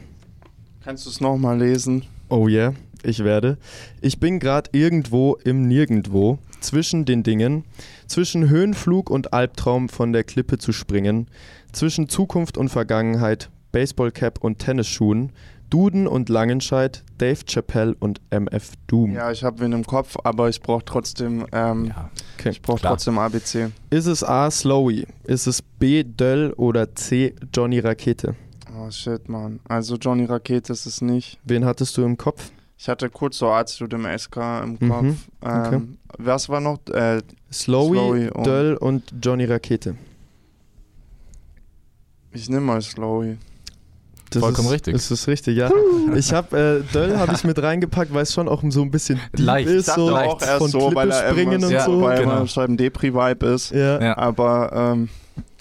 Kannst 0.83 1.05
du 1.05 1.09
es 1.09 1.21
nochmal 1.21 1.59
lesen? 1.59 2.03
Oh 2.29 2.47
yeah, 2.47 2.73
ich 3.03 3.23
werde. 3.23 3.57
Ich 4.01 4.19
bin 4.19 4.39
gerade 4.39 4.69
irgendwo 4.73 5.35
im 5.43 5.67
Nirgendwo, 5.67 6.39
zwischen 6.59 7.05
den 7.05 7.23
Dingen, 7.23 7.63
zwischen 8.07 8.49
Höhenflug 8.49 9.09
und 9.09 9.33
Albtraum 9.33 9.89
von 9.89 10.13
der 10.13 10.23
Klippe 10.23 10.57
zu 10.57 10.71
springen, 10.71 11.27
zwischen 11.71 12.09
Zukunft 12.09 12.57
und 12.57 12.69
Vergangenheit, 12.69 13.49
Baseballcap 13.71 14.43
und 14.43 14.59
Tennisschuhen, 14.59 15.31
Duden 15.73 16.05
und 16.07 16.29
Langenscheid, 16.29 17.03
Dave 17.17 17.39
Chappelle 17.47 17.95
und 17.99 18.21
MF 18.29 18.73
Doom. 18.85 19.13
Ja, 19.13 19.31
ich 19.31 19.43
habe 19.43 19.59
wen 19.59 19.71
im 19.71 19.83
Kopf, 19.83 20.15
aber 20.23 20.47
ich 20.47 20.61
brauche 20.61 20.85
trotzdem, 20.85 21.47
ähm, 21.51 21.85
Ja. 21.85 22.11
Okay. 22.37 22.49
ich 22.51 22.61
brauche 22.61 22.79
trotzdem 22.81 23.17
ABC. 23.17 23.71
Ist 23.89 24.05
es 24.05 24.23
A. 24.23 24.51
Slowy? 24.51 25.07
Ist 25.23 25.47
es 25.47 25.63
B. 25.63 26.03
Döll 26.03 26.53
oder 26.57 26.93
C. 26.93 27.33
Johnny 27.51 27.79
Rakete? 27.79 28.35
Oh 28.77 28.91
shit, 28.91 29.27
Mann. 29.27 29.59
Also 29.67 29.95
Johnny 29.95 30.25
Rakete 30.25 30.71
ist 30.73 30.85
es 30.85 31.01
nicht. 31.01 31.39
Wen 31.43 31.65
hattest 31.65 31.97
du 31.97 32.03
im 32.03 32.17
Kopf? 32.17 32.51
Ich 32.77 32.87
hatte 32.87 33.09
kurz 33.09 33.39
so 33.39 33.47
Arzt 33.47 33.77
zu 33.77 33.87
dem 33.87 34.05
SK 34.05 34.37
im 34.63 34.77
Mhm, 34.79 34.89
Kopf. 34.89 35.15
okay. 35.41 35.75
Ähm, 35.75 35.97
Was 36.19 36.49
war 36.49 36.59
noch? 36.59 36.79
Äh, 36.91 37.21
Slowy, 37.51 37.95
Slowy 37.97 38.29
und- 38.29 38.45
Döll 38.45 38.75
und 38.75 39.11
Johnny 39.23 39.45
Rakete. 39.45 39.95
ich 42.31 42.47
nehme 42.47 42.61
mal 42.61 42.81
Slowy. 42.81 43.37
Das 44.33 44.41
Vollkommen 44.43 44.67
ist, 44.67 44.73
richtig. 44.73 44.93
Das 44.93 45.11
ist 45.11 45.27
richtig, 45.27 45.57
ja. 45.57 45.69
Ich 46.15 46.33
habe 46.33 46.83
äh, 46.87 46.93
Döll 46.93 47.17
habe 47.17 47.33
ich 47.33 47.43
mit 47.43 47.61
reingepackt, 47.61 48.13
weil 48.13 48.23
es 48.23 48.33
schon 48.33 48.47
auch 48.47 48.63
so 48.69 48.81
ein 48.81 48.91
bisschen 48.91 49.19
deep 49.35 49.45
Leicht. 49.45 49.69
ist, 49.69 49.93
so 49.93 50.09
dachte 50.09 50.29
auch 50.29 50.41
erst 50.41 50.57
von 50.57 50.69
so, 50.71 50.79
weil 50.95 51.09
Klippe 51.09 51.23
er 51.23 51.31
springen 51.31 51.51
immer, 51.53 51.67
und 51.67 51.73
Ja, 51.73 51.85
so. 51.85 52.01
weil 52.01 52.19
genau. 52.19 52.45
schreiben 52.45 52.77
Depri-Vibe 52.77 53.45
ist. 53.47 53.71
Ja. 53.71 54.01
Ja. 54.01 54.17
Aber 54.17 54.71
ähm, 54.93 55.09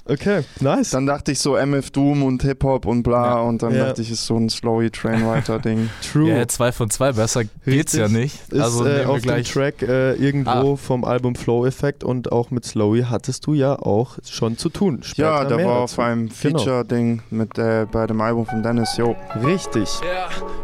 Okay, 0.04 0.42
nice. 0.60 0.90
dann 0.90 1.06
dachte 1.06 1.30
ich 1.32 1.38
so 1.38 1.56
MF 1.56 1.90
Doom 1.90 2.24
und 2.24 2.42
Hip-Hop 2.42 2.86
und 2.86 3.02
bla 3.04 3.36
Ja. 3.36 3.40
und 3.40 3.62
dann 3.62 3.72
Ja. 3.74 3.86
dachte 3.86 4.02
ich, 4.02 4.10
ist 4.10 4.26
so 4.26 4.36
ein 4.36 4.48
Slowy 4.50 4.90
Trainwriter-Ding. 4.90 5.90
True. 6.12 6.28
Ja, 6.30 6.48
zwei 6.48 6.72
von 6.72 6.90
zwei, 6.90 7.12
besser 7.12 7.44
geht's 7.44 7.94
Richtig. 7.94 8.00
ja 8.00 8.08
nicht. 8.08 8.36
ist 8.52 8.60
also 8.60 8.84
äh, 8.84 8.88
nehmen 8.88 9.00
wir 9.00 9.10
auf 9.10 9.20
dem. 9.22 9.44
Track 9.44 9.82
äh, 9.82 10.14
irgendwo 10.14 10.72
Ah. 10.72 10.76
vom 10.76 11.04
Album 11.04 11.34
Flow 11.36 11.66
Effect 11.66 12.02
und 12.02 12.32
auch 12.32 12.50
mit 12.50 12.64
Slowy 12.64 13.04
hattest 13.08 13.46
du 13.46 13.54
ja 13.54 13.76
auch 13.78 14.18
schon 14.28 14.58
zu 14.58 14.70
tun. 14.70 15.00
Später 15.02 15.48
ja, 15.48 15.56
mehr 15.56 15.66
war 15.66 15.80
dazu. 15.82 15.82
auf 15.94 15.98
einem 16.00 16.28
Genau. 16.42 16.58
Feature-Ding 16.58 17.22
mit 17.30 17.56
äh, 17.58 17.86
bei 17.90 18.06
dem 18.08 18.20
Album 18.20 18.46
von 18.46 18.62
Dennis, 18.62 18.96
yo. 18.96 19.14
Richtig. 19.44 19.88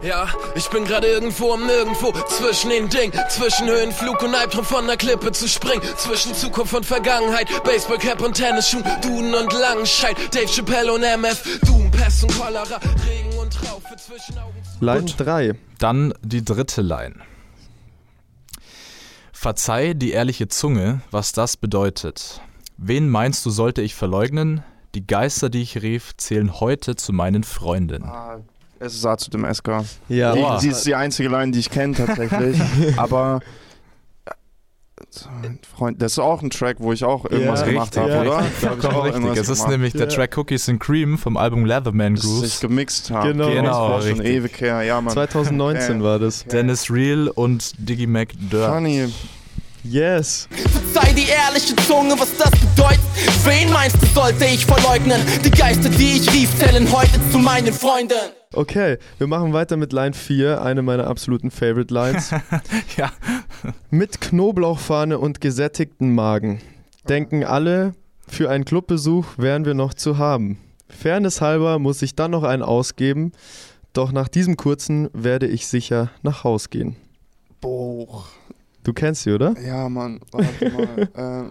Ja, 0.02 0.08
ja, 0.08 0.26
ich 0.56 0.68
bin 0.68 0.84
gerade 0.84 1.06
irgendwo 1.06 1.52
am 1.52 1.64
Nirgendwo 1.64 2.12
zwischen 2.28 2.70
den 2.70 2.88
Dingen, 2.88 3.12
zwischen 3.28 3.68
Höhenflug 3.68 4.20
und 4.22 4.34
Albtraum 4.34 4.64
von 4.64 4.86
der 4.86 4.96
Klippe 4.96 5.30
zu 5.32 5.46
springen, 5.48 5.82
zwischen 5.96 6.34
Zukunft 6.34 6.74
und 6.74 6.84
Vergangenheit, 6.84 7.48
Baseballcap 7.64 8.20
und 8.22 8.34
Tennisschuhen, 8.34 8.82
Duden 9.28 9.44
und 9.44 9.52
Langenscheid, 9.52 10.16
Dave 10.34 10.46
Chappelle 10.46 10.92
und 10.92 11.02
MF, 11.02 11.60
Doom, 11.66 11.90
Pest 11.90 12.24
und 12.24 12.32
Cholera, 12.32 12.80
Regen 13.06 13.38
und 13.38 13.52
Traufe 13.52 13.94
zwischen 13.96 14.38
Augen 14.38 14.56
zu. 14.62 14.84
Line 14.84 15.00
Gut. 15.00 15.14
3. 15.18 15.54
Dann 15.78 16.14
die 16.22 16.44
dritte 16.44 16.80
Line. 16.82 17.14
Verzeih 19.32 19.94
die 19.94 20.12
ehrliche 20.12 20.48
Zunge, 20.48 21.02
was 21.10 21.32
das 21.32 21.56
bedeutet. 21.56 22.40
Wen 22.78 23.08
meinst 23.08 23.44
du, 23.44 23.50
sollte 23.50 23.82
ich 23.82 23.94
verleugnen? 23.94 24.62
Die 24.94 25.06
Geister, 25.06 25.50
die 25.50 25.62
ich 25.62 25.82
rief, 25.82 26.16
zählen 26.16 26.60
heute 26.60 26.96
zu 26.96 27.12
meinen 27.12 27.44
Freunden. 27.44 28.04
Ah, 28.04 28.40
es 28.80 28.94
ist 28.94 29.04
Arzt 29.04 29.24
zu 29.24 29.30
dem 29.30 29.44
SK. 29.52 29.84
Ja. 30.08 30.32
Die, 30.34 30.66
die 30.66 30.68
ist 30.68 30.86
die 30.86 30.94
einzige 30.94 31.28
Line, 31.28 31.52
die 31.52 31.58
ich 31.58 31.70
kenne 31.70 31.94
tatsächlich. 31.94 32.58
Aber 32.96 33.40
Freund, 35.76 36.00
das 36.02 36.12
ist 36.12 36.18
auch 36.18 36.42
ein 36.42 36.50
Track, 36.50 36.76
wo 36.80 36.92
ich 36.92 37.04
auch 37.04 37.24
irgendwas 37.24 37.60
Ja, 37.60 37.66
gemacht 37.66 37.96
habe, 37.96 38.10
ja, 38.10 38.20
oder? 38.22 38.42
ich 38.60 38.68
Vollkommen 38.68 39.32
Es 39.32 39.48
ist 39.48 39.58
gemacht. 39.58 39.70
nämlich 39.70 39.92
der. 39.92 40.08
Track 40.08 40.36
Cookies 40.38 40.68
and 40.68 40.80
Cream 40.80 41.18
vom 41.18 41.36
Album 41.36 41.64
Leatherman 41.64 42.14
dass 42.14 42.24
ich 42.24 42.30
Grooves. 42.30 42.60
gemixt 42.60 43.10
habe. 43.10 43.32
Genau. 43.32 43.48
Genau, 43.48 43.62
das 43.62 43.76
war 43.76 44.00
schon 44.02 44.10
richtig. 44.20 44.26
ewig 44.36 44.60
her. 44.60 44.82
Ja, 44.82 45.00
Mann. 45.00 45.12
2019 45.14 45.96
Okay. 45.96 46.02
war 46.04 46.18
das. 46.18 46.44
Dennis 46.44 46.90
Real 46.90 47.28
und 47.28 47.72
Diggy 47.78 48.06
Mac 48.06 48.28
Dirt. 48.50 48.72
Funny. 48.72 49.06
Yes. 49.84 50.48
Verzeih 50.50 51.12
die 51.12 51.28
ehrliche 51.28 51.74
Zunge, 51.76 52.18
was 52.18 52.36
das 52.36 52.50
bedeutet. 52.50 53.00
Wen 53.44 53.72
meinst 53.72 53.96
du, 54.02 54.06
sollte 54.06 54.44
ich 54.44 54.66
verleugnen? 54.66 55.20
Die 55.44 55.50
Geister, 55.50 55.88
die 55.88 56.16
ich 56.16 56.32
rief, 56.32 56.54
zählen 56.58 56.90
heute 56.92 57.20
zu 57.30 57.38
meinen 57.38 57.72
Freunden. 57.72 58.14
Okay, 58.54 58.98
wir 59.18 59.26
machen 59.26 59.52
weiter 59.52 59.76
mit 59.76 59.92
Line 59.92 60.14
4, 60.14 60.62
eine 60.62 60.82
meiner 60.82 61.06
absoluten 61.06 61.50
Favorite 61.50 61.92
Lines. 61.92 62.30
Ja. 62.96 63.12
Mit 63.90 64.20
Knoblauchfahne 64.20 65.18
und 65.18 65.40
gesättigten 65.40 66.14
Magen 66.14 66.60
denken 67.08 67.44
alle, 67.44 67.94
für 68.26 68.50
einen 68.50 68.64
Clubbesuch 68.64 69.26
wären 69.36 69.64
wir 69.64 69.74
noch 69.74 69.94
zu 69.94 70.18
haben. 70.18 70.58
Fairness 70.88 71.40
halber 71.40 71.78
muss 71.78 72.02
ich 72.02 72.14
dann 72.14 72.30
noch 72.32 72.42
einen 72.42 72.62
ausgeben, 72.62 73.32
doch 73.92 74.12
nach 74.12 74.28
diesem 74.28 74.56
kurzen 74.56 75.08
werde 75.12 75.46
ich 75.46 75.66
sicher 75.66 76.10
nach 76.22 76.44
Haus 76.44 76.70
gehen. 76.70 76.96
Boah. 77.60 78.24
Du 78.88 78.94
kennst 78.94 79.24
sie, 79.24 79.32
oder? 79.32 79.54
Ja, 79.60 79.86
Mann. 79.90 80.18
Warte 80.32 80.70
mal. 80.70 81.44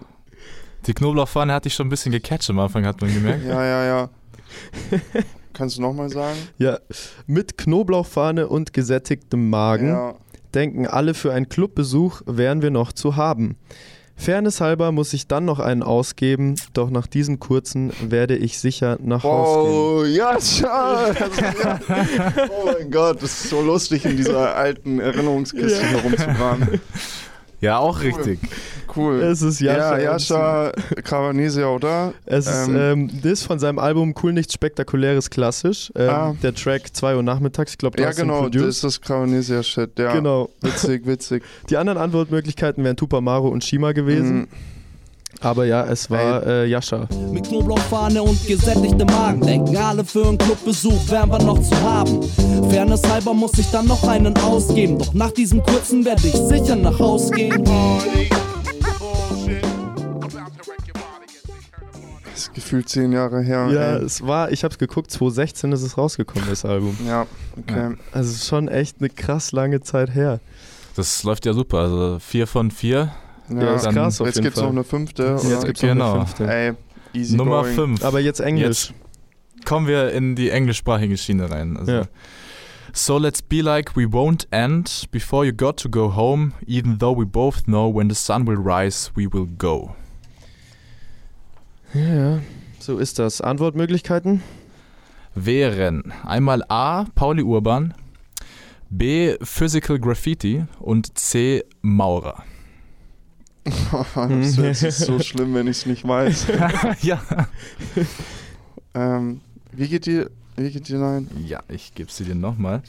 Die 0.86 0.92
Knoblauchfahne 0.92 1.52
hat 1.54 1.66
dich 1.66 1.74
schon 1.74 1.86
ein 1.86 1.90
bisschen 1.90 2.10
gecatcht 2.10 2.50
am 2.50 2.58
Anfang, 2.58 2.84
hat 2.84 3.00
man 3.00 3.14
gemerkt. 3.14 3.44
ja, 3.46 3.64
ja, 3.64 3.84
ja. 3.84 4.10
Kannst 5.52 5.76
du 5.78 5.82
nochmal 5.82 6.08
sagen? 6.10 6.36
Ja. 6.58 6.80
Mit 7.28 7.56
Knoblauchfahne 7.56 8.48
und 8.48 8.72
gesättigtem 8.72 9.50
Magen 9.50 9.86
Ja. 9.90 10.14
denken 10.52 10.88
alle, 10.88 11.14
für 11.14 11.32
einen 11.32 11.48
Clubbesuch 11.48 12.22
wären 12.26 12.60
wir 12.60 12.70
noch 12.72 12.90
zu 12.90 13.14
haben. 13.14 13.56
Fairness 14.16 14.60
halber 14.60 14.90
muss 14.90 15.12
ich 15.12 15.28
dann 15.28 15.44
noch 15.44 15.60
einen 15.60 15.84
ausgeben, 15.84 16.56
doch 16.72 16.90
nach 16.90 17.06
diesem 17.06 17.38
kurzen 17.38 17.92
werde 18.00 18.34
ich 18.36 18.58
sicher 18.58 18.98
nach 19.00 19.22
Haus 19.22 19.64
gehen. 19.64 19.74
Oh, 19.76 20.04
ja, 20.04 20.36
ja. 20.60 21.14
Oh 22.50 22.66
mein 22.66 22.90
Gott, 22.90 23.22
das 23.22 23.44
ist 23.44 23.50
so 23.50 23.60
lustig, 23.62 24.04
in 24.06 24.16
dieser 24.16 24.56
alten 24.56 24.98
Erinnerungskiste 24.98 25.82
Ja. 25.82 25.86
herumzugraben. 25.86 26.80
Ja, 27.60 27.78
auch 27.78 28.00
richtig. 28.02 28.38
Cool. 28.94 29.20
Es 29.20 29.42
ist 29.42 29.60
Jascha. 29.60 29.98
ja, 29.98 30.12
Jascha 30.12 30.72
Cavanesia, 31.04 31.66
oder? 31.68 32.14
Es 32.24 32.46
ist 32.46 32.68
Ähm, 32.68 32.76
ähm, 32.76 33.10
das 33.22 33.42
von 33.42 33.58
seinem 33.58 33.78
Album 33.78 34.14
Cool 34.22 34.32
Nichts 34.32 34.54
Spektakuläres 34.54 35.28
Klassisch. 35.28 35.92
Ähm, 35.96 36.08
Ah. 36.08 36.34
Der 36.42 36.54
Track 36.54 36.94
2 36.94 37.16
Uhr 37.16 37.22
nachmittags, 37.22 37.72
ich 37.72 37.78
glaube, 37.78 37.96
du 37.96 38.02
ja, 38.02 38.08
hast 38.10 38.16
genau, 38.16 38.48
das 38.48 38.62
ist 38.62 38.84
das 38.84 39.00
Cavanesia-Shit, 39.00 39.98
ja. 39.98 40.12
Genau. 40.12 40.50
Witzig, 40.62 41.06
witzig. 41.06 41.42
Die 41.68 41.76
anderen 41.76 41.98
Antwortmöglichkeiten 41.98 42.82
wären 42.84 42.96
Tupamaro 42.96 43.48
und 43.48 43.64
Shima 43.64 43.92
gewesen. 43.92 44.38
Mhm. 44.38 44.48
Aber 45.40 45.66
ja, 45.66 45.84
es 45.84 46.10
war 46.10 46.44
äh, 46.44 46.66
Jascha. 46.66 47.06
Mit 47.30 47.48
Knoblauchfahne 47.48 48.22
und 48.22 48.44
gesättigtem 48.46 49.06
Magen 49.06 49.40
denken 49.40 49.76
alle 49.76 50.04
für 50.04 50.26
einen 50.26 50.38
Clubbesuch 50.38 51.08
wären 51.10 51.30
wir 51.30 51.38
noch 51.38 51.62
zu 51.62 51.80
haben. 51.80 52.22
Fairness 52.70 53.02
halber 53.08 53.34
muss 53.34 53.56
ich 53.58 53.70
dann 53.70 53.86
noch 53.86 54.02
einen 54.08 54.36
ausgeben, 54.38 54.98
doch 54.98 55.14
nach 55.14 55.30
diesem 55.30 55.62
kurzen 55.62 56.04
werde 56.04 56.26
ich 56.26 56.34
sicher 56.34 56.74
nach 56.74 56.98
Haus 56.98 57.30
gehen. 57.30 57.62
Das 62.24 62.42
ist 62.42 62.54
gefühlt 62.54 62.88
zehn 62.88 63.12
Jahre 63.12 63.40
her. 63.40 63.68
Ja, 63.70 63.96
ey. 63.96 64.04
es 64.04 64.26
war, 64.26 64.50
ich 64.50 64.64
habe 64.64 64.72
es 64.72 64.78
geguckt, 64.78 65.10
2016 65.10 65.72
ist 65.72 65.82
es 65.82 65.96
rausgekommen, 65.96 66.48
das 66.48 66.64
Album. 66.64 66.96
ja 67.06 67.26
okay. 67.56 67.96
Also 68.12 68.30
es 68.30 68.36
ist 68.38 68.48
schon 68.48 68.68
echt 68.68 68.96
eine 68.98 69.08
krass 69.08 69.52
lange 69.52 69.80
Zeit 69.80 70.14
her. 70.14 70.40
Das 70.96 71.22
läuft 71.22 71.46
ja 71.46 71.52
super. 71.52 71.78
Also 71.78 72.18
vier 72.18 72.46
von 72.48 72.72
vier. 72.72 73.12
Ja, 73.50 73.74
ist 73.74 73.86
dann- 73.86 73.94
krass 73.94 74.20
auf 74.20 74.26
Jetzt 74.26 74.36
jeden 74.36 74.44
gibt's 74.44 74.58
Fall. 74.60 74.68
noch 74.68 74.74
eine 74.74 74.84
fünfte. 74.84 75.22
Jetzt 75.42 75.46
oder? 75.46 75.66
gibt's 75.66 75.80
Genau. 75.80 75.94
noch 75.94 76.14
eine 76.16 76.26
fünfte. 76.26 76.46
Ey, 76.52 76.72
easy 77.14 77.36
Nummer 77.36 77.62
going. 77.62 77.74
fünf. 77.74 78.04
Aber 78.04 78.20
jetzt 78.20 78.40
Englisch. 78.40 78.92
Jetzt 79.56 79.66
kommen 79.66 79.86
wir 79.86 80.12
in 80.12 80.34
die 80.36 80.50
englischsprachige 80.50 81.16
Schiene 81.16 81.50
rein. 81.50 81.76
Also, 81.76 81.92
Ja. 81.92 82.02
So 82.94 83.18
let's 83.18 83.42
be 83.42 83.60
like 83.60 83.96
we 83.96 84.04
won't 84.04 84.46
end 84.50 85.08
before 85.10 85.44
you 85.44 85.52
got 85.52 85.76
to 85.82 85.88
go 85.90 86.16
home, 86.16 86.52
even 86.66 86.98
though 86.98 87.16
we 87.16 87.26
both 87.26 87.64
know 87.64 87.94
when 87.94 88.08
the 88.08 88.14
sun 88.16 88.46
will 88.46 88.56
rise, 88.58 89.10
we 89.14 89.30
will 89.32 89.46
go. 89.58 89.94
Ja, 91.94 92.00
ja, 92.00 92.38
so 92.78 92.98
ist 92.98 93.18
das. 93.18 93.40
Antwortmöglichkeiten? 93.40 94.42
Wären 95.34 96.12
einmal 96.26 96.64
A. 96.68 97.04
Pauli 97.14 97.42
Urban, 97.42 97.94
B. 98.90 99.36
Physical 99.42 99.98
Graffiti 99.98 100.64
und 100.80 101.16
C. 101.18 101.64
Maurer. 101.82 102.42
das 104.14 104.82
ist 104.82 104.98
so 104.98 105.18
schlimm, 105.20 105.54
wenn 105.54 105.66
ich 105.66 105.78
es 105.78 105.86
nicht 105.86 106.06
weiß. 106.06 106.46
ja. 107.02 107.20
ähm, 108.94 109.40
wie 109.72 109.88
geht 109.88 110.06
die, 110.06 110.24
wie 110.56 110.70
geht 110.70 110.88
die 110.88 110.94
Line? 110.94 111.26
Ja, 111.44 111.60
ich 111.68 111.94
gebe 111.94 112.10
sie 112.10 112.24
dir 112.24 112.34
nochmal. 112.34 112.82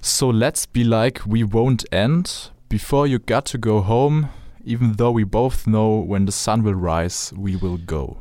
So 0.00 0.30
let's 0.30 0.66
be 0.66 0.82
like 0.82 1.24
we 1.26 1.44
won't 1.44 1.84
end 1.92 2.52
before 2.68 3.06
you 3.06 3.18
got 3.18 3.44
to 3.46 3.58
go 3.58 3.86
home, 3.86 4.28
even 4.64 4.96
though 4.96 5.16
we 5.16 5.24
both 5.24 5.64
know 5.64 6.04
when 6.06 6.26
the 6.26 6.32
sun 6.32 6.64
will 6.64 6.74
rise, 6.74 7.32
we 7.36 7.60
will 7.60 7.78
go. 7.78 8.16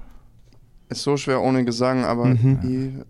Ist 0.90 1.04
so 1.04 1.18
schwer 1.18 1.42
ohne 1.42 1.66
Gesang, 1.66 2.06
aber 2.06 2.26
Mhm. 2.26 3.06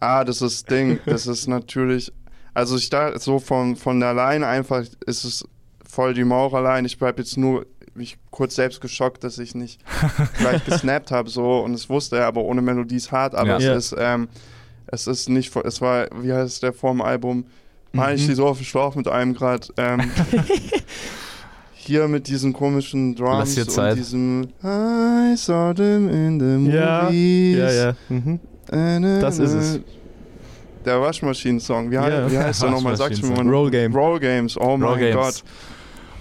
Ah, 0.00 0.24
das 0.24 0.40
ist 0.40 0.70
Ding. 0.70 0.98
Das 1.04 1.26
ist 1.26 1.46
natürlich. 1.46 2.10
Also 2.54 2.76
ich 2.76 2.88
da 2.88 3.18
so 3.18 3.38
von, 3.38 3.76
von 3.76 4.00
der 4.00 4.14
Line 4.14 4.46
einfach 4.46 4.84
ist 5.06 5.24
es 5.24 5.46
voll 5.94 6.14
die 6.14 6.24
Maurerline. 6.24 6.86
Ich 6.86 6.98
bleib 6.98 7.18
jetzt 7.18 7.36
nur 7.36 7.66
mich 7.94 8.16
kurz 8.30 8.54
selbst 8.54 8.80
geschockt, 8.80 9.24
dass 9.24 9.38
ich 9.38 9.54
nicht 9.54 9.80
gleich 10.38 10.64
gesnappt 10.64 11.10
habe 11.10 11.28
so 11.28 11.58
und 11.60 11.74
es 11.74 11.88
wusste 11.90 12.18
er, 12.18 12.26
aber 12.26 12.42
ohne 12.42 12.62
Melodie 12.62 12.96
ist 12.96 13.10
hart, 13.12 13.34
aber 13.34 13.48
Ja. 13.50 13.56
es 13.58 13.64
Ja. 13.64 13.74
ist 13.74 13.94
ähm, 13.98 14.28
es 14.86 15.06
ist 15.06 15.28
nicht 15.28 15.50
voll- 15.50 15.64
es 15.66 15.80
war 15.80 16.06
wie 16.22 16.32
heißt 16.32 16.62
der 16.62 16.72
vorm 16.72 17.00
Album 17.02 17.46
Mann, 17.92 18.14
ich 18.14 18.20
Mhm. 18.20 18.24
stehe 18.24 18.36
so 18.36 18.46
auf 18.46 18.58
dem 18.58 18.64
Schlauch 18.66 18.94
mit 18.94 19.08
einem 19.08 19.34
gerade 19.34 19.66
ähm, 19.76 20.00
hier 21.74 22.06
mit 22.08 22.28
diesen 22.28 22.52
komischen 22.52 23.16
Drums 23.16 23.54
dir 23.54 23.66
Zeit. 23.66 23.92
und 23.92 23.98
diesem 23.98 24.42
I 24.62 25.36
saw 25.36 25.72
them 25.74 26.08
in 26.08 26.38
the 26.38 26.70
Ja, 26.72 27.02
movies. 27.04 27.58
Ja, 27.58 27.70
ja. 27.72 27.94
Mhm. 28.08 28.40
Das 29.20 29.38
ist 29.38 29.52
es. 29.52 29.80
Der 30.84 31.00
Waschmaschinen-Song. 31.00 31.90
Wie, 31.90 31.94
Ja. 31.96 32.02
heißt, 32.02 32.32
wie 32.32 32.38
heißt 32.38 32.62
der 32.62 32.70
nochmal? 32.76 32.96
Sag's 32.96 33.20
mir 33.20 33.30
mal. 33.42 33.48
Roll 33.52 33.70
Game. 33.70 33.94
Roll 33.94 34.18
Games. 34.20 34.56
Oh 34.56 34.76
mein 34.76 34.98
Games. 34.98 35.14
Gott 35.16 35.44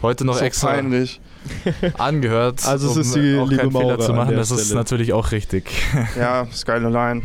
heute 0.02 0.26
noch 0.26 0.38
so 0.38 0.46
extra 0.46 0.74
peinlich. 0.74 1.22
angehört. 1.98 2.66
Also 2.66 2.90
es 2.90 2.96
um 2.96 3.02
ist 3.02 3.16
die 3.16 3.38
auch 3.40 3.50
liebe 3.50 3.72
Fehler 3.72 4.00
zu 4.00 4.14
machen, 4.14 4.36
das 4.36 4.48
Stelle. 4.48 4.62
ist 4.62 4.74
natürlich 4.74 5.14
auch 5.14 5.32
richtig. 5.32 5.72
Ja, 6.18 6.48
Skyline. 6.52 6.90
Line. 6.90 7.22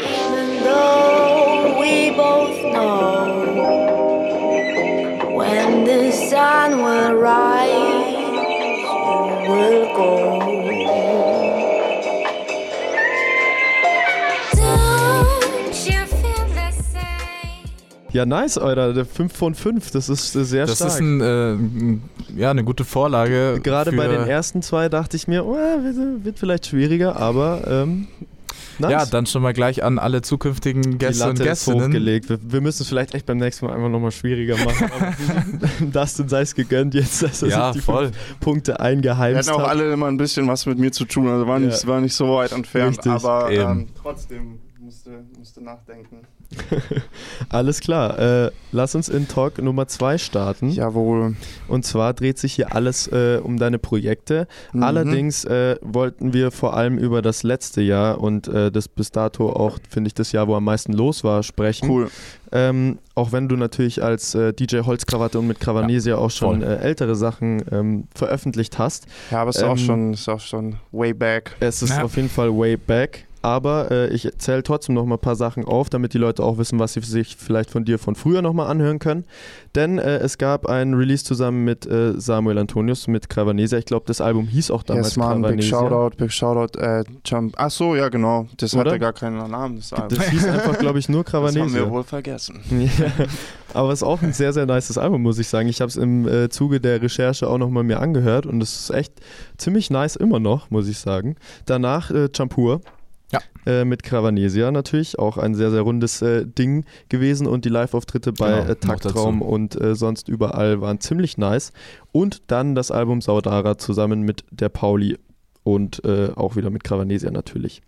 Even 0.00 0.62
though 0.64 1.80
we 1.80 2.12
both 2.16 2.60
know 2.72 3.42
when 5.38 5.84
the 5.84 6.12
sun 6.12 6.78
will 6.82 7.14
rise, 7.14 8.12
you 8.12 9.52
will 9.52 9.86
go. 9.96 10.51
Ja, 18.12 18.26
nice, 18.26 18.58
Alter. 18.58 19.04
5 19.04 19.32
von 19.34 19.54
5. 19.54 19.90
Das 19.90 20.08
ist 20.08 20.34
äh, 20.36 20.44
sehr 20.44 20.66
Das 20.66 20.76
stark. 20.76 20.90
ist 20.92 21.00
ein, 21.00 21.20
äh, 21.20 22.38
ja, 22.40 22.50
eine 22.50 22.64
gute 22.64 22.84
Vorlage. 22.84 23.60
Gerade 23.62 23.92
bei 23.92 24.06
den 24.08 24.26
ersten 24.26 24.62
zwei 24.62 24.88
dachte 24.88 25.16
ich 25.16 25.28
mir, 25.28 25.44
oh, 25.46 25.54
wird, 25.56 26.24
wird 26.24 26.38
vielleicht 26.38 26.66
schwieriger, 26.66 27.16
aber 27.16 27.62
ähm, 27.66 28.08
nice. 28.78 28.90
Ja, 28.90 29.06
dann 29.06 29.24
schon 29.24 29.40
mal 29.40 29.54
gleich 29.54 29.82
an 29.82 29.98
alle 29.98 30.20
zukünftigen 30.20 30.82
die 30.82 30.98
Gäste 30.98 31.28
und 31.30 31.38
Gästinnen. 31.42 31.86
hochgelegt. 31.86 32.28
Wir, 32.28 32.38
wir 32.42 32.60
müssen 32.60 32.82
es 32.82 32.88
vielleicht 32.90 33.14
echt 33.14 33.24
beim 33.24 33.38
nächsten 33.38 33.64
Mal 33.66 33.74
einfach 33.76 33.88
nochmal 33.88 34.10
schwieriger 34.12 34.56
machen. 34.62 35.90
Dustin 35.92 36.28
sei 36.28 36.42
es 36.42 36.54
gegönnt 36.54 36.92
jetzt, 36.92 37.22
dass 37.22 37.42
er 37.42 37.48
Ja, 37.48 37.72
sich 37.72 37.80
die 37.80 37.84
voll. 37.86 38.06
fünf 38.06 38.40
Punkte 38.40 38.72
Wir 38.72 38.80
eingeheimst 38.80 39.48
hatten 39.48 39.58
auch 39.58 39.62
hat. 39.64 39.70
alle 39.70 39.90
immer 39.90 40.06
ein 40.08 40.18
bisschen 40.18 40.46
was 40.48 40.66
mit 40.66 40.78
mir 40.78 40.92
zu 40.92 41.06
tun, 41.06 41.28
also 41.28 41.46
war 41.46 41.58
nicht, 41.58 41.82
Ja. 41.82 41.88
war 41.88 42.00
nicht 42.02 42.14
so 42.14 42.26
weit 42.36 42.52
entfernt, 42.52 42.98
Richtig. 42.98 43.10
aber 43.12 43.50
ähm, 43.50 43.88
trotzdem 44.02 44.58
musste, 44.80 45.10
musste 45.38 45.62
nachdenken. 45.62 46.18
Alles 47.48 47.80
klar. 47.80 48.18
Äh, 48.18 48.50
lass 48.72 48.94
uns 48.94 49.08
in 49.08 49.28
Talk 49.28 49.60
Nummer 49.60 49.86
2 49.86 50.18
starten. 50.18 50.70
Jawohl. 50.70 51.36
Und 51.68 51.84
zwar 51.84 52.14
dreht 52.14 52.38
sich 52.38 52.54
hier 52.54 52.74
alles 52.74 53.06
äh, 53.08 53.40
um 53.42 53.58
deine 53.58 53.78
Projekte. 53.78 54.46
Mhm. 54.72 54.82
Allerdings 54.82 55.44
äh, 55.44 55.76
wollten 55.82 56.32
wir 56.32 56.50
vor 56.50 56.74
allem 56.76 56.98
über 56.98 57.22
das 57.22 57.42
letzte 57.42 57.80
Jahr 57.82 58.20
und 58.20 58.48
äh, 58.48 58.70
das 58.70 58.88
bis 58.88 59.10
dato 59.10 59.50
auch, 59.50 59.78
finde 59.88 60.08
ich, 60.08 60.14
das 60.14 60.32
Jahr, 60.32 60.48
wo 60.48 60.54
am 60.54 60.64
meisten 60.64 60.92
los 60.92 61.24
war, 61.24 61.42
sprechen. 61.42 61.88
Cool. 61.88 62.10
Ähm, 62.54 62.98
auch 63.14 63.32
wenn 63.32 63.48
du 63.48 63.56
natürlich 63.56 64.02
als 64.02 64.34
äh, 64.34 64.52
DJ 64.52 64.80
Holzkrawatte 64.80 65.38
und 65.38 65.46
mit 65.46 65.58
Cravanesia 65.60 66.16
auch 66.16 66.30
schon 66.30 66.62
äh, 66.62 66.76
ältere 66.76 67.16
Sachen 67.16 67.62
ähm, 67.72 68.04
veröffentlicht 68.14 68.78
hast. 68.78 69.06
Ja, 69.30 69.40
aber 69.40 69.50
es 69.50 69.56
ist, 69.56 69.62
auch 69.64 69.70
Ähm, 69.72 69.78
schon, 69.78 70.12
ist 70.12 70.28
auch 70.28 70.40
schon 70.40 70.76
way 70.92 71.14
back. 71.14 71.56
Es 71.60 71.82
ist 71.82 71.90
Ja. 71.96 72.02
auf 72.02 72.16
jeden 72.16 72.28
Fall 72.28 72.50
way 72.50 72.76
back. 72.76 73.26
Aber 73.42 73.90
äh, 73.90 74.08
ich 74.08 74.28
zähle 74.38 74.62
trotzdem 74.62 74.94
noch 74.94 75.04
mal 75.04 75.16
ein 75.16 75.20
paar 75.20 75.36
Sachen 75.36 75.64
auf, 75.64 75.90
damit 75.90 76.14
die 76.14 76.18
Leute 76.18 76.42
auch 76.42 76.58
wissen, 76.58 76.78
was 76.78 76.92
sie 76.92 77.00
sich 77.00 77.36
vielleicht 77.36 77.70
von 77.70 77.84
dir 77.84 77.98
von 77.98 78.14
früher 78.14 78.40
noch 78.40 78.52
mal 78.52 78.66
anhören 78.66 78.98
können. 78.98 79.24
Denn 79.74 79.98
äh, 79.98 80.18
es 80.18 80.38
gab 80.38 80.66
ein 80.66 80.94
Release 80.94 81.24
zusammen 81.24 81.64
mit 81.64 81.86
äh, 81.86 82.18
Samuel 82.20 82.58
Antonius, 82.58 83.08
mit 83.08 83.28
Cravanesia. 83.28 83.78
Ich 83.78 83.86
glaube, 83.86 84.04
das 84.06 84.20
Album 84.20 84.46
hieß 84.46 84.70
auch 84.70 84.82
damals 84.82 85.08
Yes, 85.08 85.16
man, 85.16 85.42
big 85.42 85.50
Cravanesia. 85.50 85.78
Shoutout, 85.78 86.16
big 86.16 86.32
Shoutout, 86.32 86.78
äh, 86.78 87.04
Jump. 87.24 87.54
Ach 87.56 87.70
so, 87.70 87.96
ja, 87.96 88.08
genau. 88.08 88.46
Das 88.58 88.74
Oder? 88.74 88.90
hatte 88.90 89.00
gar 89.00 89.12
keinen 89.12 89.50
Namen, 89.50 89.76
das 89.76 89.92
Album. 89.92 90.16
Das 90.16 90.28
hieß 90.28 90.46
einfach, 90.46 90.78
glaube 90.78 90.98
ich, 90.98 91.08
nur 91.08 91.24
Das 91.24 91.32
haben 91.32 91.44
Cravanesia. 91.44 91.80
wir 91.80 91.90
wohl 91.90 92.04
vergessen. 92.04 92.60
Ja, 92.98 93.26
aber 93.74 93.92
es 93.92 94.00
ist 94.00 94.02
auch 94.02 94.20
ein 94.22 94.32
sehr, 94.32 94.52
sehr 94.52 94.66
nices 94.66 94.98
Album, 94.98 95.22
muss 95.22 95.38
ich 95.38 95.48
sagen. 95.48 95.68
Ich 95.68 95.80
habe 95.80 95.88
es 95.88 95.96
im 95.96 96.28
äh, 96.28 96.48
Zuge 96.50 96.80
der 96.80 97.00
Recherche 97.00 97.48
auch 97.48 97.58
nochmal 97.58 97.84
mir 97.84 98.00
angehört 98.00 98.44
und 98.44 98.62
es 98.62 98.74
ist 98.80 98.90
echt 98.90 99.14
ziemlich 99.56 99.88
nice 99.90 100.16
immer 100.16 100.40
noch, 100.40 100.70
muss 100.70 100.88
ich 100.88 100.98
sagen. 100.98 101.36
Danach 101.64 102.10
äh, 102.10 102.28
Champur. 102.36 102.80
Ja. 103.32 103.40
Äh, 103.64 103.84
mit 103.84 104.02
Cravanesia 104.02 104.70
natürlich, 104.70 105.18
auch 105.18 105.38
ein 105.38 105.54
sehr, 105.54 105.70
sehr 105.70 105.82
rundes 105.82 106.20
äh, 106.22 106.46
Ding 106.46 106.84
gewesen 107.08 107.46
und 107.46 107.64
die 107.64 107.68
Live-Auftritte 107.68 108.32
bei 108.32 108.60
Genau, 108.60 108.70
äh, 108.70 108.76
Taktraum 108.76 109.40
und 109.42 109.80
äh, 109.80 109.94
sonst 109.94 110.28
überall 110.28 110.80
waren 110.80 111.00
ziemlich 111.00 111.38
nice. 111.38 111.72
Und 112.12 112.42
dann 112.48 112.74
das 112.74 112.90
Album 112.90 113.20
Saudara 113.20 113.78
zusammen 113.78 114.22
mit 114.22 114.44
der 114.50 114.68
Pauli 114.68 115.18
und 115.62 116.04
äh, 116.04 116.30
auch 116.34 116.56
wieder 116.56 116.70
mit 116.70 116.84
Cravanesia 116.84 117.30
natürlich. 117.30 117.82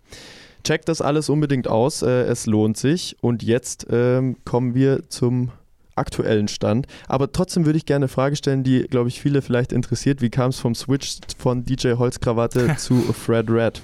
Checkt 0.63 0.89
das 0.89 1.01
alles 1.01 1.29
unbedingt 1.29 1.67
aus, 1.67 2.01
äh, 2.01 2.23
es 2.23 2.47
lohnt 2.47 2.77
sich. 2.77 3.17
Und 3.21 3.43
jetzt 3.43 3.85
ähm, 3.91 4.37
kommen 4.45 4.73
wir 4.73 5.09
zum 5.09 5.51
aktuellen 5.95 6.47
Stand. 6.47 6.87
Aber 7.07 7.31
trotzdem 7.31 7.65
würde 7.65 7.77
ich 7.77 7.85
gerne 7.85 8.05
eine 8.05 8.07
Frage 8.07 8.35
stellen, 8.35 8.63
die, 8.63 8.83
glaube 8.83 9.09
ich, 9.09 9.21
viele 9.21 9.41
vielleicht 9.41 9.71
interessiert. 9.71 10.21
Wie 10.21 10.29
kam 10.29 10.49
es 10.49 10.59
vom 10.59 10.75
Switch 10.75 11.17
von 11.37 11.65
DJ 11.65 11.93
Holzkrawatte 11.93 12.75
zu 12.77 12.95
Fred 12.95 13.49
Red? 13.49 13.81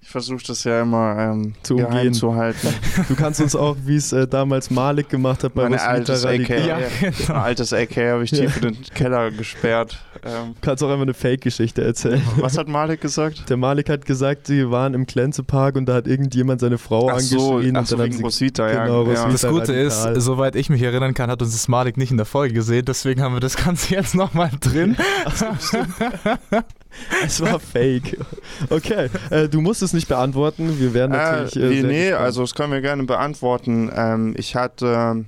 Ich 0.00 0.10
versuche 0.12 0.42
das 0.46 0.64
ja 0.64 0.80
immer 0.82 1.18
ähm, 1.18 1.52
Zu 1.62 1.76
umgehen. 1.76 2.14
zu 2.14 2.34
halten. 2.34 2.68
Du 3.08 3.14
kannst 3.14 3.42
uns 3.42 3.54
auch, 3.54 3.76
wie 3.84 3.96
es 3.96 4.12
äh, 4.12 4.26
damals 4.26 4.70
Malik 4.70 5.10
gemacht 5.10 5.44
hat 5.44 5.52
bei 5.54 5.64
Mein 5.68 5.74
Roswitha 5.74 5.90
altes 5.90 6.24
AK, 6.24 6.48
Ja, 6.66 6.78
genau. 7.00 7.34
altes 7.40 7.72
AK 7.74 7.96
habe 7.96 8.24
ich 8.24 8.30
tief 8.30 8.56
in 8.56 8.62
den 8.74 8.82
Keller 8.94 9.30
gesperrt. 9.30 9.98
Ähm, 10.24 10.54
Du 10.54 10.60
kannst 10.62 10.82
auch 10.82 10.88
einfach 10.88 11.02
eine 11.02 11.12
Fake-Geschichte 11.14 11.84
erzählen. 11.84 12.22
was 12.36 12.56
hat 12.56 12.68
Malik 12.68 13.02
gesagt? 13.02 13.50
Der 13.50 13.58
Malik 13.58 13.90
hat 13.90 14.06
gesagt, 14.06 14.46
sie 14.46 14.70
waren 14.70 14.94
im 14.94 15.04
Klenzepark 15.06 15.76
und 15.76 15.84
da 15.86 15.94
hat 15.94 16.06
irgendjemand 16.06 16.60
seine 16.62 16.78
Frau 16.78 17.10
Ach 17.10 17.20
so, 17.20 17.56
angeschrien 17.56 17.76
ach 17.76 17.80
und 17.80 17.88
so 17.88 17.96
dann 17.96 18.04
haben 18.04 18.10
wegen 18.12 18.16
sie 18.18 18.22
Rosita, 18.22 18.70
ja. 18.72 18.84
genau, 18.86 19.02
ja. 19.04 19.10
Roswitha. 19.24 19.28
Das 19.32 19.42
Gute 19.42 19.72
radikal. 19.74 20.16
ist, 20.16 20.24
soweit 20.24 20.56
ich 20.56 20.70
mich 20.70 20.80
erinnern 20.82 21.12
kann, 21.12 21.28
hat 21.30 21.42
uns 21.42 21.52
das 21.52 21.68
Malik 21.68 21.98
nicht 21.98 22.12
in 22.12 22.16
der 22.16 22.24
Folge 22.26 22.54
gesehen, 22.54 22.86
deswegen 22.86 23.20
haben 23.20 23.34
wir 23.34 23.40
das 23.40 23.56
Ganze 23.56 23.94
jetzt 23.96 24.14
nochmal 24.14 24.50
drin. 24.60 24.96
Es 27.24 27.40
war 27.40 27.60
fake. 27.60 28.18
Okay, 28.70 29.08
äh, 29.30 29.48
du 29.48 29.60
musst 29.60 29.82
es 29.82 29.92
nicht 29.92 30.08
beantworten. 30.08 30.78
Wir 30.80 30.94
werden 30.94 31.12
natürlich. 31.12 31.56
Äh, 31.56 31.80
Äh, 31.80 31.82
nee, 31.82 32.02
gespannt. 32.06 32.24
also 32.24 32.40
das 32.42 32.54
können 32.54 32.72
wir 32.72 32.80
gerne 32.80 33.04
beantworten. 33.04 33.90
Ähm, 33.94 34.34
ich 34.36 34.54
hatte, 34.56 35.24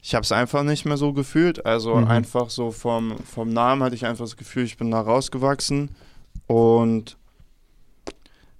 ich 0.00 0.14
habe 0.14 0.22
es 0.24 0.32
einfach 0.32 0.62
nicht 0.62 0.84
mehr 0.84 0.96
so 0.96 1.12
gefühlt. 1.12 1.66
Also 1.66 1.94
Mhm. 1.96 2.06
einfach 2.08 2.50
so 2.50 2.70
vom, 2.70 3.16
vom 3.24 3.50
Namen 3.52 3.82
hatte 3.82 3.94
ich 3.96 4.06
einfach 4.06 4.24
das 4.24 4.36
Gefühl, 4.36 4.64
ich 4.64 4.76
bin 4.76 4.90
da 4.90 5.00
rausgewachsen 5.00 5.90
und 6.46 7.16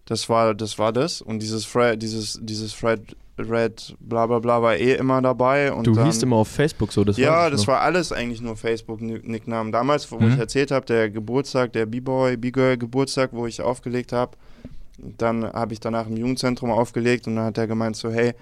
das 0.07 0.29
war 0.29 0.55
das 0.55 0.79
war 0.79 0.93
das 0.93 1.21
und 1.21 1.41
dieses 1.41 1.65
Fred, 1.67 2.03
dieses 2.03 2.39
dieses 2.43 2.73
Fred 2.73 3.15
Red 3.39 3.97
bla 4.01 4.27
bla 4.27 4.39
bla 4.41 4.61
war 4.63 4.77
eh 4.77 4.95
immer 4.95 5.23
dabei 5.23 5.73
und 5.73 5.87
Du 5.87 5.93
dann, 5.93 6.07
hießt 6.07 6.23
immer 6.23 6.37
auf 6.37 6.49
Facebook 6.49 6.93
so. 6.93 7.05
Das 7.05 7.17
ja, 7.17 7.49
das 7.51 7.61
noch. 7.63 7.69
war 7.69 7.81
alles 7.83 8.13
eigentlich 8.13 8.41
nur 8.41 8.57
Facebook-Nicknamen. 8.57 9.73
Damals, 9.73 10.11
wo 10.11 10.19
Mhm. 10.19 10.33
ich 10.33 10.39
erzählt 10.39 10.71
habe, 10.71 10.87
der 10.87 11.11
Geburtstag, 11.11 11.73
der 11.73 11.87
B-Boy, 11.87 12.37
B-Girl 12.37 12.77
Geburtstag, 12.77 13.31
wo 13.33 13.47
ich 13.47 13.63
aufgelegt 13.63 14.13
habe, 14.13 14.37
dann 14.99 15.45
habe 15.45 15.73
ich 15.73 15.81
danach 15.81 16.07
im 16.09 16.17
Jugendzentrum 16.17 16.71
aufgelegt 16.71 17.27
und 17.27 17.37
dann 17.37 17.45
hat 17.47 17.59
er 17.59 17.67
gemeint 17.67 17.97
so, 17.97 18.11
hey, 18.11 18.35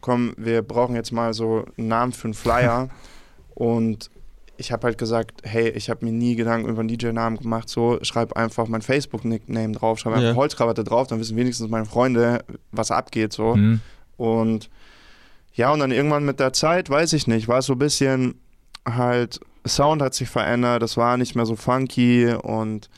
komm, 0.00 0.32
wir 0.38 0.62
brauchen 0.62 0.94
jetzt 0.94 1.12
mal 1.12 1.34
so 1.34 1.64
einen 1.76 1.88
Namen 1.88 2.12
für 2.12 2.24
einen 2.28 2.34
Flyer 2.34 2.88
und 3.54 4.10
ich 4.56 4.72
habe 4.72 4.86
halt 4.86 4.98
gesagt, 4.98 5.40
hey, 5.42 5.70
ich 5.70 5.88
habe 5.88 6.04
mir 6.04 6.12
nie 6.12 6.36
Gedanken 6.36 6.68
über 6.68 6.80
einen 6.80 6.88
DJ-Namen 6.88 7.38
gemacht, 7.38 7.68
so 7.70 7.98
schreib 8.02 8.34
einfach 8.34 8.68
mein 8.68 8.82
Facebook-Nickname 8.82 9.72
drauf, 9.72 9.98
schreib 9.98 10.12
einfach 10.14 10.28
Ja. 10.28 10.34
Holzkrawatte 10.34 10.84
drauf, 10.84 11.06
dann 11.06 11.18
wissen 11.18 11.36
wenigstens 11.36 11.70
meine 11.70 11.86
Freunde, 11.86 12.44
was 12.70 12.90
abgeht, 12.90 13.32
so. 13.32 13.54
Hm. 13.54 13.80
Und 14.20 14.68
ja, 15.54 15.72
und 15.72 15.80
dann 15.80 15.90
irgendwann 15.90 16.26
mit 16.26 16.40
der 16.40 16.52
Zeit, 16.52 16.90
weiß 16.90 17.14
ich 17.14 17.26
nicht, 17.26 17.48
war 17.48 17.58
es 17.58 17.66
so 17.66 17.72
ein 17.72 17.78
bisschen 17.78 18.34
halt, 18.86 19.40
Sound 19.66 20.02
hat 20.02 20.14
sich 20.14 20.28
verändert, 20.28 20.82
es 20.82 20.96
war 20.96 21.16
nicht 21.16 21.34
mehr 21.34 21.46
so 21.46 21.56
funky 21.56 22.34
und 22.34 22.90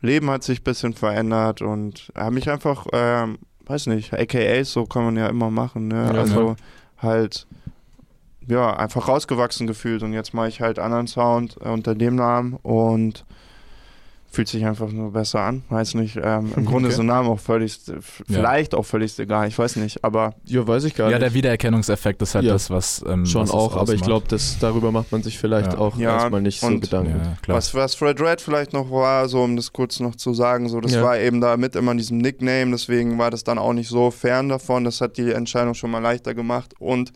Leben 0.00 0.28
hat 0.30 0.42
sich 0.42 0.60
ein 0.60 0.64
bisschen 0.64 0.94
verändert 0.94 1.62
und 1.62 2.12
habe 2.14 2.34
mich 2.34 2.50
einfach, 2.50 2.86
ähm, 2.92 3.38
weiß 3.66 3.86
nicht, 3.86 4.12
AKAs, 4.12 4.72
so 4.72 4.84
kann 4.84 5.04
man 5.04 5.16
ja 5.16 5.28
immer 5.28 5.50
machen, 5.50 5.88
ne? 5.88 6.10
Ja, 6.12 6.20
also 6.20 6.56
halt, 6.98 7.46
ja, 8.46 8.76
einfach 8.76 9.06
rausgewachsen 9.06 9.66
gefühlt 9.68 10.02
und 10.02 10.12
jetzt 10.12 10.34
mache 10.34 10.48
ich 10.48 10.60
halt 10.60 10.78
anderen 10.78 11.06
Sound 11.06 11.56
unter 11.56 11.94
dem 11.94 12.16
Namen 12.16 12.54
und 12.62 13.24
fühlt 14.30 14.46
sich 14.48 14.64
einfach 14.66 14.90
nur 14.92 15.12
besser 15.12 15.40
an, 15.40 15.62
weiß 15.70 15.94
nicht, 15.94 16.18
ähm, 16.22 16.52
im 16.54 16.64
Grunde 16.66 16.88
Okay. 16.88 16.92
ist 16.92 16.96
der 16.98 17.04
Name 17.04 17.30
auch 17.30 17.38
völlig, 17.40 17.80
vielleicht 18.28 18.74
auch 18.74 18.82
völlig 18.84 19.18
egal, 19.18 19.48
ich 19.48 19.58
weiß 19.58 19.76
nicht, 19.76 20.04
aber 20.04 20.34
Ja, 20.44 20.66
weiß 20.66 20.84
ich 20.84 20.94
gar 20.94 21.10
Ja, 21.10 21.16
nicht. 21.18 21.22
der 21.22 21.34
Wiedererkennungseffekt 21.34 22.20
ist 22.20 22.34
halt 22.34 22.44
Ja. 22.44 22.52
das, 22.52 22.68
was. 22.68 23.02
Ähm, 23.08 23.24
Schon 23.24 23.42
was 23.42 23.48
es 23.48 23.54
auch, 23.54 23.74
aber 23.76 23.94
ich 23.94 24.02
glaube, 24.02 24.26
darüber 24.60 24.92
macht 24.92 25.10
man 25.12 25.22
sich 25.22 25.38
vielleicht 25.38 25.72
Ja. 25.72 25.78
auch 25.78 25.96
Ja, 25.96 26.12
erstmal 26.18 26.42
nicht 26.42 26.60
so 26.60 26.78
Gedanken. 26.78 27.18
Ja. 27.18 27.36
Was, 27.54 27.74
was 27.74 27.94
Fred 27.94 28.20
Red 28.20 28.40
vielleicht 28.42 28.74
noch 28.74 28.90
war, 28.90 29.28
so 29.28 29.42
um 29.42 29.56
das 29.56 29.72
kurz 29.72 29.98
noch 29.98 30.14
zu 30.14 30.34
sagen, 30.34 30.68
so 30.68 30.80
das 30.80 30.92
Ja. 30.92 31.02
war 31.02 31.18
eben 31.18 31.40
da 31.40 31.56
mit 31.56 31.74
immer 31.74 31.92
in 31.92 31.98
diesem 31.98 32.18
Nickname, 32.18 32.70
deswegen 32.72 33.16
war 33.18 33.30
das 33.30 33.44
dann 33.44 33.58
auch 33.58 33.72
nicht 33.72 33.88
so 33.88 34.10
fern 34.10 34.50
davon. 34.50 34.84
Das 34.84 35.00
hat 35.00 35.16
die 35.16 35.30
Entscheidung 35.32 35.72
schon 35.74 35.90
mal 35.90 36.00
leichter 36.00 36.34
gemacht. 36.34 36.74
Und 36.78 37.12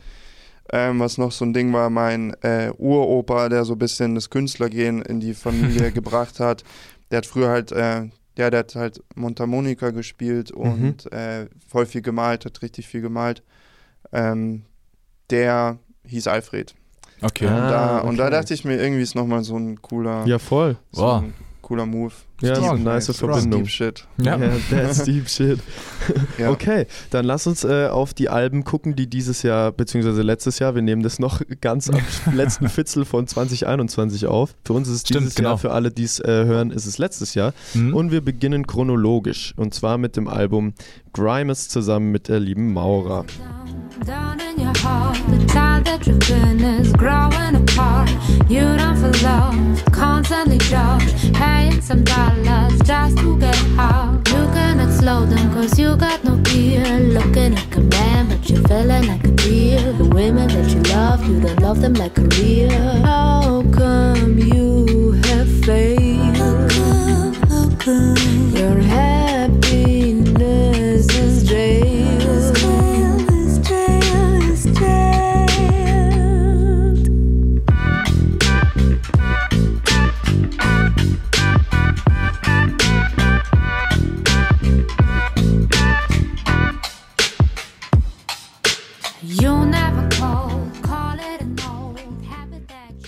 ähm, 0.71 0.99
was 0.99 1.17
noch 1.17 1.31
so 1.33 1.45
ein 1.45 1.53
Ding 1.53 1.71
war, 1.73 1.89
mein 1.89 2.33
äh, 2.41 2.71
Uropa, 2.77 3.49
der 3.49 3.65
so 3.65 3.73
ein 3.73 3.79
bisschen 3.79 4.15
das 4.15 4.29
Künstlergehen 4.29 5.01
in 5.01 5.19
die 5.19 5.33
Familie 5.33 5.91
gebracht 5.91 6.39
hat, 6.39 6.63
der 7.13 7.17
hat 7.19 7.27
früher 7.27 7.49
halt, 7.49 7.71
äh, 7.71 8.09
ja, 8.39 8.49
der 8.49 8.59
hat 8.61 8.75
halt 8.75 9.03
Mundharmonika 9.13 9.91
gespielt 9.91 10.49
und 10.51 11.11
äh, 11.13 11.45
voll 11.67 11.85
viel 11.85 12.01
gemalt, 12.01 12.43
hat 12.45 12.63
richtig 12.63 12.87
viel 12.87 13.01
gemalt. 13.01 13.43
Ähm, 14.11 14.63
der 15.29 15.77
hieß 16.07 16.25
Alfred. 16.25 16.73
Okay. 17.21 17.45
Ah. 17.47 17.51
und, 17.55 17.69
da, 17.69 17.99
und 17.99 18.17
da 18.17 18.23
okay. 18.23 18.31
dachte 18.31 18.53
ich 18.55 18.65
mir, 18.65 18.81
irgendwie 18.81 19.03
ist 19.03 19.13
nochmal 19.13 19.43
so 19.43 19.55
ein 19.57 19.79
cooler, 19.83 20.25
Ja, 20.25 20.39
voll. 20.39 20.75
so 20.91 21.03
Wow. 21.03 21.21
ein 21.21 21.33
cooler 21.63 21.87
Move. 21.87 22.13
Ja, 22.41 22.71
eine 22.71 22.79
nice 22.79 23.05
strong. 23.15 23.31
Verbindung. 23.31 23.63
Deep 23.63 23.69
Shit. 23.71 24.07
Ja. 24.17 24.37
Ja, 24.37 24.51
that's 24.69 25.03
deep 25.03 25.27
shit. 25.27 25.59
Ja. 26.37 26.49
Okay, 26.49 26.87
dann 27.11 27.25
lass 27.25 27.47
uns 27.47 27.63
äh, 27.63 27.87
auf 27.87 28.13
die 28.13 28.27
Alben 28.27 28.65
gucken, 28.65 28.95
die 28.95 29.07
dieses 29.07 29.41
Jahr, 29.41 29.71
beziehungsweise 29.71 30.21
letztes 30.21 30.59
Jahr, 30.59 30.75
wir 30.75 30.81
nehmen 30.81 31.01
das 31.01 31.17
noch 31.17 31.41
ganz 31.61 31.89
am 31.89 32.01
letzten 32.35 32.67
Fitzel 32.67 33.05
von 33.05 33.25
2021 33.25 34.25
auf. 34.27 34.53
Für 34.65 34.73
uns 34.73 34.89
ist 34.89 34.95
es 34.95 35.01
Stimmt, 35.01 35.21
dieses 35.21 35.37
Jahr, 35.37 35.51
genau. 35.51 35.57
für 35.57 35.71
alle, 35.71 35.91
die 35.91 36.03
es 36.03 36.19
äh, 36.19 36.27
hören, 36.27 36.71
ist 36.71 36.85
es 36.85 36.97
letztes 36.97 37.35
Jahr. 37.35 37.53
Hm? 37.71 37.93
Und 37.93 38.11
wir 38.11 38.21
beginnen 38.21 38.67
chronologisch. 38.67 39.53
Und 39.55 39.73
zwar 39.73 39.97
mit 39.97 40.17
dem 40.17 40.27
Album 40.27 40.73
Grimes 41.13 41.69
zusammen 41.69 42.11
mit 42.11 42.27
der 42.27 42.39
lieben 42.39 42.73
Maura. 42.73 43.25
Down 44.05 44.41
in 44.41 44.59
your 44.59 44.77
heart, 44.79 45.17
the 45.29 45.45
child 45.53 45.85
that 45.85 46.05
you've 46.05 46.19
been 46.19 46.59
is 46.59 46.91
growing 46.91 47.55
apart. 47.55 48.09
You 48.49 48.75
don't 48.75 48.97
feel 48.97 49.15
love, 49.23 49.85
constantly 49.93 50.57
judge, 50.57 51.31
paying 51.33 51.79
some 51.79 52.03
dollars 52.03 52.77
just 52.81 53.17
to 53.19 53.39
get 53.39 53.55
out. 53.77 54.27
You 54.27 54.43
cannot 54.51 54.91
slow 54.99 55.25
down 55.25 55.53
cause 55.53 55.79
you 55.79 55.95
got 55.95 56.21
no 56.25 56.41
ear. 56.53 56.83
Looking 56.99 57.55
like 57.55 57.75
a 57.77 57.79
man, 57.79 58.27
but 58.27 58.49
you're 58.49 58.63
feeling 58.67 59.07
like 59.07 59.23
a 59.23 59.31
deer. 59.31 59.93
The 59.93 60.05
women 60.05 60.49
that 60.49 60.69
you 60.69 60.81
love, 60.93 61.25
you 61.25 61.39
don't 61.39 61.61
love 61.61 61.79
them 61.79 61.93
like 61.93 62.17
a 62.17 62.23
real. 62.23 62.71
How 63.05 63.63
come 63.71 64.37
you 64.37 65.13
have 65.27 65.49
failed? 65.63 66.71
How 67.47 67.69
come 67.79 68.51
your 68.51 68.81
happiness 68.81 69.22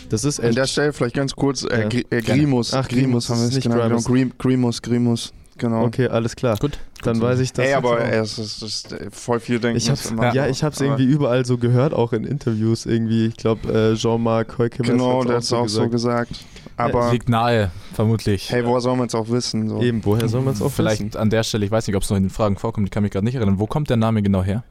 Das 0.10 0.24
ist 0.24 0.39
An 0.39 0.53
der 0.56 0.68
Stelle 0.68 0.93
vielleicht 0.93 1.16
ganz 1.16 1.36
kurz, 1.36 1.64
äh, 1.64 1.82
Ja, 1.91 2.18
äh. 2.18 2.22
Grimus. 2.22 2.74
Ach, 2.74 2.88
Grimus 2.88 3.28
Grimus, 3.28 3.30
haben 3.30 3.39
wir 3.39 3.47
es 3.47 3.56
nicht 3.56 3.64
genannt. 3.64 3.82
Genau, 3.84 4.01
Grimus. 4.01 4.06
Grim- 4.06 4.34
Grimus, 4.38 4.82
Grimus, 4.82 5.34
genau. 5.58 5.84
Okay, 5.86 6.08
alles 6.08 6.36
klar. 6.36 6.58
Gut. 6.58 6.78
Dann 7.03 7.22
weiß 7.22 7.39
ich 7.39 7.53
das. 7.53 7.66
Ey, 7.68 7.74
aber 7.74 7.91
auch. 7.91 7.99
es 7.99 8.39
ist, 8.39 8.62
es 8.62 8.86
ist 8.86 8.91
äh, 8.93 9.10
voll 9.12 9.39
viel 9.39 9.60
denken. 9.60 9.78
Ich 9.78 9.89
hab's, 9.89 10.10
immer. 10.10 10.34
ja, 10.34 10.47
ich 10.47 10.64
hab's 10.64 10.78
Aber- 10.80 10.86
irgendwie 10.88 11.03
überall 11.06 11.45
so 11.45 11.58
gehört, 11.58 11.93
auch 11.93 12.14
in 12.14 12.24
Interviews 12.24 12.86
irgendwie. 12.86 13.28
Ich 13.28 13.38
glaube, 13.38 13.72
äh, 13.72 13.95
Jean-Marc 13.95 14.58
Heukemes 14.58 14.89
Genau, 14.89 15.24
der 15.24 15.36
hat 15.36 15.43
es 15.43 15.53
auch 15.53 15.68
so 15.68 15.88
gesagt. 15.89 16.32
Aber 16.78 17.12
Liegt 17.12 17.30
nahe, 17.30 17.72
vermutlich. 17.93 18.51
hey, 18.51 18.66
woher 18.66 18.82
soll 18.82 18.97
man 18.97 19.08
es 19.08 19.16
auch 19.16 19.30
wissen? 19.30 19.70
So. 19.70 19.82
Eben, 19.82 20.03
woher 20.03 20.28
soll 20.28 20.41
man 20.41 20.53
es 20.53 20.62
auch 20.62 20.72
Vielleicht 20.72 21.01
wissen? 21.01 21.16
an 21.18 21.30
der 21.30 21.43
Stelle, 21.43 21.64
ich 21.66 21.72
weiß 21.72 21.88
nicht, 21.88 21.95
ob 21.95 22.03
es 22.03 22.10
noch 22.10 22.18
in 22.18 22.24
den 22.24 22.30
Fragen 22.30 22.58
vorkommt, 22.58 22.88
ich 22.88 22.91
kann 22.91 23.03
mich 23.03 23.12
gerade 23.14 23.24
nicht 23.24 23.36
erinnern. 23.36 23.60
Wo 23.60 23.66
kommt 23.68 23.89
der 23.89 23.95
Name 23.97 24.22
genau 24.22 24.43
her? 24.43 24.64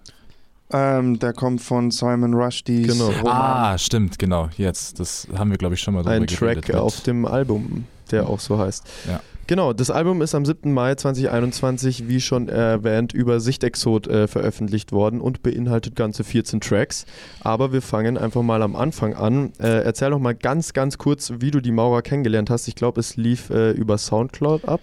Ähm, 0.73 1.19
der 1.19 1.33
kommt 1.33 1.61
von 1.61 1.91
Simon 1.91 2.35
Rushdies 2.35 2.87
Genau. 2.89 3.11
Ah, 3.29 3.77
stimmt, 3.79 4.19
genau. 4.19 4.49
Jetzt, 4.57 4.99
das 4.99 5.29
haben 5.37 5.51
wir, 5.51 5.59
glaube 5.59 5.75
ich, 5.75 5.81
schon 5.81 5.95
mal 5.95 6.03
drüber 6.03 6.15
Ein. 6.15 6.27
Track 6.27 6.69
mit- 6.69 6.75
auf 6.77 7.01
dem 7.03 7.27
Album, 7.27 7.87
der 8.11 8.29
auch 8.29 8.41
so 8.41 8.59
heißt. 8.59 8.85
Ja. 9.09 9.21
Genau, 9.47 9.75
das 9.75 9.91
Album 9.91 10.23
ist 10.23 10.35
am 10.35 10.47
7. 10.47 10.73
Mai 10.73 10.95
2021, 10.95 12.09
wie 12.09 12.23
schon 12.23 12.49
erwähnt, 12.49 13.13
über 13.13 13.41
Sichtexot 13.41 14.07
äh, 14.07 14.27
veröffentlicht 14.27 14.91
worden 14.91 15.21
und 15.21 15.43
beinhaltet 15.43 15.97
ganze 15.97 16.25
14 16.25 16.63
Tracks. 16.63 17.05
Aber 17.43 17.71
wir 17.75 17.83
fangen 17.83 18.17
einfach 18.17 18.41
mal 18.41 18.63
am 18.63 18.75
Anfang 18.75 19.13
an. 19.15 19.53
Äh, 19.61 19.83
erzähl 19.85 20.09
doch 20.11 20.19
mal 20.19 20.35
ganz, 20.35 20.73
ganz 20.73 20.97
kurz, 20.97 21.31
wie 21.41 21.51
du 21.51 21.61
die 21.61 21.73
Maurer 21.73 22.01
kennengelernt 22.01 22.49
hast. 22.49 22.69
Ich 22.69 22.75
glaube, 22.75 23.01
es 23.01 23.17
lief 23.19 23.51
äh, 23.51 23.73
über 23.73 23.99
Soundcloud 23.99 24.67
ab. 24.67 24.81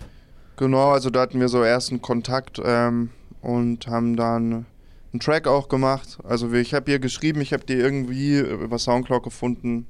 Genau, 0.58 0.92
also 0.92 1.10
da 1.10 1.22
hatten 1.22 1.40
wir 1.40 1.50
so 1.50 1.64
ersten 1.64 2.04
Kontakt 2.04 2.62
ähm, 2.64 3.10
und 3.42 3.88
haben 3.88 4.16
dann 4.16 4.68
einen 5.14 5.20
Track 5.20 5.48
auch 5.48 5.68
gemacht. 5.70 6.18
Also 6.24 6.52
ich 6.54 6.74
habe 6.74 6.92
ihr 6.92 7.00
geschrieben, 7.00 7.42
ich 7.42 7.54
habe 7.54 7.66
die 7.66 7.74
irgendwie 7.74 8.40
über 8.40 8.80
Soundcloud 8.80 9.24
gefunden, 9.24 9.88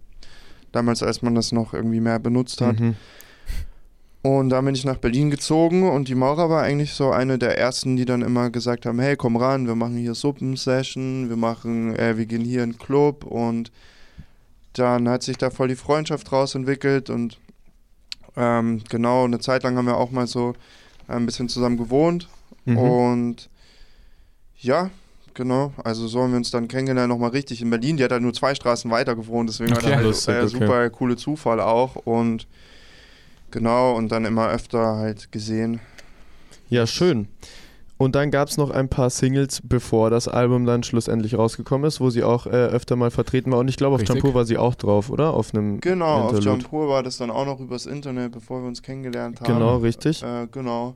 damals 0.71 1.03
als 1.03 1.21
man 1.21 1.35
das 1.35 1.51
noch 1.51 1.73
irgendwie 1.73 1.99
mehr 1.99 2.19
benutzt 2.19 2.61
hat. 2.61 2.79
Mhm. 2.79 2.95
Und 4.23 4.49
dann 4.49 4.65
bin 4.65 4.75
ich 4.75 4.85
nach 4.85 4.97
Berlin 4.97 5.31
gezogen 5.31 5.89
und 5.89 6.07
die 6.07 6.13
Maurer 6.13 6.47
war 6.49 6.61
eigentlich 6.61 6.93
so 6.93 7.09
eine 7.09 7.39
der 7.39 7.57
ersten, 7.57 7.95
die 7.95 8.05
dann 8.05 8.21
immer 8.21 8.51
gesagt 8.51 8.85
haben, 8.85 8.99
hey, 8.99 9.15
komm 9.15 9.35
ran, 9.35 9.65
wir 9.65 9.73
machen 9.73 9.97
hier 9.97 10.13
Suppensession, 10.13 11.29
wir 11.29 11.37
machen, 11.37 11.95
äh, 11.95 12.17
wir 12.17 12.27
gehen 12.27 12.45
hier 12.45 12.63
in 12.63 12.73
den 12.73 12.77
Club 12.77 13.23
und 13.23 13.71
dann 14.73 15.09
hat 15.09 15.23
sich 15.23 15.37
da 15.37 15.49
voll 15.49 15.69
die 15.69 15.75
Freundschaft 15.75 16.29
draus 16.29 16.53
entwickelt 16.53 17.09
und 17.09 17.39
ähm, 18.37 18.81
genau, 18.89 19.25
eine 19.25 19.39
Zeit 19.39 19.63
lang 19.63 19.75
haben 19.75 19.87
wir 19.87 19.97
auch 19.97 20.11
mal 20.11 20.27
so 20.27 20.53
ein 21.07 21.25
bisschen 21.25 21.49
zusammen 21.49 21.77
gewohnt 21.77 22.29
Mhm. 22.65 22.77
und 22.77 23.49
ja, 24.59 24.91
genau, 25.33 25.73
also 25.83 26.07
so 26.07 26.21
haben 26.21 26.31
wir 26.31 26.37
uns 26.37 26.51
dann 26.51 26.67
kennengelernt, 26.67 27.09
nochmal 27.09 27.31
richtig 27.31 27.61
in 27.61 27.69
Berlin. 27.69 27.97
Die 27.97 28.03
hat 28.03 28.11
halt 28.11 28.21
nur 28.21 28.33
zwei 28.33 28.53
Straßen 28.55 28.89
weiter 28.91 29.15
gewohnt, 29.15 29.49
deswegen 29.49 29.73
Okay. 29.73 29.85
war 29.91 29.95
das 29.97 30.03
Lustig, 30.03 30.27
halt, 30.35 30.43
äh, 30.43 30.55
okay. 30.55 30.65
super 30.65 30.89
coole 30.89 31.15
Zufall 31.17 31.59
auch 31.59 31.95
und 31.95 32.47
genau, 33.51 33.95
und 33.95 34.09
dann 34.11 34.25
immer 34.25 34.49
öfter 34.49 34.95
halt 34.97 35.31
gesehen. 35.31 35.79
Ja, 36.69 36.87
schön. 36.87 37.27
Und 37.97 38.15
dann 38.15 38.31
gab 38.31 38.47
es 38.47 38.57
noch 38.57 38.71
ein 38.71 38.89
paar 38.89 39.11
Singles, 39.11 39.61
bevor 39.63 40.09
das 40.09 40.27
Album 40.27 40.65
dann 40.65 40.81
schlussendlich 40.81 41.37
rausgekommen 41.37 41.85
ist, 41.87 41.99
wo 41.99 42.09
sie 42.09 42.23
auch 42.23 42.47
äh, 42.47 42.49
öfter 42.49 42.95
mal 42.95 43.11
vertreten 43.11 43.51
war. 43.51 43.59
Und 43.59 43.67
ich 43.67 43.77
glaube, 43.77 43.97
auf. 43.97 44.03
Jampur 44.03 44.33
war 44.33 44.43
sie 44.43 44.57
auch 44.57 44.73
drauf, 44.73 45.11
oder? 45.11 45.35
Auf 45.35 45.53
einem 45.53 45.79
Genau, 45.81 46.05
auf 46.05 46.33
Interlude. 46.33 46.49
Jampur 46.49 46.89
war 46.89 47.03
das 47.03 47.17
dann 47.17 47.29
auch 47.29 47.45
noch 47.45 47.59
übers 47.59 47.85
Internet, 47.85 48.31
bevor 48.31 48.61
wir 48.61 48.67
uns 48.67 48.81
kennengelernt 48.81 49.39
haben. 49.41 49.53
Genau, 49.53 49.77
richtig. 49.77 50.23
Äh, 50.23 50.47
genau. 50.51 50.95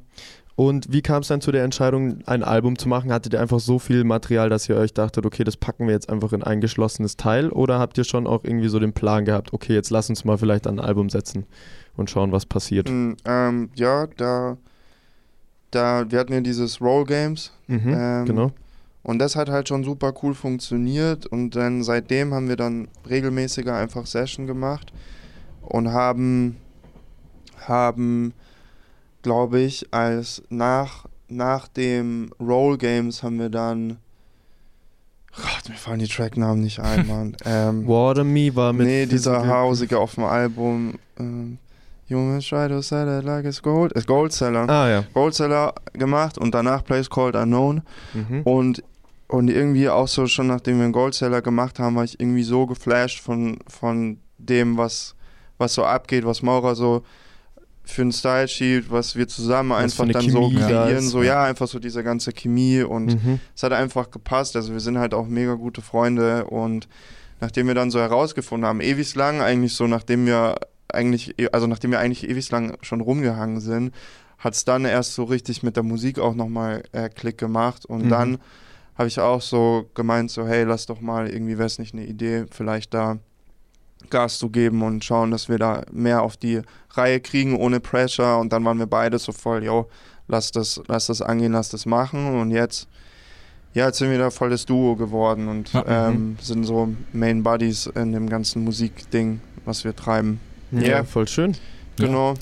Und 0.56 0.92
wie 0.92 1.02
kam 1.02 1.22
es 1.22 1.28
dann 1.28 1.42
zu 1.42 1.52
der 1.52 1.66
Entscheidung, 1.66 2.20
ein 2.26 2.42
Album 2.42 2.78
zu 2.78 2.88
machen? 2.88 3.12
Hattet 3.12 3.34
ihr 3.34 3.42
einfach 3.42 3.60
so 3.60 3.78
viel 3.78 4.06
Material, 4.06 4.50
dass 4.50 4.70
ihr 4.70 4.78
euch 4.78 4.94
dachtet, 4.94 5.26
okay, 5.26 5.44
das 5.44 5.58
packen 5.58 5.86
wir 5.86 5.94
jetzt 5.94 6.10
einfach 6.10 6.32
in 6.32 6.44
ein 6.44 6.62
geschlossenes 6.62 7.18
Teil? 7.18 7.50
Oder 7.50 7.78
habt 7.78 7.98
ihr 7.98 8.06
schon 8.06 8.26
auch 8.26 8.46
irgendwie 8.46 8.70
so 8.70 8.80
den 8.80 8.94
Plan 8.94 9.26
gehabt, 9.26 9.52
okay, 9.52 9.74
jetzt 9.74 9.90
lass 9.90 10.10
uns 10.10 10.24
mal 10.24 10.38
vielleicht 10.38 10.66
ein 10.68 10.80
Album 10.80 11.10
setzen 11.10 11.46
und 11.98 12.10
schauen, 12.10 12.32
was 12.32 12.46
passiert? 12.46 12.90
Mm, 12.90 13.14
ähm, 13.26 13.70
ja, 13.76 14.08
da, 14.16 14.56
da, 15.72 16.10
wir 16.10 16.20
hatten 16.20 16.32
ja 16.32 16.40
dieses 16.40 16.80
Roll 16.80 17.04
Games 17.04 17.52
Mhm, 17.68 17.94
ähm, 17.94 18.26
genau. 18.26 18.52
und 19.04 19.20
das 19.20 19.36
hat 19.36 19.50
halt 19.50 19.68
schon 19.68 19.84
super 19.84 20.14
cool 20.24 20.36
funktioniert 20.36 21.26
und 21.26 21.56
dann 21.56 21.84
seitdem 21.84 22.34
haben 22.34 22.48
wir 22.48 22.56
dann 22.56 22.88
regelmäßiger 23.10 23.76
einfach 23.76 24.06
Session 24.06 24.48
gemacht 24.48 24.94
und 25.62 25.92
haben, 25.92 26.58
haben, 27.68 28.34
glaube 29.26 29.60
ich, 29.60 29.92
als 29.92 30.44
nach, 30.50 31.06
nach 31.28 31.68
dem 31.68 32.32
Roll 32.40 32.78
Games 32.78 33.24
haben 33.24 33.40
wir 33.40 33.50
dann, 33.50 33.98
Gott, 35.36 35.68
mir 35.68 35.76
fallen 35.76 35.98
die 36.00 36.08
Tracknamen 36.08 36.62
nicht 36.62 36.80
ein, 36.80 37.08
Mann. 37.14 37.36
ähm, 37.44 37.88
Water 37.88 38.24
Me 38.24 38.56
war 38.56 38.72
mit. 38.72 38.86
nee, 38.86 39.06
dieser 39.08 39.48
hausige 39.48 39.98
auf 40.00 40.14
dem 40.16 40.24
Album. 40.26 40.94
Ähm, 41.20 41.58
You 42.08 42.20
must 42.20 42.50
try 42.50 42.68
to 42.68 42.84
sell 42.84 43.18
it 43.18 43.26
like 43.26 43.46
it's 43.46 43.60
gold. 43.64 43.92
Ist 43.94 44.06
Goldseller. 44.06 44.70
Ah, 44.70 44.88
ja. 44.88 45.04
Goldseller 45.16 45.74
gemacht 45.94 46.38
und 46.38 46.54
danach 46.54 46.84
Place 46.86 47.10
Called 47.10 47.36
Unknown. 47.36 47.82
Mhm. 48.14 48.44
Und, 48.44 48.84
und 49.28 49.50
irgendwie 49.50 49.90
auch 49.90 50.08
so 50.08 50.28
schon 50.28 50.46
nachdem 50.46 50.78
wir 50.78 50.84
einen 50.84 50.94
Goldseller 50.94 51.42
gemacht 51.42 51.80
haben, 51.80 51.96
war 51.96 52.04
ich 52.04 52.20
irgendwie 52.20 52.44
so 52.44 52.68
geflasht 52.68 53.22
von, 53.24 53.58
von 53.68 54.20
dem, 54.38 54.78
was, 54.78 55.16
was 55.58 55.74
so 55.74 55.84
abgeht, 55.84 56.28
was 56.28 56.44
Maurer 56.44 56.76
so 56.76 57.02
für 57.86 58.02
ein 58.04 58.12
Style 58.12 58.48
Sheet, 58.48 58.90
was 58.92 59.16
wir 59.16 59.28
zusammen 59.28 59.72
Was 59.72 60.00
einfach 60.00 60.08
dann 60.14 60.30
so 60.30 60.42
Chemie 60.50 60.60
da 60.60 60.68
kreieren. 60.68 61.08
So, 61.08 61.22
ja. 61.24 61.34
ja, 61.36 61.44
einfach 61.44 61.68
so 61.68 61.80
diese 61.80 62.04
ganze 62.04 62.32
Chemie 62.34 62.82
und 62.84 63.24
Mhm. 63.24 63.40
es 63.56 63.64
hat 63.64 63.72
einfach 63.74 64.12
gepasst. 64.12 64.56
Also 64.56 64.74
wir 64.74 64.80
sind 64.80 64.98
halt 64.98 65.14
auch 65.14 65.28
mega 65.28 65.54
gute 65.56 65.82
Freunde 65.82 66.46
und 66.46 66.88
nachdem 67.42 67.68
wir 67.68 67.76
dann 67.76 67.92
so 67.92 68.00
herausgefunden 68.00 68.68
haben, 68.68 68.82
ewig 68.82 69.14
lang, 69.16 69.42
eigentlich 69.42 69.74
so, 69.74 69.88
nachdem 69.88 70.26
wir 70.26 70.56
eigentlich, 70.88 71.36
also 71.54 71.68
nachdem 71.68 71.92
wir 71.92 72.00
eigentlich 72.00 72.30
ewig 72.30 72.50
lang 72.52 72.78
schon 72.82 73.02
rumgehangen 73.02 73.60
sind, 73.60 73.94
hat 74.38 74.54
es 74.54 74.66
dann 74.66 74.86
erst 74.86 75.14
so 75.16 75.24
richtig 75.24 75.64
mit 75.64 75.76
der 75.76 75.84
Musik 75.84 76.20
auch 76.20 76.36
nochmal 76.36 76.84
äh, 76.92 77.10
Klick 77.10 77.38
gemacht 77.38 77.86
und 77.86 78.06
Mhm. 78.06 78.10
dann 78.10 78.38
habe 78.98 79.08
ich 79.10 79.20
auch 79.20 79.42
so 79.42 79.90
gemeint, 79.94 80.32
so 80.32 80.48
hey, 80.48 80.64
lass 80.64 80.86
doch 80.86 81.02
mal 81.02 81.28
irgendwie, 81.28 81.58
wäre 81.58 81.68
es 81.68 81.80
nicht 81.80 81.94
eine 81.94 82.06
Idee, 82.06 82.46
vielleicht 82.52 82.94
da 82.94 83.18
Gas 84.10 84.38
zu 84.40 84.50
geben 84.50 84.82
und 84.84 85.04
schauen, 85.04 85.32
dass 85.32 85.50
wir 85.50 85.58
da 85.58 85.84
mehr 85.92 86.22
auf 86.22 86.38
die 86.38 86.62
Reihe 86.92 87.20
kriegen, 87.20 87.56
ohne 87.58 87.80
Pressure 87.80 88.38
und 88.40 88.52
dann 88.54 88.64
waren 88.66 88.80
wir 88.80 88.88
beide 88.88 89.20
so 89.20 89.32
voll, 89.32 89.64
yo, 89.64 89.88
lass 90.28 90.52
das, 90.52 90.82
lass 90.88 91.08
das 91.08 91.22
angehen, 91.22 91.52
lass 91.54 91.70
das 91.70 91.86
machen 91.86 92.40
und 92.40 92.52
jetzt 92.52 92.88
ja, 93.74 93.88
jetzt 93.88 93.98
sind 93.98 94.10
wir 94.10 94.18
da 94.18 94.30
voll 94.32 94.50
das 94.52 94.66
Duo 94.66 94.96
geworden 94.96 95.50
und 95.50 95.74
Ja, 95.74 96.08
ähm, 96.08 96.38
sind 96.42 96.64
so 96.64 96.94
Main 97.12 97.44
Buddies 97.44 97.88
in 97.88 98.14
dem 98.14 98.30
ganzen 98.30 98.64
Musikding, 98.64 99.42
was 99.66 99.84
wir 99.84 99.94
treiben. 99.94 100.40
Ja, 100.72 100.82
Ja. 100.82 101.04
voll 101.04 101.28
schön. 101.28 101.58
Ja. 102.00 102.06
Genau. 102.08 102.36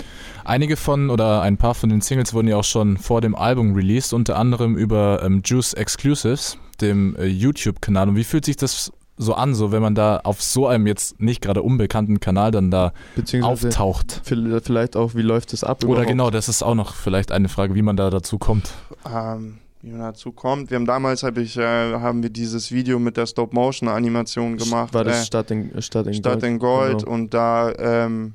Einige 0.46 0.78
von 0.78 1.10
oder 1.10 1.42
ein 1.42 1.58
paar 1.58 1.74
von 1.74 1.90
den 1.90 2.02
Singles 2.02 2.34
wurden 2.36 2.48
ja 2.48 2.58
auch 2.58 2.64
schon 2.64 2.98
vor 2.98 3.20
dem 3.22 3.34
Album 3.34 3.74
released, 3.74 4.14
unter 4.14 4.36
anderem 4.38 4.78
über 4.78 5.24
ähm, 5.24 5.42
Juice 5.44 5.74
Exclusives, 5.74 6.58
dem 6.82 7.16
äh, 7.16 7.26
YouTube-Kanal. 7.26 8.10
Und 8.10 8.16
wie 8.16 8.24
fühlt 8.24 8.46
sich 8.46 8.56
das 8.58 8.92
so 9.24 9.34
an, 9.34 9.56
so 9.56 9.72
wenn 9.72 9.82
man 9.82 9.96
da 9.96 10.18
auf 10.24 10.42
so 10.42 10.68
einem 10.68 10.88
jetzt 10.88 11.20
nicht 11.20 11.42
gerade 11.42 11.62
unbekannten 11.62 12.20
Kanal 12.20 12.52
dann 12.52 12.70
da 12.72 12.94
auftaucht? 13.42 14.22
vielleicht 14.64 14.96
auch, 14.96 15.16
wie 15.16 15.22
läuft 15.22 15.54
es 15.54 15.64
ab? 15.64 15.84
Oder 15.84 15.92
überhaupt? 15.92 16.08
genau, 16.08 16.30
das 16.30 16.50
ist 16.50 16.62
auch 16.64 16.76
noch 16.76 16.94
vielleicht 16.94 17.32
eine 17.32 17.50
Frage, 17.50 17.76
wie 17.76 17.82
man 17.82 17.98
da 17.98 18.10
dazu 18.10 18.38
kommt. 18.38 18.72
Ähm, 19.12 19.58
wie 19.82 19.92
man 19.92 20.00
dazu 20.00 20.32
kommt. 20.32 20.70
Wir 20.70 20.76
haben 20.76 20.86
damals 20.86 21.24
hab 21.24 21.38
ich, 21.38 21.58
äh, 21.58 21.94
haben 21.94 22.24
wir 22.24 22.30
dieses 22.30 22.72
Video 22.72 23.00
mit 23.00 23.18
der 23.18 23.26
Stop-Motion-Animation 23.26 24.58
gemacht. 24.58 24.94
War 24.94 25.04
das 25.04 25.24
äh, 25.24 25.26
Stadt 25.26 25.52
in, 25.52 25.82
Stadt 25.82 26.08
in 26.08 26.14
Stadt 26.14 26.40
Gold? 26.40 26.44
in 26.44 26.60
Gold 26.60 27.00
Genau. 27.00 27.12
und 27.12 27.34
da 27.34 27.72
ähm, 27.78 28.34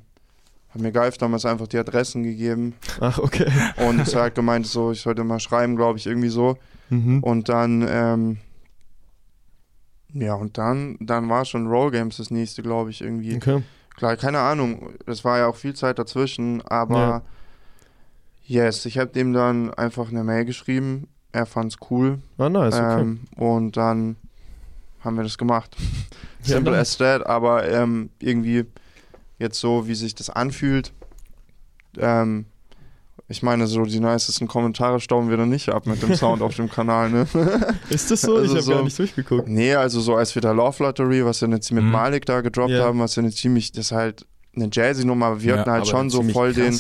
hat 0.71 0.83
mir 0.83 0.93
Geif 0.93 1.17
damals 1.17 1.47
einfach 1.47 1.67
die 1.67 1.79
Adressen 1.79 2.23
gegeben 2.23 2.75
Ach, 3.01 3.19
okay. 3.19 3.51
und 3.89 4.01
es 4.01 4.15
hat 4.15 4.35
gemeint, 4.35 4.67
so 4.67 4.93
ich 4.93 5.01
sollte 5.01 5.25
mal 5.25 5.41
schreiben, 5.41 5.77
glaube 5.77 5.99
ich, 5.99 6.07
irgendwie 6.07 6.29
so. 6.29 6.59
Mhm. 6.91 7.23
Und 7.23 7.49
dann, 7.49 7.87
ähm, 7.89 8.37
Ja, 10.13 10.35
und 10.35 10.57
dann, 10.59 10.97
dann 11.01 11.29
war 11.29 11.45
schon 11.45 11.67
Roll 11.67 11.91
Games 11.91 12.17
das 12.17 12.31
nächste, 12.31 12.63
glaube 12.63 12.91
ich, 12.91 13.01
irgendwie. 13.01 13.37
Okay. 13.37 13.63
Klar, 13.97 14.17
keine 14.17 14.39
Ahnung. 14.39 14.91
Es 15.07 15.25
war 15.25 15.39
ja 15.39 15.47
auch 15.49 15.57
viel 15.57 15.75
Zeit 15.75 15.99
dazwischen, 15.99 16.63
aber 16.63 17.23
yes, 18.45 18.87
ich 18.87 18.97
habe 18.99 19.11
dem 19.11 19.33
dann 19.33 19.75
einfach 19.75 20.09
eine 20.09 20.25
Mail 20.25 20.45
geschrieben. 20.45 21.09
Er 21.33 21.47
fand's 21.47 21.77
cool. 21.91 22.21
Ah, 22.39 22.49
nice, 22.49 22.75
okay. 22.75 23.01
Ähm, 23.01 23.21
und 23.37 23.77
dann 23.77 24.17
haben 25.01 25.17
wir 25.17 25.25
das 25.25 25.39
gemacht. 25.39 25.77
Ja, 26.45 26.55
Simple 26.55 26.73
nice. 26.75 26.93
as 26.93 26.99
that, 26.99 27.27
aber 27.27 27.69
ähm, 27.69 28.11
irgendwie 28.21 28.65
jetzt 29.41 29.59
so, 29.59 29.89
wie 29.89 29.97
sich 29.97 30.15
das 30.15 30.31
anfühlt. 30.31 30.93
Ähm, 31.99 32.47
ich 33.29 33.43
meine, 33.43 33.67
so 33.67 33.83
die 33.85 34.01
nicesten 34.01 34.49
Kommentare 34.49 35.01
stauben 35.01 35.29
wir 35.29 35.37
dann 35.37 35.51
nicht 35.51 35.69
ab 35.69 35.87
mit 35.87 36.03
dem 36.03 36.15
Sound 36.15 36.41
auf 36.43 36.57
dem 36.57 36.71
Kanal, 36.71 37.11
ne? 37.11 37.27
Ist 37.91 38.11
das 38.11 38.23
so? 38.23 38.37
ich 38.37 38.43
Also 38.43 38.53
habe 38.55 38.63
so- 38.63 38.73
gar 38.73 38.83
nicht 38.85 38.99
durchgeguckt. 38.99 39.49
Nee, 39.49 39.75
also 39.75 40.01
so 40.01 40.15
als 40.17 40.35
wir 40.35 40.43
da 40.43 40.53
Love 40.53 40.83
Lottery, 40.83 41.25
was 41.25 41.43
wir 41.43 41.49
jetzt 41.51 41.71
mit 41.73 41.85
Mhm. 41.85 41.91
Malik 41.91 42.25
da 42.27 42.41
gedroppt 42.41 42.71
Ja. 42.71 42.85
haben, 42.85 42.99
was 43.01 43.17
ja 43.17 43.23
eine 43.23 43.31
ziemlich, 43.33 43.73
das 43.73 43.87
ist 43.87 43.93
halt 43.93 44.27
eine 44.57 44.69
Jazzy-Nummer, 44.73 45.27
aber 45.27 45.43
wir 45.43 45.55
Ja, 45.55 45.61
hatten 45.61 45.71
halt 45.71 45.87
schon 45.87 46.11
so 46.11 46.23
voll 46.23 46.53
den. 46.53 46.73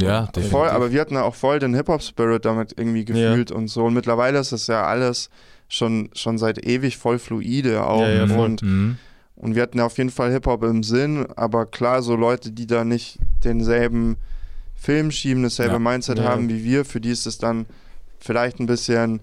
Ja, 0.00 0.28
voll, 0.50 0.68
aber 0.68 0.92
wir 0.92 1.00
hatten 1.00 1.16
auch 1.16 1.34
voll 1.34 1.58
den 1.58 1.74
Hip-Hop-Spirit 1.74 2.44
damit 2.44 2.74
irgendwie 2.76 3.04
gefühlt 3.04 3.50
und 3.50 3.68
so. 3.68 3.84
Und 3.86 3.94
mittlerweile 3.94 4.38
ist 4.38 4.52
das 4.52 4.66
ja 4.68 4.84
alles 4.84 5.30
schon, 5.68 6.10
schon 6.12 6.38
seit 6.38 6.64
ewig 6.64 6.98
voll 6.98 7.18
fluide 7.18 7.84
auch. 7.84 8.02
Ja, 8.02 8.08
ja, 8.10 8.26
voll. 8.28 8.44
und, 8.44 8.62
Mhm. 8.62 8.98
und 9.34 9.54
wir 9.56 9.62
hatten 9.62 9.78
ja 9.78 9.86
auf 9.86 9.98
jeden 9.98 10.10
Fall 10.10 10.30
Hip-Hop 10.30 10.62
im 10.62 10.82
Sinn, 10.84 11.26
aber 11.34 11.66
klar, 11.66 12.02
so 12.02 12.14
Leute, 12.14 12.52
die 12.52 12.66
da 12.68 12.84
nicht 12.84 13.18
denselben 13.42 14.16
Film 14.76 15.10
schieben, 15.10 15.42
dasselbe 15.42 15.74
Ja. 15.74 15.78
Mindset 15.78 16.18
Ja. 16.18 16.24
haben 16.24 16.48
wie 16.48 16.62
wir, 16.64 16.84
für 16.84 17.00
die 17.00 17.10
ist 17.10 17.26
es 17.26 17.38
dann 17.38 17.66
vielleicht 18.20 18.60
ein 18.60 18.66
bisschen 18.66 19.20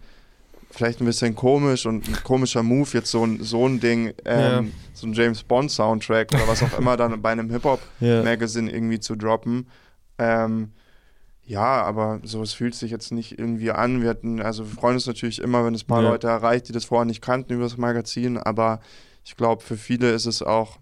vielleicht 0.72 1.02
ein 1.02 1.06
bisschen 1.06 1.36
komisch 1.36 1.86
und 1.86 2.08
ein 2.08 2.24
komischer 2.24 2.64
Move, 2.64 2.90
jetzt 2.94 3.12
so 3.12 3.24
ein, 3.24 3.44
so 3.44 3.68
ein 3.68 3.80
Ding, 3.80 4.12
ähm, 4.26 4.72
so 4.96 5.06
ein 5.06 5.14
James 5.14 5.44
Bond 5.44 5.70
Soundtrack 5.70 6.34
oder 6.34 6.48
was 6.48 6.64
auch 6.64 6.76
immer 6.80 6.98
dann 6.98 7.22
bei 7.22 7.32
einem 7.32 7.52
Hip-Hop 7.52 7.80
Ja. 8.00 8.24
Irgendwie 8.24 9.00
zu 9.00 9.16
droppen. 9.16 9.68
Ähm, 10.18 10.72
ja, 11.46 11.84
aber 11.84 12.22
so, 12.24 12.42
es 12.42 12.54
fühlt 12.54 12.74
sich 12.74 12.90
jetzt 12.90 13.12
nicht 13.12 13.38
irgendwie 13.38 13.70
an. 13.70 14.02
Wir 14.02 14.10
hatten, 14.10 14.42
also 14.42 14.66
wir 14.66 14.74
freuen 14.74 14.96
uns 14.96 15.06
natürlich 15.06 15.40
immer, 15.44 15.64
wenn 15.64 15.76
es 15.76 15.84
ein 15.84 15.88
paar 15.88 16.02
Ja. 16.02 16.10
Leute 16.10 16.28
erreicht, 16.28 16.70
die 16.70 16.74
das 16.74 16.86
vorher 16.86 17.06
nicht 17.06 17.22
kannten 17.22 17.54
über 17.54 17.64
das 17.64 17.78
Magazin, 17.78 18.38
aber 18.38 18.80
ich 19.24 19.36
glaube, 19.38 19.62
für 19.62 19.78
viele 19.78 20.10
ist 20.12 20.26
es 20.26 20.42
auch, 20.42 20.80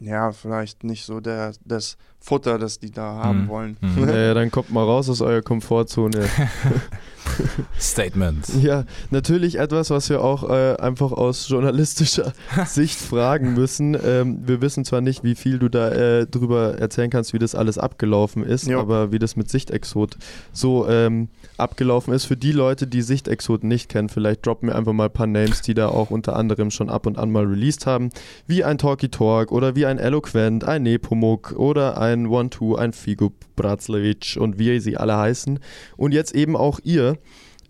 ja, 0.00 0.32
vielleicht 0.32 0.84
nicht 0.84 1.04
so 1.04 1.20
der, 1.20 1.52
das 1.64 1.96
Futter, 2.20 2.58
das 2.58 2.78
die 2.78 2.90
da 2.90 3.02
haben 3.14 3.44
Mhm. 3.44 3.48
wollen. 3.48 3.76
Mhm. 3.80 4.08
Ja, 4.08 4.16
ja, 4.16 4.34
dann 4.34 4.50
kommt 4.50 4.70
mal 4.70 4.84
raus 4.84 5.08
aus 5.08 5.20
eurer 5.20 5.42
Komfortzone. 5.42 6.28
Statement. 7.80 8.48
Ja, 8.62 8.84
natürlich 9.10 9.58
etwas, 9.58 9.90
was 9.90 10.08
wir 10.08 10.22
auch 10.22 10.48
äh, 10.48 10.76
einfach 10.76 11.12
aus 11.12 11.48
journalistischer 11.48 12.32
Sicht 12.66 12.98
fragen 12.98 13.54
müssen. 13.54 13.96
Ähm, 14.02 14.40
wir 14.46 14.60
wissen 14.60 14.84
zwar 14.84 15.00
nicht, 15.00 15.24
wie 15.24 15.34
viel 15.34 15.58
du 15.58 15.68
da 15.68 15.90
äh, 15.90 16.26
drüber 16.26 16.78
erzählen 16.78 17.10
kannst, 17.10 17.32
wie 17.32 17.38
das 17.38 17.54
alles 17.54 17.78
abgelaufen 17.78 18.44
ist, 18.44 18.66
Jo. 18.66 18.80
aber 18.80 19.12
wie 19.12 19.18
das 19.18 19.36
mit 19.36 19.50
Sichtexot 19.50 20.16
so 20.52 20.88
ähm, 20.88 21.28
abgelaufen 21.56 22.12
ist. 22.14 22.24
Für 22.24 22.36
die 22.36 22.52
Leute, 22.52 22.86
die 22.86 23.02
Sichtexot 23.02 23.64
nicht 23.64 23.88
kennen, 23.88 24.08
vielleicht 24.08 24.46
droppen 24.46 24.68
wir 24.68 24.76
einfach 24.76 24.92
mal 24.92 25.06
ein 25.06 25.12
paar 25.12 25.26
Names, 25.26 25.62
die 25.62 25.74
da 25.74 25.88
auch 25.88 26.10
unter 26.10 26.36
anderem 26.36 26.70
schon 26.70 26.88
ab 26.90 27.06
und 27.06 27.18
an 27.18 27.30
mal 27.30 27.44
released 27.44 27.86
haben. 27.86 28.10
Wie 28.46 28.64
ein 28.64 28.78
Talky 28.78 29.08
Talk 29.08 29.52
oder 29.52 29.76
wie 29.76 29.86
ein 29.86 29.98
Eloquent, 29.98 30.64
ein 30.64 30.82
Nepomuk 30.82 31.52
oder 31.56 32.00
ein 32.00 32.26
One-Two, 32.26 32.76
ein 32.76 32.92
Figo 32.92 33.32
Brazlevich 33.56 34.38
und 34.38 34.58
wie 34.58 34.78
sie 34.80 34.96
alle 34.96 35.16
heißen. 35.16 35.58
Und 35.96 36.12
jetzt 36.12 36.34
eben 36.34 36.56
auch 36.56 36.78
ihr 36.84 37.15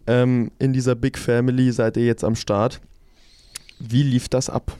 ähm, 0.07 0.51
in 0.59 0.73
dieser 0.73 0.95
Big 0.95 1.19
Family 1.19 1.73
seid 1.73 1.97
ihr 1.97 2.05
jetzt 2.07 2.25
am 2.25 2.35
Start. 2.37 2.81
Wie 3.79 4.03
lief 4.03 4.29
das 4.29 4.49
ab? 4.49 4.73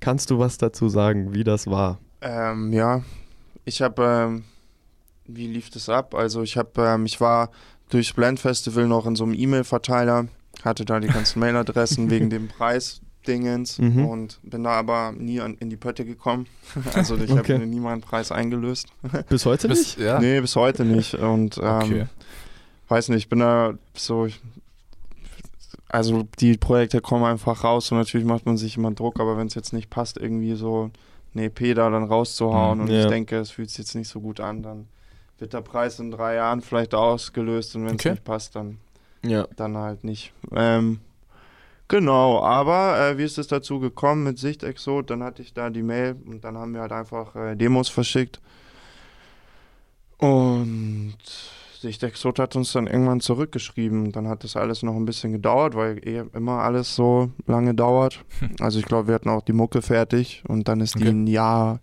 Kannst 0.00 0.30
du 0.30 0.38
was 0.38 0.58
dazu 0.58 0.88
sagen, 0.88 1.32
wie 1.34 1.44
das 1.44 1.66
war? 1.66 1.98
Ähm, 2.20 2.72
ja, 2.72 3.02
ich 3.64 3.80
habe, 3.82 4.02
ähm, 4.04 4.44
wie 5.26 5.46
lief 5.46 5.70
das 5.70 5.88
ab? 5.88 6.14
Also 6.14 6.42
ich 6.42 6.56
habe, 6.56 6.70
ähm, 6.82 7.06
ich 7.06 7.20
war 7.20 7.50
durch 7.88 8.14
Blend 8.14 8.40
Festival 8.40 8.86
noch 8.86 9.06
in 9.06 9.16
so 9.16 9.24
einem 9.24 9.34
E-Mail-Verteiler, 9.34 10.26
hatte 10.62 10.84
da 10.84 11.00
die 11.00 11.08
ganzen 11.08 11.38
Mailadressen 11.40 12.10
wegen 12.10 12.28
dem 12.28 12.48
Preis-Dingens 12.48 13.78
Mhm. 13.78 14.04
und 14.06 14.40
bin 14.42 14.64
da 14.64 14.70
aber 14.72 15.12
nie 15.12 15.40
an, 15.40 15.56
in 15.60 15.70
die 15.70 15.76
Pötte 15.76 16.04
gekommen. 16.04 16.46
Also 16.94 17.16
ich 17.16 17.30
Okay. 17.30 17.54
habe 17.54 17.58
mir 17.60 17.66
nie 17.66 17.80
meinen 17.80 18.00
Preis 18.02 18.30
eingelöst. 18.32 18.88
Bis 19.30 19.46
heute 19.46 19.68
Bis, 19.68 19.96
nicht? 19.96 19.98
ja. 20.00 20.18
Nee, 20.20 20.40
bis 20.40 20.56
heute 20.56 20.84
nicht. 20.84 21.14
Und 21.14 21.56
ähm, 21.58 21.64
Okay. 21.82 22.06
Weiß 22.88 23.08
nicht, 23.10 23.18
ich 23.18 23.28
bin 23.28 23.40
da 23.40 23.74
so. 23.94 24.28
Also 25.88 26.26
die 26.40 26.56
Projekte 26.56 27.00
kommen 27.00 27.24
einfach 27.24 27.62
raus 27.62 27.92
und 27.92 27.98
natürlich 27.98 28.26
macht 28.26 28.46
man 28.46 28.56
sich 28.56 28.76
immer 28.76 28.90
Druck, 28.90 29.20
aber 29.20 29.36
wenn 29.36 29.46
es 29.46 29.54
jetzt 29.54 29.72
nicht 29.72 29.90
passt, 29.90 30.16
irgendwie 30.16 30.54
so 30.54 30.90
eine 31.34 31.44
EP 31.44 31.74
da 31.74 31.88
dann 31.88 32.04
rauszuhauen 32.04 32.78
Mhm. 32.78 32.84
und 32.84 32.90
Ja. 32.90 33.02
ich 33.02 33.06
denke, 33.06 33.36
es 33.38 33.50
fühlt 33.50 33.68
sich 33.70 33.78
jetzt 33.78 33.94
nicht 33.94 34.08
so 34.08 34.20
gut 34.20 34.40
an, 34.40 34.62
dann 34.62 34.88
wird 35.38 35.52
der 35.52 35.60
Preis 35.60 35.98
in 36.00 36.10
drei 36.10 36.34
Jahren 36.34 36.62
vielleicht 36.62 36.94
ausgelöst 36.94 37.76
und 37.76 37.82
wenn 37.86 37.94
es 37.96 38.00
Okay. 38.00 38.10
nicht 38.12 38.24
passt, 38.24 38.56
dann, 38.56 38.78
Ja. 39.24 39.46
dann 39.56 39.76
halt 39.76 40.02
nicht. 40.02 40.32
Ähm, 40.52 41.00
genau, 41.86 42.42
aber 42.42 42.98
äh, 43.10 43.18
wie 43.18 43.24
ist 43.24 43.38
es 43.38 43.46
dazu 43.46 43.78
gekommen 43.78 44.24
mit 44.24 44.38
Sicht 44.38 44.64
Exot? 44.64 45.10
Dann 45.10 45.22
hatte 45.22 45.42
ich 45.42 45.54
da 45.54 45.70
die 45.70 45.82
Mail 45.82 46.16
und 46.26 46.42
dann 46.42 46.58
haben 46.58 46.74
wir 46.74 46.80
halt 46.80 46.92
einfach 46.92 47.36
äh, 47.36 47.54
Demos 47.54 47.88
verschickt. 47.88 48.40
Und 50.18 51.16
Sicht 51.84 52.02
Exot 52.02 52.38
hat 52.38 52.56
uns 52.56 52.72
dann 52.72 52.86
irgendwann 52.86 53.20
zurückgeschrieben. 53.20 54.10
Dann 54.12 54.28
hat 54.28 54.42
das 54.44 54.56
alles 54.56 54.82
noch 54.82 54.96
ein 54.96 55.04
bisschen 55.04 55.32
gedauert, 55.32 55.74
weil 55.74 55.98
eh 56.06 56.24
immer 56.34 56.60
alles 56.60 56.94
so 56.96 57.30
lange 57.46 57.74
dauert. 57.74 58.24
Also 58.60 58.78
ich 58.78 58.84
glaube, 58.86 59.08
wir 59.08 59.14
hatten 59.14 59.28
auch 59.28 59.42
die 59.42 59.52
Mucke 59.52 59.82
fertig 59.82 60.42
und 60.48 60.66
dann 60.68 60.80
ist 60.80 60.94
die 60.96 61.02
Okay. 61.02 61.10
ein 61.10 61.26
Jahr 61.26 61.80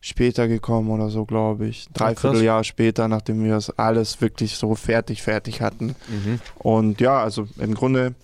später 0.00 0.48
gekommen 0.48 0.90
oder 0.90 1.10
so, 1.10 1.26
glaube 1.26 1.66
ich. 1.66 1.86
Dreiviertel 1.92 2.42
Jahr 2.42 2.64
später, 2.64 3.06
nachdem 3.06 3.44
wir 3.44 3.52
das 3.52 3.70
alles 3.78 4.20
wirklich 4.20 4.56
so 4.56 4.74
fertig, 4.74 5.22
fertig 5.22 5.60
hatten. 5.60 5.94
Mhm. 6.08 6.40
Und 6.58 7.00
ja, 7.00 7.22
also 7.22 7.46
im 7.58 7.74
Grunde 7.74 8.14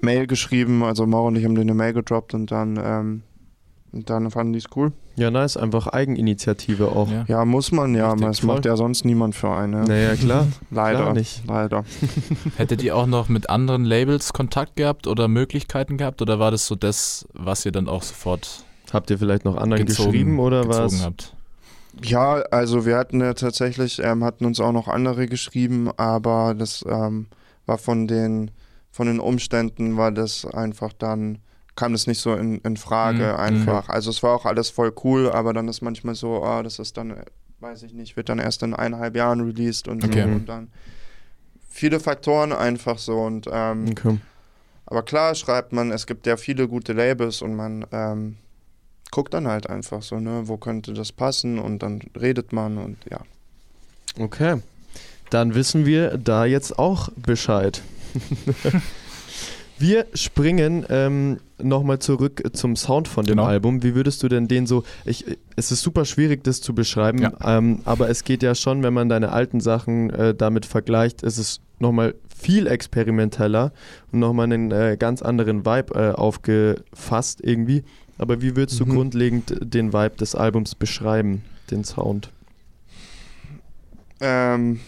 Mail 0.00 0.26
geschrieben, 0.26 0.84
also 0.84 1.06
Mauro 1.06 1.28
und 1.28 1.36
ich 1.36 1.44
haben 1.44 1.54
dir 1.54 1.62
eine 1.62 1.74
Mail 1.74 1.94
gedroppt 1.94 2.34
und 2.34 2.50
dann, 2.50 2.78
ähm, 2.82 3.22
und 3.92 4.10
dann 4.10 4.30
fanden 4.30 4.52
die 4.52 4.58
es 4.58 4.66
cool. 4.76 4.92
Ja, 5.16 5.30
nice, 5.30 5.56
einfach 5.56 5.86
Eigeninitiative 5.86 6.88
auch. 6.88 7.10
Ja. 7.10 7.24
Ja, 7.26 7.44
muss 7.44 7.72
man 7.72 7.94
ja, 7.94 8.10
Richtig, 8.12 8.26
das 8.28 8.38
voll. 8.40 8.54
macht 8.54 8.66
ja 8.66 8.76
sonst 8.76 9.04
niemand 9.04 9.34
für 9.34 9.50
einen. 9.50 9.82
ne? 9.82 9.88
Naja, 9.88 10.14
klar. 10.16 10.46
Leider. 10.70 10.98
klar 11.00 11.14
nicht. 11.14 11.42
Leider. 11.46 11.84
Hättet 12.56 12.82
ihr 12.82 12.96
auch 12.96 13.06
noch 13.06 13.28
mit 13.28 13.50
anderen 13.50 13.84
Labels 13.84 14.32
Kontakt 14.32 14.76
gehabt 14.76 15.06
oder 15.06 15.28
Möglichkeiten 15.28 15.96
gehabt 15.96 16.22
oder 16.22 16.38
war 16.38 16.50
das 16.50 16.66
so 16.66 16.74
das, 16.74 17.26
was 17.32 17.64
ihr 17.66 17.72
dann 17.72 17.88
auch 17.88 18.02
sofort 18.02 18.64
Habt 18.92 19.10
ihr 19.10 19.18
vielleicht 19.18 19.44
noch 19.44 19.56
anderen 19.56 19.84
gezogen, 19.86 20.12
geschrieben 20.12 20.38
oder 20.38 20.66
was? 20.68 21.02
habt? 21.04 21.34
Ja, 22.02 22.34
also 22.50 22.86
wir 22.86 22.96
hatten 22.96 23.20
ja 23.20 23.34
tatsächlich, 23.34 24.00
ähm, 24.02 24.24
hatten 24.24 24.44
uns 24.44 24.60
auch 24.60 24.72
noch 24.72 24.88
andere 24.88 25.26
geschrieben, 25.26 25.90
aber 25.96 26.54
das 26.56 26.84
ähm, 26.88 27.26
war 27.66 27.78
von 27.78 28.06
den, 28.06 28.50
von 28.90 29.06
den 29.06 29.20
Umständen 29.20 29.96
war 29.96 30.12
das 30.12 30.46
einfach 30.46 30.92
dann, 30.92 31.38
kam 31.78 31.92
das 31.92 32.08
nicht 32.08 32.20
so 32.20 32.34
in, 32.34 32.58
in 32.62 32.76
Frage 32.76 33.32
Mhm, 33.34 33.38
einfach. 33.38 33.88
Also 33.88 34.10
es 34.10 34.20
war 34.24 34.34
auch 34.34 34.44
alles 34.46 34.68
voll 34.68 34.92
cool, 35.04 35.30
aber 35.30 35.52
dann 35.52 35.68
ist 35.68 35.80
manchmal 35.80 36.16
so, 36.16 36.42
ah, 36.42 36.64
das 36.64 36.80
ist 36.80 36.96
dann, 36.96 37.14
weiß 37.60 37.84
ich 37.84 37.92
nicht, 37.94 38.16
wird 38.16 38.28
dann 38.28 38.40
erst 38.40 38.64
in 38.64 38.74
eineinhalb 38.74 39.14
Jahren 39.14 39.40
released 39.40 39.86
und, 39.86 40.02
Okay. 40.04 40.24
und 40.24 40.48
dann 40.48 40.72
viele 41.70 42.00
Faktoren 42.00 42.52
einfach 42.52 42.98
so 42.98 43.20
und 43.20 43.46
ähm, 43.52 43.90
Okay. 43.92 44.18
aber 44.86 45.04
klar 45.04 45.36
schreibt 45.36 45.72
man, 45.72 45.92
es 45.92 46.06
gibt 46.08 46.26
ja 46.26 46.36
viele 46.36 46.66
gute 46.66 46.94
Labels 46.94 47.42
und 47.42 47.54
man 47.54 47.86
ähm, 47.92 48.38
guckt 49.12 49.32
dann 49.32 49.46
halt 49.46 49.70
einfach 49.70 50.02
so, 50.02 50.18
ne, 50.18 50.48
wo 50.48 50.56
könnte 50.56 50.92
das 50.94 51.12
passen 51.12 51.60
und 51.60 51.78
dann 51.84 52.00
redet 52.20 52.52
man 52.52 52.76
und 52.78 52.96
ja. 53.08 53.20
okay. 54.18 54.60
Dann 55.30 55.54
wissen 55.54 55.86
wir 55.86 56.18
da 56.18 56.44
jetzt 56.44 56.76
auch 56.78 57.10
Bescheid. 57.14 57.82
wir 59.78 60.06
springen 60.14 60.84
ähm, 60.88 61.38
nochmal 61.62 61.98
zurück 61.98 62.42
zum 62.52 62.76
Sound 62.76 63.08
von 63.08 63.24
dem 63.24 63.36
Genau. 63.36 63.44
Album. 63.46 63.82
Wie 63.82 63.94
würdest 63.94 64.22
du 64.22 64.28
denn 64.28 64.48
den 64.48 64.66
so. 64.66 64.84
Ich, 65.04 65.24
es 65.56 65.70
ist 65.72 65.82
super 65.82 66.04
schwierig, 66.04 66.42
das 66.44 66.60
zu 66.60 66.74
beschreiben, 66.74 67.18
Ja. 67.20 67.32
ähm, 67.58 67.80
aber 67.84 68.08
es 68.08 68.24
geht 68.24 68.42
ja 68.42 68.54
schon, 68.54 68.82
wenn 68.82 68.94
man 68.94 69.08
deine 69.08 69.32
alten 69.32 69.60
Sachen 69.60 70.10
äh, 70.10 70.34
damit 70.34 70.66
vergleicht, 70.66 71.22
ist 71.22 71.38
es 71.38 71.60
nochmal 71.78 72.14
viel 72.36 72.66
experimenteller 72.66 73.72
und 74.12 74.20
nochmal 74.20 74.44
einen 74.44 74.70
äh, 74.70 74.96
ganz 74.98 75.22
anderen 75.22 75.64
Vibe 75.66 75.94
äh, 75.94 76.12
aufgefasst 76.12 77.40
irgendwie. 77.42 77.84
Aber 78.18 78.40
wie 78.42 78.56
würdest 78.56 78.78
du 78.80 78.86
Mhm. 78.86 78.90
grundlegend 78.94 79.54
den 79.60 79.92
Vibe 79.92 80.16
des 80.16 80.34
Albums 80.34 80.74
beschreiben, 80.74 81.42
den 81.70 81.84
Sound? 81.84 82.30
Ähm, 84.20 84.80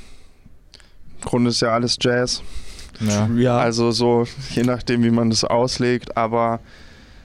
Im 1.17 1.21
Grunde 1.25 1.51
ist 1.51 1.61
ja 1.61 1.69
alles 1.73 1.97
Jazz. 2.01 2.43
Ja. 3.37 3.59
Also 3.59 3.91
so, 3.93 4.27
je 4.51 4.63
nachdem, 4.63 5.03
wie 5.03 5.11
man 5.11 5.31
das 5.31 5.45
auslegt. 5.45 6.17
Aber 6.17 6.61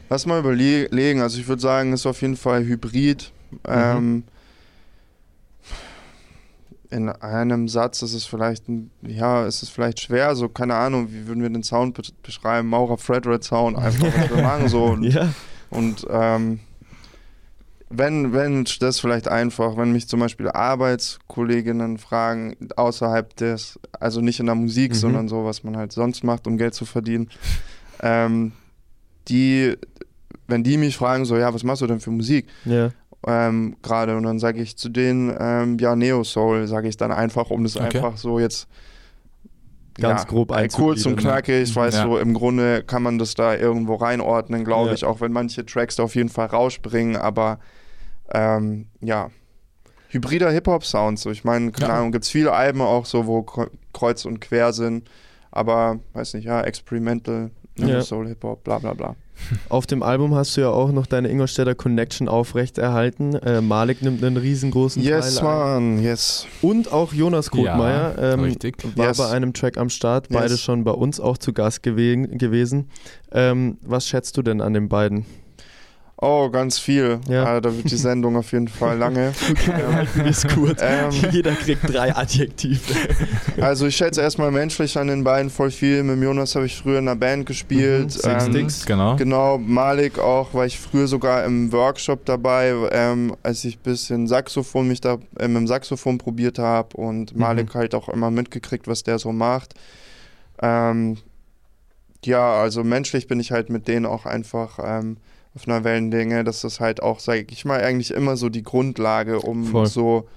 lass 0.10 0.26
mal 0.26 0.40
überlegen. 0.40 1.22
Also 1.22 1.40
ich 1.40 1.48
würde 1.48 1.62
sagen, 1.62 1.94
ist 1.94 2.06
auf 2.06 2.22
jeden 2.22 2.38
Fall 2.38 2.64
Hybrid. 2.66 3.32
Ähm, 3.68 4.24
in 6.92 7.10
einem 7.10 7.68
Satz 7.68 8.02
ist 8.04 8.14
es 8.14 8.26
vielleicht, 8.26 8.70
ein- 8.70 8.92
ja, 9.02 9.46
ist 9.46 9.64
es 9.64 9.70
vielleicht 9.70 10.00
schwer, 10.00 10.36
so 10.36 10.48
keine 10.48 10.76
Ahnung, 10.76 11.08
wie 11.12 11.28
würden 11.28 11.42
wir 11.42 11.50
den 11.50 11.64
Sound 11.64 11.96
be 11.96 12.04
beschreiben? 12.24 12.70
Maurer 12.70 12.98
Fredred 12.98 13.44
Sound, 13.44 13.78
einfach 13.78 14.08
was 14.16 14.30
wir 14.30 14.42
machen 14.44 14.70
so. 14.70 14.86
Und, 14.86 15.04
Ja. 15.04 15.30
und 15.72 16.06
ähm, 16.10 16.60
wenn, 17.98 18.34
wenn 18.34 18.66
das 18.80 19.00
vielleicht 19.00 19.28
einfach, 19.28 19.78
wenn 19.78 19.92
mich 19.92 20.08
zum 20.08 20.20
Beispiel 20.20 20.50
Arbeitskolleginnen 20.50 21.98
fragen, 21.98 22.56
außerhalb 22.76 23.36
des, 23.36 23.80
also 24.00 24.22
nicht 24.22 24.40
in 24.40 24.46
der 24.48 24.56
Musik, 24.56 24.92
Mhm. 24.92 24.96
sondern 24.96 25.28
so, 25.28 25.46
was 25.46 25.64
man 25.64 25.78
halt 25.78 25.92
sonst 25.92 26.24
macht, 26.24 26.48
um 26.48 26.58
Geld 26.58 26.74
zu 26.74 26.86
verdienen, 26.86 27.30
ähm, 28.02 28.52
die, 29.28 29.76
wenn 30.48 30.64
die 30.64 30.78
mich 30.78 30.98
fragen, 30.98 31.26
so, 31.26 31.38
ja, 31.38 31.54
was 31.54 31.64
machst 31.64 31.82
du 31.82 31.88
denn 31.88 32.00
für 32.00 32.12
Musik? 32.12 32.48
Ja. 32.66 32.92
ähm, 33.28 33.76
gerade 33.82 34.16
und 34.16 34.24
dann 34.24 34.38
sage 34.38 34.62
ich 34.62 34.78
zu 34.78 34.90
denen, 34.90 35.36
ähm, 35.40 35.78
ja, 35.80 35.96
Neo 35.96 36.24
Soul, 36.24 36.68
sage 36.68 36.88
ich 36.88 36.98
dann 36.98 37.12
einfach, 37.12 37.50
um 37.50 37.64
das 37.64 37.76
Okay. 37.76 37.88
einfach 37.88 38.18
so 38.18 38.40
jetzt 38.40 38.68
Ganz 39.98 40.22
ja, 40.24 40.28
grob 40.28 40.50
kurz 40.50 40.58
und 40.58 41.14
einzugliedern, 41.14 41.16
knackig, 41.18 41.70
ich 41.70 41.76
weiß 41.76 41.96
Ja. 41.96 42.04
so, 42.04 42.18
im 42.18 42.34
Grunde 42.34 42.84
kann 42.84 43.02
man 43.02 43.18
das 43.18 43.34
da 43.34 43.56
irgendwo 43.56 43.96
reinordnen, 43.96 44.66
glaube 44.66 44.90
Ja. 44.90 44.94
ich, 44.94 45.06
auch 45.06 45.22
wenn 45.22 45.32
manche 45.32 45.66
Tracks 45.66 45.96
da 45.96 46.04
auf 46.04 46.16
jeden 46.16 46.28
Fall 46.30 46.48
rausspringen, 46.48 47.16
aber 47.16 47.60
ähm, 48.34 48.88
ja, 49.02 49.30
hybrider 50.10 50.52
Hip-Hop-Sound, 50.52 51.20
so, 51.20 51.30
ich 51.32 51.44
meine, 51.44 51.72
keine 51.72 51.92
Ja. 51.94 51.98
Ahnung, 52.00 52.12
gibt 52.12 52.26
es 52.26 52.30
viele 52.32 52.54
Alben 52.54 52.82
auch 52.82 53.06
so, 53.06 53.26
wo 53.28 53.40
kre- 53.40 53.70
kreuz 53.94 54.26
und 54.26 54.40
quer 54.42 54.72
sind, 54.74 55.10
aber, 55.52 56.00
weiß 56.14 56.34
nicht, 56.36 56.46
ja, 56.46 56.62
Experimental, 56.62 57.52
Neo 57.78 57.90
Ja. 57.90 58.02
Soul, 58.02 58.28
Hip-Hop, 58.30 58.64
bla 58.64 58.80
bla 58.80 58.94
bla. 58.94 59.16
Auf 59.68 59.86
dem 59.86 60.02
Album 60.02 60.34
hast 60.34 60.56
du 60.56 60.62
ja 60.62 60.70
auch 60.70 60.94
noch 60.94 61.08
deine 61.08 61.28
Ingolstädter 61.28 61.76
Connection 61.76 62.30
aufrechterhalten. 62.30 63.36
Äh, 63.36 63.60
Malik 63.60 64.02
nimmt 64.02 64.24
einen 64.24 64.38
riesengroßen 64.38 65.04
Yes, 65.04 65.36
Teil 65.36 65.48
ein. 65.48 65.96
man, 65.96 66.02
yes. 66.04 66.48
Und 66.62 66.94
auch 66.94 67.12
Jonas 67.12 67.52
Kothmeier 67.52 68.16
Ja, 68.18 68.34
ähm, 68.34 68.40
richtig. 68.40 68.78
war 68.96 69.08
Yes. 69.08 69.18
bei 69.18 69.30
einem 69.30 69.52
Track 69.52 69.78
am 69.78 69.90
Start. 69.90 70.30
Beide 70.30 70.54
Yes. 70.54 70.62
schon 70.62 70.86
bei 70.86 70.92
uns 70.92 71.20
auch 71.20 71.38
zu 71.38 71.52
Gast 71.52 71.84
gewe 71.84 72.30
gewesen. 72.30 72.88
Ähm, 73.34 73.78
was 73.82 74.08
schätzt 74.08 74.38
du 74.38 74.42
denn 74.42 74.62
an 74.62 74.74
den 74.74 74.88
beiden? 74.88 75.26
Oh, 76.18 76.50
ganz 76.50 76.80
viel. 76.80 77.20
Ja. 77.28 77.58
Äh, 77.58 77.62
da 77.62 77.76
wird 77.76 77.92
die 77.92 77.98
Sendung 77.98 78.38
auf 78.38 78.54
jeden 78.54 78.70
Fall 78.70 78.98
lange. 78.98 79.34
Ist 80.26 80.54
gut. 80.56 80.78
Ähm, 80.80 81.12
Jeder 81.30 81.52
kriegt 81.52 81.94
drei 81.94 82.16
Adjektive. 82.16 82.80
also 83.60 83.86
ich 83.88 83.98
schätze 83.98 84.22
erstmal 84.22 84.50
menschlich 84.50 84.98
an 84.98 85.08
den 85.08 85.26
beiden 85.26 85.50
voll 85.50 85.72
viel. 85.72 86.04
Mit 86.04 86.24
Jonas 86.24 86.56
habe 86.56 86.68
ich 86.68 86.78
früher 86.78 87.00
in 87.00 87.10
einer 87.10 87.18
Band 87.18 87.46
gespielt. 87.46 88.06
Mhm, 88.06 88.10
Six 88.10 88.26
ähm, 88.46 88.52
Sticks. 88.54 88.86
Genau. 88.86 89.18
Genau, 89.18 89.58
Malik 89.58 90.18
auch, 90.18 90.54
war 90.54 90.66
ich 90.66 90.80
früher 90.80 91.08
sogar 91.08 91.44
im 91.44 91.74
Workshop 91.74 92.24
dabei, 92.24 92.74
ähm, 92.92 93.36
als 93.44 93.66
ich 93.66 93.76
ein 93.76 93.84
bisschen 93.84 94.28
Saxophon 94.28 94.88
mich 94.88 95.02
da 95.02 95.18
äh, 95.38 95.50
mit 95.50 95.58
dem 95.58 95.68
Saxophon 95.68 96.18
probiert 96.18 96.60
habe 96.60 96.96
und 96.96 97.36
Malik 97.36 97.76
halt 97.76 97.94
auch 97.94 98.08
immer 98.08 98.32
mitgekriegt, 98.32 98.88
was 98.88 99.04
der 99.04 99.20
so 99.20 99.34
macht. 99.34 99.74
Ähm, 100.62 101.18
ja, 102.24 102.54
also 102.54 102.86
menschlich 102.86 103.28
bin 103.28 103.42
ich 103.42 103.52
halt 103.52 103.70
mit 103.70 103.90
denen 103.90 104.06
auch 104.06 104.26
einfach 104.26 104.80
ähm, 104.82 105.18
auf 105.56 105.68
einer 105.68 105.84
Wellenlänge. 105.84 106.44
Das 106.44 106.64
ist 106.64 106.80
halt 106.80 107.02
auch, 107.02 107.20
sage 107.20 107.46
ich 107.50 107.66
mal, 107.66 107.82
eigentlich 107.82 108.12
immer 108.12 108.38
so 108.38 108.50
die 108.50 108.64
Grundlage, 108.64 109.40
um 109.40 109.66
Voll. 109.66 109.88
so 109.88 110.28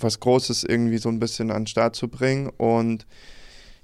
was 0.00 0.20
Großes 0.20 0.64
irgendwie 0.64 0.98
so 0.98 1.08
ein 1.08 1.20
bisschen 1.20 1.50
an 1.50 1.62
den 1.62 1.66
Start 1.66 1.96
zu 1.96 2.08
bringen. 2.08 2.50
Und 2.56 3.06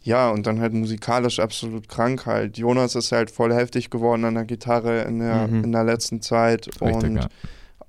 ja, 0.02 0.30
und 0.30 0.46
dann 0.46 0.60
halt 0.60 0.72
musikalisch 0.74 1.40
absolut 1.40 1.88
krank 1.88 2.26
halt. 2.26 2.58
Jonas 2.58 2.94
ist 2.94 3.10
halt 3.12 3.30
voll 3.30 3.54
heftig 3.54 3.90
geworden 3.90 4.24
an 4.24 4.34
der 4.34 4.44
Gitarre 4.44 5.02
in 5.02 5.18
der, 5.20 5.48
Mhm. 5.48 5.64
in 5.64 5.72
der 5.72 5.84
letzten 5.84 6.20
Zeit 6.20 6.68
Richtig, 6.80 7.04
und 7.04 7.16
ja. 7.16 7.28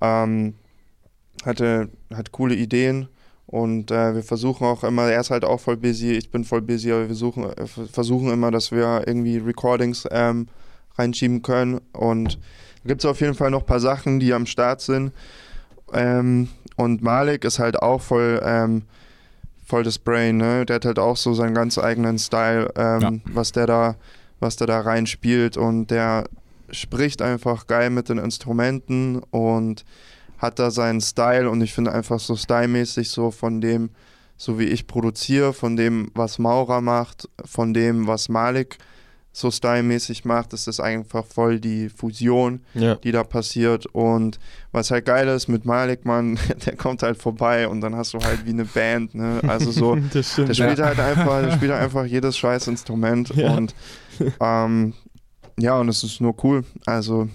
ähm, 0.00 0.54
hatte, 1.44 1.88
hat 2.14 2.32
coole 2.32 2.54
Ideen. 2.54 3.08
Und 3.46 3.90
äh, 3.92 4.14
wir 4.14 4.24
versuchen 4.24 4.66
auch 4.66 4.82
immer, 4.82 5.04
er 5.08 5.20
ist 5.20 5.30
halt 5.30 5.44
auch 5.44 5.60
voll 5.60 5.76
busy, 5.76 6.12
ich 6.12 6.30
bin 6.30 6.42
voll 6.44 6.62
busy, 6.62 6.90
aber 6.90 7.06
wir 7.06 7.14
suchen, 7.14 7.44
äh, 7.44 7.66
versuchen 7.66 8.30
immer, 8.32 8.50
dass 8.50 8.72
wir 8.72 9.04
irgendwie 9.06 9.36
Recordings 9.36 10.04
ähm, 10.10 10.48
reinschieben 10.98 11.42
können. 11.42 11.80
Und 11.92 12.38
gibt 12.86 13.02
es 13.02 13.10
auf 13.10 13.20
jeden 13.20 13.34
Fall 13.34 13.50
noch 13.50 13.60
ein 13.60 13.66
paar 13.66 13.80
Sachen, 13.80 14.20
die 14.20 14.32
am 14.32 14.46
Start 14.46 14.80
sind. 14.80 15.12
Ähm, 15.92 16.48
und 16.76 17.02
Malik 17.02 17.44
ist 17.44 17.58
halt 17.58 17.80
auch 17.82 18.00
voll, 18.00 18.40
ähm, 18.44 18.82
voll 19.64 19.82
das 19.82 19.98
Brain, 19.98 20.36
ne? 20.36 20.64
Der 20.66 20.76
hat 20.76 20.84
halt 20.84 20.98
auch 20.98 21.16
so 21.16 21.34
seinen 21.34 21.54
ganz 21.54 21.78
eigenen 21.78 22.18
Style, 22.18 22.70
ähm, 22.76 23.00
Ja. 23.00 23.12
was 23.26 23.52
der 23.52 23.66
da, 23.66 23.96
was 24.40 24.56
der 24.56 24.66
da 24.66 24.80
reinspielt 24.80 25.56
und 25.56 25.90
der 25.90 26.24
spricht 26.70 27.22
einfach 27.22 27.66
geil 27.66 27.90
mit 27.90 28.08
den 28.08 28.18
Instrumenten 28.18 29.20
und 29.30 29.84
hat 30.38 30.58
da 30.58 30.70
seinen 30.70 31.00
Style 31.00 31.48
und 31.48 31.62
ich 31.62 31.72
finde 31.72 31.92
einfach 31.92 32.20
so 32.20 32.36
stylmäßig 32.36 33.10
so 33.10 33.30
von 33.30 33.60
dem, 33.60 33.90
so 34.36 34.58
wie 34.58 34.64
ich 34.64 34.86
produziere, 34.86 35.52
von 35.54 35.76
dem, 35.76 36.10
was 36.14 36.38
Maurer 36.38 36.80
macht, 36.80 37.28
von 37.44 37.72
dem, 37.72 38.06
was 38.06 38.28
Malik 38.28 38.76
so 39.38 39.50
stylmäßig 39.50 40.24
macht, 40.24 40.54
ist 40.54 40.66
das 40.66 40.80
einfach 40.80 41.22
voll 41.26 41.60
die 41.60 41.90
Fusion, 41.90 42.60
Ja. 42.72 42.94
die 42.94 43.12
da 43.12 43.22
passiert. 43.22 43.84
Und 43.84 44.38
was 44.72 44.90
halt 44.90 45.04
geil 45.04 45.28
ist 45.28 45.46
mit 45.48 45.66
Malik, 45.66 46.06
man, 46.06 46.38
der 46.64 46.74
kommt 46.76 47.02
halt 47.02 47.18
vorbei 47.18 47.68
und 47.68 47.82
dann 47.82 47.94
hast 47.94 48.14
du 48.14 48.18
halt 48.18 48.46
wie 48.46 48.50
eine 48.50 48.64
Band, 48.64 49.14
ne? 49.14 49.42
Also 49.46 49.70
so, 49.70 49.94
das 50.14 50.32
stimmt. 50.32 50.48
der 50.48 50.54
spielt 50.54 50.78
halt 50.78 50.98
einfach, 50.98 51.42
der 51.42 51.52
spielt 51.52 51.70
halt 51.72 51.82
einfach 51.84 52.06
jedes 52.06 52.38
scheiß 52.38 52.66
Instrument 52.68 53.28
Ja. 53.36 53.54
und 53.54 53.74
ähm, 54.40 54.94
ja, 55.58 55.78
und 55.78 55.90
es 55.90 56.02
ist 56.02 56.20
nur 56.22 56.34
cool. 56.42 56.64
Also 56.86 57.28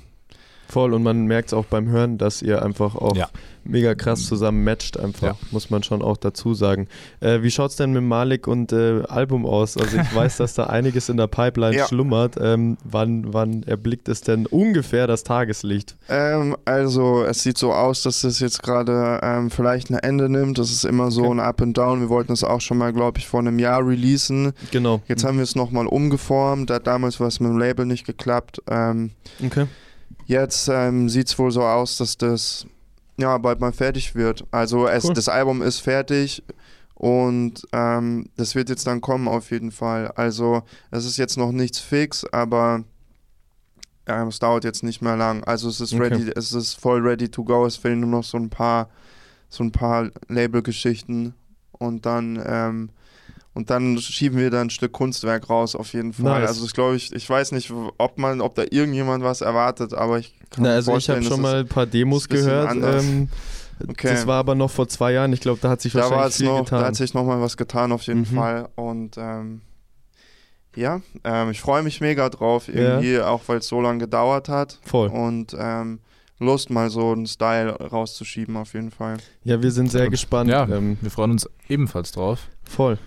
Voll 0.71 0.93
und 0.93 1.03
man 1.03 1.25
merkt 1.25 1.49
es 1.49 1.53
auch 1.53 1.65
beim 1.65 1.89
Hören, 1.89 2.17
dass 2.17 2.41
ihr 2.41 2.61
einfach 2.63 2.95
auch 2.95 3.15
Ja. 3.17 3.27
mega 3.65 3.93
krass 3.93 4.25
zusammen 4.25 4.63
matcht, 4.63 4.97
einfach, 4.97 5.27
Ja. 5.27 5.37
muss 5.51 5.69
man 5.69 5.83
schon 5.83 6.01
auch 6.01 6.15
dazu 6.15 6.53
sagen. 6.53 6.87
Äh, 7.19 7.41
wie 7.41 7.51
schaut's 7.51 7.75
denn 7.75 7.91
mit 7.91 8.03
Malik 8.03 8.47
und 8.47 8.71
äh, 8.71 9.03
Album 9.09 9.45
aus? 9.45 9.75
Also 9.75 9.97
ich 9.97 10.15
weiß, 10.15 10.37
dass 10.37 10.53
da 10.53 10.63
einiges 10.67 11.09
in 11.09 11.17
der 11.17 11.27
Pipeline 11.27 11.75
Ja. 11.75 11.87
schlummert. 11.87 12.35
Ähm, 12.39 12.77
wann, 12.85 13.33
wann 13.33 13.63
erblickt 13.63 14.07
es 14.07 14.21
denn 14.21 14.45
ungefähr 14.45 15.07
das 15.07 15.23
Tageslicht? 15.25 15.97
Ähm, 16.07 16.55
also 16.63 17.23
es 17.25 17.43
sieht 17.43 17.57
so 17.57 17.73
aus, 17.73 18.01
dass 18.03 18.21
das 18.21 18.39
jetzt 18.39 18.63
gerade 18.63 19.19
ähm, 19.21 19.49
vielleicht 19.51 19.89
ein 19.89 19.95
Ende 19.99 20.29
nimmt. 20.29 20.57
Das 20.57 20.71
ist 20.71 20.85
immer 20.85 21.11
so 21.11 21.23
Okay. 21.23 21.31
ein 21.33 21.39
Up 21.41 21.61
and 21.61 21.77
Down. 21.77 21.99
Wir 21.99 22.07
wollten 22.09 22.31
es 22.31 22.45
auch 22.45 22.61
schon 22.61 22.77
mal, 22.77 22.93
glaube 22.93 23.19
ich, 23.19 23.27
vor 23.27 23.41
einem 23.41 23.59
Jahr 23.59 23.85
releasen. 23.85 24.53
Genau. 24.71 25.01
Jetzt 25.09 25.25
haben 25.25 25.35
wir 25.35 25.43
es 25.43 25.55
nochmal 25.55 25.85
umgeformt. 25.85 26.69
Da 26.69 26.75
hat 26.75 26.87
damals 26.87 27.19
was 27.19 27.41
mit 27.41 27.51
dem 27.51 27.57
Label 27.59 27.85
nicht 27.85 28.05
geklappt. 28.05 28.61
Ähm, 28.69 29.11
Okay. 29.45 29.65
Jetzt 30.31 30.67
ähm, 30.69 31.09
sieht 31.09 31.27
es 31.27 31.37
wohl 31.37 31.51
so 31.51 31.61
aus, 31.63 31.97
dass 31.97 32.17
das 32.17 32.65
ja 33.17 33.37
bald 33.37 33.59
mal 33.59 33.73
fertig 33.73 34.15
wird. 34.15 34.45
Also 34.51 34.87
es, 34.87 35.05
Cool. 35.05 35.13
das 35.13 35.29
Album 35.29 35.61
ist 35.61 35.79
fertig 35.79 36.41
und 36.95 37.67
ähm, 37.73 38.29
das 38.37 38.55
wird 38.55 38.69
jetzt 38.69 38.87
dann 38.87 39.01
kommen 39.01 39.27
auf 39.27 39.51
jeden 39.51 39.71
Fall. 39.71 40.07
Also 40.15 40.63
es 40.89 41.05
ist 41.05 41.17
jetzt 41.17 41.37
noch 41.37 41.51
nichts 41.51 41.79
fix, 41.79 42.25
aber 42.31 42.83
ähm, 44.07 44.29
es 44.29 44.39
dauert 44.39 44.63
jetzt 44.63 44.83
nicht 44.83 45.01
mehr 45.01 45.17
lang. 45.17 45.43
Also 45.43 45.69
es 45.69 45.81
ist 45.81 45.93
Okay. 45.93 46.03
ready, 46.03 46.31
es 46.35 46.53
ist 46.53 46.73
voll 46.75 47.01
ready 47.01 47.29
to 47.29 47.43
go. 47.43 47.65
Es 47.65 47.75
fehlen 47.77 47.99
nur 47.99 48.09
noch 48.09 48.23
so 48.23 48.37
ein 48.37 48.49
paar, 48.49 48.89
so 49.49 49.63
ein 49.63 49.71
paar 49.71 50.09
Labelgeschichten 50.29 51.35
und 51.73 52.05
dann 52.05 52.41
ähm, 52.45 52.89
und 53.53 53.69
dann 53.69 53.97
schieben 53.99 54.37
wir 54.39 54.49
da 54.49 54.61
ein 54.61 54.69
Stück 54.69 54.91
Kunstwerk 54.93 55.49
raus 55.49 55.75
auf 55.75 55.93
jeden 55.93 56.13
Fall. 56.13 56.39
Nice. 56.41 56.49
Also 56.49 56.65
ich 56.65 56.73
glaube 56.73 56.95
ich, 56.95 57.13
ich 57.13 57.29
weiß 57.29 57.51
nicht, 57.51 57.71
ob 57.97 58.17
man, 58.17 58.41
ob 58.41 58.55
da 58.55 58.63
irgendjemand 58.69 59.23
was 59.23 59.41
erwartet, 59.41 59.93
aber 59.93 60.19
ich 60.19 60.33
kann 60.49 60.63
Na, 60.63 60.69
mir 60.69 60.75
also 60.75 60.91
ich 60.91 60.93
vorstellen, 61.05 61.23
habe 61.25 61.33
schon 61.33 61.41
mal 61.41 61.55
ein 61.61 61.67
paar 61.67 61.85
Demos 61.85 62.27
gehört. 62.29 62.75
Ähm, 62.75 63.29
Okay. 63.89 64.09
Das 64.13 64.27
war 64.27 64.37
aber 64.37 64.53
noch 64.53 64.69
vor 64.69 64.87
zwei 64.87 65.11
Jahren. 65.13 65.33
Ich 65.33 65.39
glaube, 65.41 65.57
da 65.59 65.69
hat 65.71 65.81
sich 65.81 65.93
da 65.93 66.01
war 66.01 66.11
wahrscheinlich 66.11 66.29
es 66.33 66.37
viel 66.37 66.45
noch, 66.45 66.65
getan. 66.65 66.81
da 66.81 66.85
hat 66.85 66.95
sich 66.95 67.13
noch 67.15 67.25
mal 67.25 67.41
was 67.41 67.57
getan 67.57 67.91
auf 67.91 68.03
jeden 68.03 68.19
Mhm. 68.19 68.25
Fall 68.35 68.69
und 68.75 69.17
ähm, 69.17 69.61
ja, 70.75 71.01
ähm, 71.23 71.49
ich 71.49 71.61
freue 71.61 71.81
mich 71.81 71.99
mega 71.99 72.29
drauf 72.29 72.67
irgendwie, 72.67 73.19
auch 73.19 73.41
weil 73.47 73.57
es 73.57 73.67
so 73.67 73.81
lange 73.81 73.97
gedauert 73.97 74.49
hat 74.49 74.79
Voll. 74.83 75.07
und 75.09 75.55
ähm, 75.57 75.97
Lust 76.37 76.69
mal 76.69 76.91
so 76.91 77.11
einen 77.11 77.25
Style 77.25 77.71
rauszuschieben 77.71 78.55
auf 78.55 78.73
jeden 78.75 78.91
Fall. 78.91 79.17
Ja, 79.43 79.61
wir 79.63 79.71
sind 79.71 79.91
sehr 79.91 80.05
Und- 80.05 80.11
gespannt. 80.11 80.49
Ja, 80.51 80.67
Ähm, 80.67 80.97
wir 81.01 81.09
freuen 81.09 81.31
uns 81.31 81.49
ebenfalls 81.67 82.11
drauf. 82.11 82.49
Voll. 82.63 82.99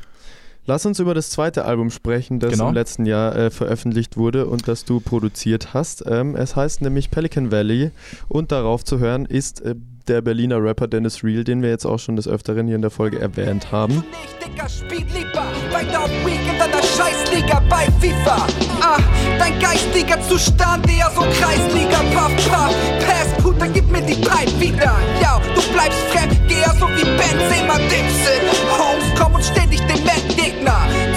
Lass 0.66 0.86
uns 0.86 0.98
über 0.98 1.12
das 1.12 1.28
zweite 1.30 1.66
Album 1.66 1.90
sprechen, 1.90 2.40
das 2.40 2.52
Genau. 2.52 2.68
im 2.68 2.74
letzten 2.74 3.04
Jahr 3.04 3.36
äh, 3.36 3.50
veröffentlicht 3.50 4.16
wurde 4.16 4.46
und 4.46 4.66
das 4.66 4.84
du 4.86 4.98
produziert 5.00 5.74
hast. 5.74 6.04
Ähm, 6.06 6.34
es 6.36 6.56
heißt 6.56 6.80
nämlich 6.80 7.10
Pelican 7.10 7.52
Valley 7.52 7.90
und 8.28 8.50
darauf 8.50 8.82
zu 8.82 8.98
hören 8.98 9.26
ist 9.26 9.60
äh, 9.60 9.74
der 10.08 10.22
Berliner 10.22 10.62
Rapper 10.62 10.86
Dennis 10.88 11.22
Real, 11.22 11.44
den 11.44 11.60
wir 11.62 11.68
jetzt 11.68 11.84
auch 11.84 11.98
schon 11.98 12.16
des 12.16 12.26
Öfteren 12.28 12.66
hier 12.66 12.76
in 12.76 12.82
der 12.82 12.90
Folge 12.90 13.18
erwähnt 13.18 13.72
haben. 13.72 13.96
nicht, 13.96 14.06
Dicker, 14.42 14.68
spiel 14.68 15.04
lieber 15.14 15.44
weiter 15.70 16.04
auf 16.04 16.10
Weekend 16.24 16.60
an 16.60 16.70
der 16.70 16.82
Scheißliga 16.82 17.62
bei 17.68 17.86
FIFA. 18.00 18.46
Ah, 18.80 18.98
dein 19.38 19.58
geistiger 19.60 20.20
Zustand 20.22 20.86
eher 20.90 21.10
so 21.14 21.20
Kreisliga, 21.22 21.98
paff, 22.14 22.34
paff. 22.48 22.74
Pass, 23.06 23.42
Puter, 23.42 23.68
gib 23.68 23.90
mir 23.90 24.02
die 24.02 24.14
Pipe 24.14 24.60
wieder. 24.60 24.96
Ja, 25.20 25.40
du 25.54 25.60
bleibst 25.72 25.98
fremd, 26.10 26.38
geh 26.48 26.62
so 26.78 26.86
wie 26.88 27.04
Benzema 27.04 27.76
Dipson. 27.78 28.44
Holmes, 28.78 29.04
komm 29.18 29.34
und 29.34 29.40
Endgegner. 29.48 29.63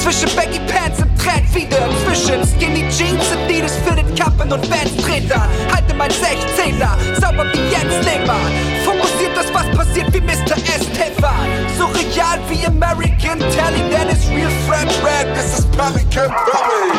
Zwischen 0.08 0.34
Baggy 0.38 0.60
Pants 0.72 1.02
und 1.02 1.20
Trend 1.20 1.54
wieder 1.54 1.90
Zwischen 2.06 2.42
Skinny 2.48 2.88
Jeans 2.90 3.30
und 3.30 3.44
Adidas 3.44 3.76
fitted 3.76 4.18
Kappen 4.18 4.54
und 4.54 4.64
Vans 4.72 4.96
Treter 5.04 5.50
Halte 5.70 5.94
mein 5.96 6.10
16er, 6.10 7.20
sauber 7.20 7.46
wie 7.52 7.60
Jens 7.70 8.06
Lehmann 8.06 8.40
Fokussiert 8.86 9.36
das, 9.36 9.54
was 9.54 9.70
passiert 9.76 10.14
wie 10.14 10.22
Mr. 10.22 10.56
Estefan 10.56 11.50
So 11.78 11.88
real 11.88 12.40
wie 12.48 12.66
American 12.66 13.40
Telly, 13.40 13.84
denn 13.92 14.08
is 14.08 14.30
real 14.30 14.50
French 14.66 14.94
Rap, 15.04 15.28
this 15.36 15.60
is 15.60 15.66
Pelican 15.76 16.30
Valley 16.30 16.97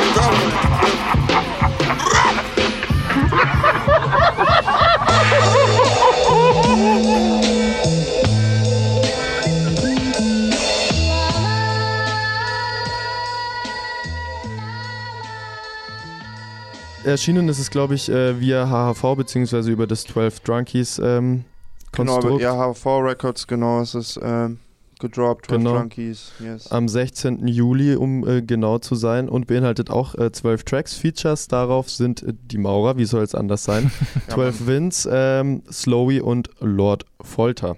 Erschienen 17.09 17.49
ist 17.49 17.59
es, 17.59 17.71
glaube 17.71 17.95
ich, 17.95 18.09
äh, 18.09 18.41
via 18.41 18.69
HHV 18.69 19.17
beziehungsweise 19.17 19.71
über 19.71 19.87
das 19.87 20.05
12 20.05 20.41
Drunkies 20.41 21.01
ähm, 21.03 21.45
Genau, 21.93 22.13
Konstrukt. 22.19 22.43
ja, 22.43 22.55
HV 22.75 22.87
Records, 23.03 23.47
genau, 23.47 23.81
es 23.81 23.95
ist 23.95 24.21
ähm, 24.23 24.59
gedroppt, 25.01 25.47
12 25.47 25.59
Genau. 25.59 25.77
Junkies, 25.79 26.33
yes. 26.39 26.71
Am 26.71 26.87
16. 26.87 27.47
Juli, 27.49 27.97
um 27.97 28.29
äh, 28.29 28.43
genau 28.43 28.79
zu 28.79 28.95
sein, 28.95 29.29
und 29.29 29.47
beinhaltet 29.47 29.89
auch 29.91 30.15
äh, 30.17 30.31
12 30.31 30.65
Tracks. 30.65 30.95
Features 30.95 31.49
darauf 31.49 31.89
sind 31.91 32.23
äh, 32.23 32.35
die 32.51 32.59
Maurer, 32.59 32.99
wie 32.99 33.07
soll 33.07 33.23
es 33.25 33.35
anders 33.35 33.65
sein? 33.65 33.91
Ja, 34.29 34.35
12 34.35 34.67
Wins, 34.67 35.09
ähm, 35.11 35.63
Slowy 35.73 36.21
und 36.21 36.51
Lord 36.61 37.07
Folter. 37.23 37.77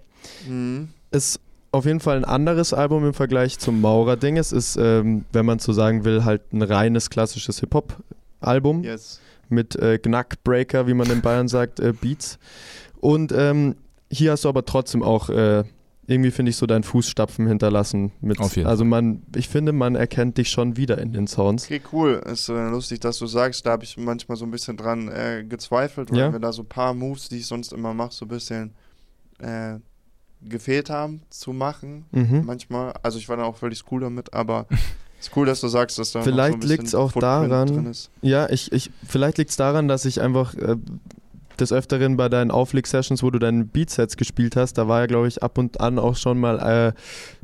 Mhm. 0.48 0.88
Ist 1.12 1.40
auf 1.72 1.84
jeden 1.86 2.00
Fall 2.00 2.16
ein 2.16 2.24
anderes 2.24 2.74
Album 2.74 3.06
im 3.06 3.14
Vergleich 3.14 3.60
zum 3.60 3.80
Maurer-Ding. 3.80 4.36
Es 4.38 4.50
ist, 4.50 4.76
ähm, 4.76 5.24
wenn 5.32 5.46
man 5.46 5.60
so 5.60 5.72
sagen 5.72 6.04
will, 6.04 6.24
halt 6.24 6.52
ein 6.52 6.62
reines 6.62 7.10
klassisches 7.10 7.60
Hip-Hop-Album 7.60 8.04
Yes. 8.84 9.20
mit 9.48 9.76
äh, 9.76 9.98
Knackbreaker, 9.98 10.86
wie 10.86 10.94
man 10.94 11.10
in 11.10 11.20
Bayern 11.22 11.48
sagt, 11.48 11.80
äh, 11.80 11.92
Beats. 11.92 12.38
Und 13.00 13.32
ähm, 13.32 13.76
hier 14.10 14.32
hast 14.32 14.44
du 14.44 14.48
aber 14.48 14.64
trotzdem 14.64 15.02
auch 15.02 15.28
äh, 15.30 15.64
irgendwie, 16.06 16.32
finde 16.32 16.50
ich, 16.50 16.56
so 16.56 16.66
deinen 16.66 16.82
Fußstapfen 16.82 17.46
hinterlassen. 17.46 18.10
Mit, 18.20 18.40
Auf 18.40 18.56
jeden 18.56 18.66
also 18.68 18.84
man, 18.84 19.22
ich 19.36 19.48
finde, 19.48 19.72
man 19.72 19.94
erkennt 19.94 20.38
dich 20.38 20.50
schon 20.50 20.76
wieder 20.76 20.98
in 20.98 21.12
den 21.12 21.28
Sounds. 21.28 21.66
Okay, 21.66 21.80
cool. 21.92 22.20
Ist 22.26 22.48
äh, 22.48 22.68
lustig, 22.68 22.98
dass 23.00 23.18
du 23.18 23.26
sagst, 23.26 23.64
da 23.64 23.70
habe 23.70 23.84
ich 23.84 23.96
manchmal 23.96 24.36
so 24.36 24.44
ein 24.44 24.50
bisschen 24.50 24.76
dran 24.76 25.08
äh, 25.08 25.44
gezweifelt, 25.48 26.10
weil 26.10 26.18
Ja. 26.18 26.30
mir 26.30 26.40
da 26.40 26.52
so 26.52 26.62
ein 26.62 26.68
paar 26.68 26.94
Moves, 26.94 27.28
die 27.28 27.36
ich 27.38 27.46
sonst 27.46 27.72
immer 27.72 27.94
mache, 27.94 28.12
so 28.12 28.24
ein 28.24 28.28
bisschen 28.28 28.72
äh, 29.38 29.78
gefehlt 30.42 30.90
haben 30.90 31.22
zu 31.30 31.52
machen. 31.52 32.06
Mhm. 32.10 32.42
Manchmal. 32.44 32.92
Also 33.02 33.18
ich 33.18 33.28
war 33.28 33.36
da 33.36 33.44
auch 33.44 33.56
völlig 33.56 33.84
cool 33.92 34.00
damit, 34.00 34.34
aber 34.34 34.66
ist 35.20 35.36
cool, 35.36 35.46
dass 35.46 35.60
du 35.60 35.68
sagst, 35.68 35.98
dass 35.98 36.12
da 36.12 36.20
so 36.22 36.30
Vielleicht 36.30 36.54
ein 36.54 36.60
bisschen 36.60 36.76
liegt's 36.78 36.94
auch 36.94 37.12
Footprint 37.12 37.50
daran-. 37.52 37.92
Ja, 38.22 38.48
ich, 38.50 38.72
ich, 38.72 38.90
vielleicht 39.06 39.38
liegt 39.38 39.50
es 39.50 39.56
daran, 39.56 39.86
dass 39.88 40.04
ich 40.04 40.20
einfach 40.20 40.54
äh, 40.54 40.76
des 41.58 41.72
Öfteren 41.72 42.16
bei 42.16 42.28
deinen 42.28 42.50
Aufleg-Sessions, 42.50 43.22
wo 43.22 43.30
du 43.30 43.38
deine 43.38 43.64
Beatsets 43.64 44.16
gespielt 44.16 44.56
hast, 44.56 44.74
da 44.78 44.88
war 44.88 45.00
ja, 45.00 45.06
glaube 45.06 45.28
ich, 45.28 45.42
ab 45.42 45.58
und 45.58 45.80
an 45.80 45.98
auch 45.98 46.16
schon 46.16 46.38
mal 46.40 46.58
äh, 46.58 46.92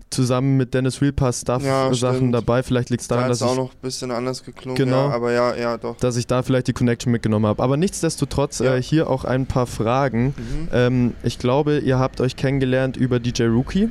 zusammen 0.09 0.57
mit 0.57 0.72
Dennis 0.72 1.03
Realpass 1.03 1.43
Ja, 1.47 1.59
Stuff-Sachen 1.59 2.16
stimmt. 2.16 2.35
dabei. 2.35 2.62
Vielleicht 2.62 2.89
liegt 2.91 3.03
es 3.03 3.09
Da 3.09 3.16
daran, 3.16 3.31
es 3.31 3.41
dass 3.41 3.49
auch 3.49 3.53
ich, 3.53 3.59
noch 3.59 3.70
ein 3.72 3.79
bisschen 3.83 4.11
anders 4.12 4.43
geklungen, 4.45 4.77
Genau. 4.77 5.09
ja, 5.09 5.14
aber 5.14 5.33
ja, 5.33 5.55
ja, 5.57 5.77
doch. 5.77 5.97
dass 5.99 6.16
ich 6.16 6.27
da 6.27 6.43
vielleicht 6.43 6.68
die 6.68 6.72
Connection 6.72 7.11
mitgenommen 7.12 7.45
habe. 7.47 7.62
Aber 7.62 7.77
nichtsdestotrotz 7.77 8.61
Ja. 8.61 8.77
äh, 8.77 8.83
hier 8.83 9.11
auch 9.11 9.24
ein 9.24 9.47
paar 9.47 9.66
Fragen. 9.66 10.27
Mhm. 10.37 10.68
Ähm, 10.72 11.14
ich 11.24 11.39
glaube, 11.39 11.79
ihr 11.81 11.99
habt 11.99 12.20
euch 12.20 12.37
kennengelernt 12.37 12.97
über 12.97 13.18
DJ 13.20 13.45
Rookie. 13.45 13.91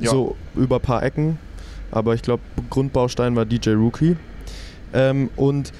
Ja. 0.00 0.10
So 0.12 0.36
über 0.54 0.76
ein 0.76 0.82
paar 0.82 1.02
Ecken. 1.02 1.38
Aber 1.90 2.14
ich 2.14 2.22
glaube, 2.22 2.42
Grundbaustein 2.68 3.36
war 3.36 3.44
DJ 3.44 3.70
Rookie. 3.70 4.16
Ähm, 4.92 5.30
und 5.36 5.72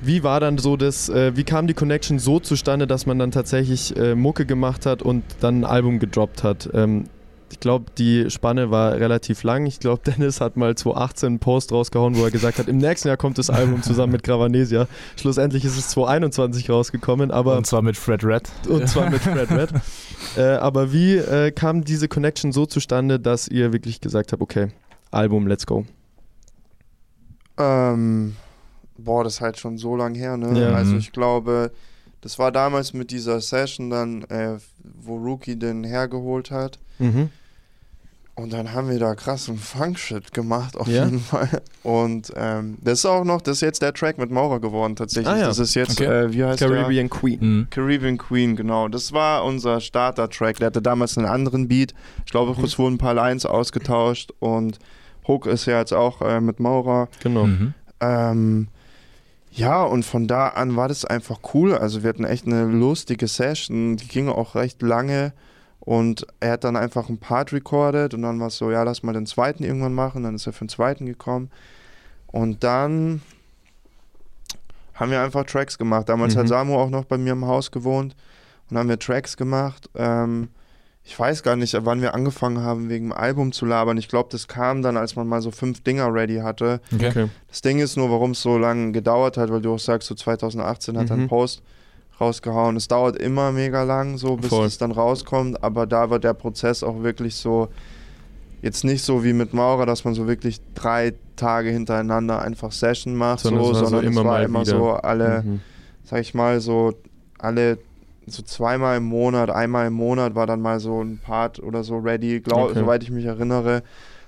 wie 0.00 0.22
war 0.22 0.40
dann 0.40 0.58
so 0.58 0.76
das, 0.76 1.08
äh, 1.08 1.36
wie 1.36 1.44
kam 1.44 1.66
die 1.66 1.74
Connection 1.74 2.18
so 2.18 2.38
zustande, 2.40 2.86
dass 2.86 3.06
man 3.06 3.18
dann 3.18 3.30
tatsächlich 3.30 3.96
äh, 3.96 4.14
Mucke 4.14 4.46
gemacht 4.46 4.86
hat 4.86 5.02
und 5.02 5.24
dann 5.40 5.60
ein 5.60 5.64
Album 5.64 5.98
gedroppt 5.98 6.44
hat? 6.44 6.68
Ähm, 6.72 7.04
ich 7.50 7.60
glaube, 7.60 7.86
die 7.96 8.30
Spanne 8.30 8.70
war 8.70 8.92
relativ 8.92 9.42
lang. 9.42 9.66
Ich 9.66 9.80
glaube, 9.80 10.02
Dennis 10.06 10.40
hat 10.40 10.56
mal 10.56 10.74
2018 10.74 11.26
einen 11.26 11.38
Post 11.38 11.72
rausgehauen, 11.72 12.16
wo 12.16 12.24
er 12.24 12.30
gesagt 12.30 12.58
hat, 12.58 12.68
im 12.68 12.78
nächsten 12.78 13.08
Jahr 13.08 13.16
kommt 13.16 13.38
das 13.38 13.50
Album 13.50 13.82
zusammen 13.82 14.12
mit 14.12 14.22
Gravanesia. 14.22 14.86
Schlussendlich 15.16 15.64
ist 15.64 15.76
es 15.76 15.88
2021 15.88 16.70
rausgekommen, 16.70 17.30
aber 17.30 17.56
Und 17.56 17.66
zwar 17.66 17.82
mit 17.82 17.96
Fred 17.96 18.22
Red. 18.24 18.48
und 18.68 18.88
zwar 18.88 19.10
mit 19.10 19.22
Fred 19.22 19.50
Red. 19.50 19.70
äh, 20.36 20.42
aber 20.56 20.92
wie 20.92 21.16
äh, 21.16 21.50
kam 21.50 21.84
diese 21.84 22.08
Connection 22.08 22.52
so 22.52 22.66
zustande, 22.66 23.18
dass 23.18 23.48
ihr 23.48 23.72
wirklich 23.72 24.00
gesagt 24.00 24.32
habt, 24.32 24.42
okay, 24.42 24.68
Album, 25.10 25.46
let's 25.46 25.66
go? 25.66 25.84
Ähm, 27.58 28.36
boah, 28.96 29.24
das 29.24 29.34
ist 29.34 29.40
halt 29.40 29.58
schon 29.58 29.78
so 29.78 29.96
lang 29.96 30.14
her, 30.14 30.36
ne? 30.36 30.58
Ja. 30.60 30.72
Also 30.74 30.92
Mhm. 30.92 30.98
ich 30.98 31.12
glaube, 31.12 31.72
das 32.20 32.38
war 32.38 32.52
damals 32.52 32.92
mit 32.92 33.10
dieser 33.10 33.40
Session 33.40 33.90
dann, 33.90 34.22
äh, 34.24 34.58
wo 34.82 35.16
Rookie 35.16 35.56
den 35.56 35.84
hergeholt 35.84 36.50
hat. 36.50 36.78
Mhm. 36.98 37.30
Und 38.36 38.52
dann 38.52 38.72
haben 38.72 38.88
wir 38.88 39.00
da 39.00 39.16
krassen 39.16 39.58
Funk-Shit 39.58 40.32
gemacht, 40.32 40.76
auf 40.76 40.86
Ja? 40.86 41.04
jeden 41.06 41.18
Fall. 41.18 41.60
Und 41.82 42.32
ähm, 42.36 42.78
das 42.80 43.00
ist 43.00 43.06
auch 43.06 43.24
noch, 43.24 43.40
das 43.40 43.56
ist 43.56 43.60
jetzt 43.62 43.82
der 43.82 43.92
Track 43.92 44.16
mit 44.16 44.30
Maurer 44.30 44.60
geworden, 44.60 44.94
tatsächlich. 44.94 45.26
Ah, 45.34 45.38
ja. 45.38 45.46
Das 45.48 45.58
ist 45.58 45.74
jetzt, 45.74 46.00
Okay. 46.00 46.04
äh, 46.26 46.32
wie 46.32 46.44
heißt 46.44 46.60
der? 46.60 46.68
Caribbean 46.68 47.10
Queen. 47.10 47.38
Mhm. 47.40 47.66
Caribbean 47.70 48.16
Queen, 48.16 48.54
genau. 48.54 48.86
Das 48.86 49.12
war 49.12 49.44
unser 49.44 49.80
Starter-Track. 49.80 50.58
Der 50.58 50.66
hatte 50.66 50.80
damals 50.80 51.18
einen 51.18 51.26
anderen 51.26 51.66
Beat. 51.66 51.94
Ich 52.26 52.30
glaube, 52.30 52.56
Mhm. 52.56 52.64
es 52.64 52.78
wurden 52.78 52.94
ein 52.94 52.98
paar 52.98 53.14
Lines 53.14 53.44
ausgetauscht 53.44 54.32
und 54.38 54.78
Hook 55.28 55.46
ist 55.46 55.66
ja 55.66 55.78
jetzt 55.78 55.92
auch 55.92 56.22
äh, 56.22 56.40
mit 56.40 56.58
Maurer. 56.58 57.08
Genau. 57.22 57.46
Mhm. 57.46 57.74
Ähm, 58.00 58.68
ja, 59.52 59.82
und 59.82 60.04
von 60.04 60.26
da 60.26 60.48
an 60.48 60.76
war 60.76 60.88
das 60.88 61.04
einfach 61.04 61.40
cool. 61.54 61.74
Also 61.74 62.02
wir 62.02 62.08
hatten 62.08 62.24
echt 62.24 62.46
eine 62.46 62.64
lustige 62.64 63.26
Session, 63.28 63.96
die 63.96 64.08
ging 64.08 64.28
auch 64.28 64.54
recht 64.54 64.82
lange. 64.82 65.32
Und 65.80 66.26
er 66.40 66.52
hat 66.52 66.64
dann 66.64 66.76
einfach 66.76 67.08
einen 67.08 67.18
Part 67.18 67.52
recorded 67.52 68.12
und 68.12 68.22
dann 68.22 68.38
war 68.40 68.48
es 68.48 68.58
so, 68.58 68.70
ja, 68.70 68.82
lass 68.82 69.02
mal 69.02 69.14
den 69.14 69.26
zweiten 69.26 69.64
irgendwann 69.64 69.94
machen. 69.94 70.22
Dann 70.22 70.34
ist 70.34 70.46
er 70.46 70.52
für 70.52 70.64
den 70.64 70.68
zweiten 70.68 71.06
gekommen. 71.06 71.50
Und 72.26 72.62
dann 72.62 73.22
haben 74.94 75.10
wir 75.10 75.22
einfach 75.22 75.44
Tracks 75.44 75.78
gemacht. 75.78 76.08
Damals 76.08 76.34
Mhm. 76.34 76.40
hat 76.40 76.48
Samu 76.48 76.76
auch 76.76 76.90
noch 76.90 77.04
bei 77.04 77.16
mir 77.16 77.32
im 77.32 77.46
Haus 77.46 77.70
gewohnt 77.70 78.14
und 78.68 78.76
haben 78.76 78.88
wir 78.88 78.98
Tracks 78.98 79.36
gemacht. 79.36 79.88
Ähm, 79.94 80.48
ich 81.10 81.18
weiß 81.18 81.42
gar 81.42 81.56
nicht, 81.56 81.74
wann 81.86 82.02
wir 82.02 82.12
angefangen 82.14 82.60
haben, 82.62 82.90
wegen 82.90 83.06
dem 83.06 83.12
Album 83.14 83.52
zu 83.52 83.64
labern. 83.64 83.96
Ich 83.96 84.08
glaube, 84.08 84.28
das 84.30 84.46
kam 84.46 84.82
dann, 84.82 84.98
als 84.98 85.16
man 85.16 85.26
mal 85.26 85.40
so 85.40 85.50
fünf 85.50 85.82
Dinger 85.82 86.12
ready 86.12 86.36
hatte. 86.40 86.80
Okay. 86.94 87.08
Okay. 87.08 87.28
Das 87.48 87.62
Ding 87.62 87.78
ist 87.78 87.96
nur, 87.96 88.10
warum 88.10 88.32
es 88.32 88.42
so 88.42 88.58
lange 88.58 88.92
gedauert 88.92 89.38
hat, 89.38 89.50
weil 89.50 89.62
du 89.62 89.72
auch 89.72 89.78
sagst, 89.78 90.06
so 90.08 90.14
2018 90.14 90.98
hat 90.98 91.08
er 91.08 91.16
Mhm. 91.16 91.20
einen 91.22 91.28
Post 91.30 91.62
rausgehauen. 92.20 92.76
Es 92.76 92.88
dauert 92.88 93.16
immer 93.16 93.52
mega 93.52 93.84
lang, 93.84 94.18
so 94.18 94.36
bis 94.36 94.50
Voll. 94.50 94.66
es 94.66 94.76
dann 94.76 94.92
rauskommt, 94.92 95.64
aber 95.64 95.86
da 95.86 96.10
wird 96.10 96.24
der 96.24 96.34
Prozess 96.34 96.82
auch 96.82 97.02
wirklich 97.02 97.36
so, 97.36 97.68
jetzt 98.60 98.84
nicht 98.84 99.02
so 99.02 99.24
wie 99.24 99.32
mit 99.32 99.54
Maurer, 99.54 99.86
dass 99.86 100.04
man 100.04 100.12
so 100.12 100.26
wirklich 100.28 100.60
drei 100.74 101.14
Tage 101.36 101.70
hintereinander 101.70 102.42
einfach 102.42 102.70
Session 102.70 103.14
macht, 103.14 103.40
Sondern 103.40 103.64
so, 103.64 103.70
es 103.70 103.76
war 103.76 103.84
so 103.84 103.90
sondern 103.96 104.04
immer 104.12 104.20
es 104.20 104.26
war 104.26 104.32
mal 104.34 104.44
immer 104.44 104.60
wieder. 104.60 104.76
so 104.78 104.90
alle, 104.90 105.42
Mhm. 105.42 105.60
sag 106.04 106.20
ich 106.20 106.34
mal, 106.34 106.60
so 106.60 106.92
alle 107.38 107.78
so 108.32 108.42
zweimal 108.42 108.96
im 108.98 109.04
Monat, 109.04 109.50
einmal 109.50 109.86
im 109.86 109.94
Monat 109.94 110.34
war 110.34 110.46
dann 110.46 110.60
mal 110.60 110.80
so 110.80 111.02
ein 111.02 111.18
Part 111.18 111.60
oder 111.60 111.82
so 111.84 111.98
ready, 111.98 112.40
glaub, 112.40 112.70
Okay. 112.70 112.80
soweit 112.80 113.02
ich 113.02 113.10
mich 113.10 113.24
erinnere. 113.24 113.82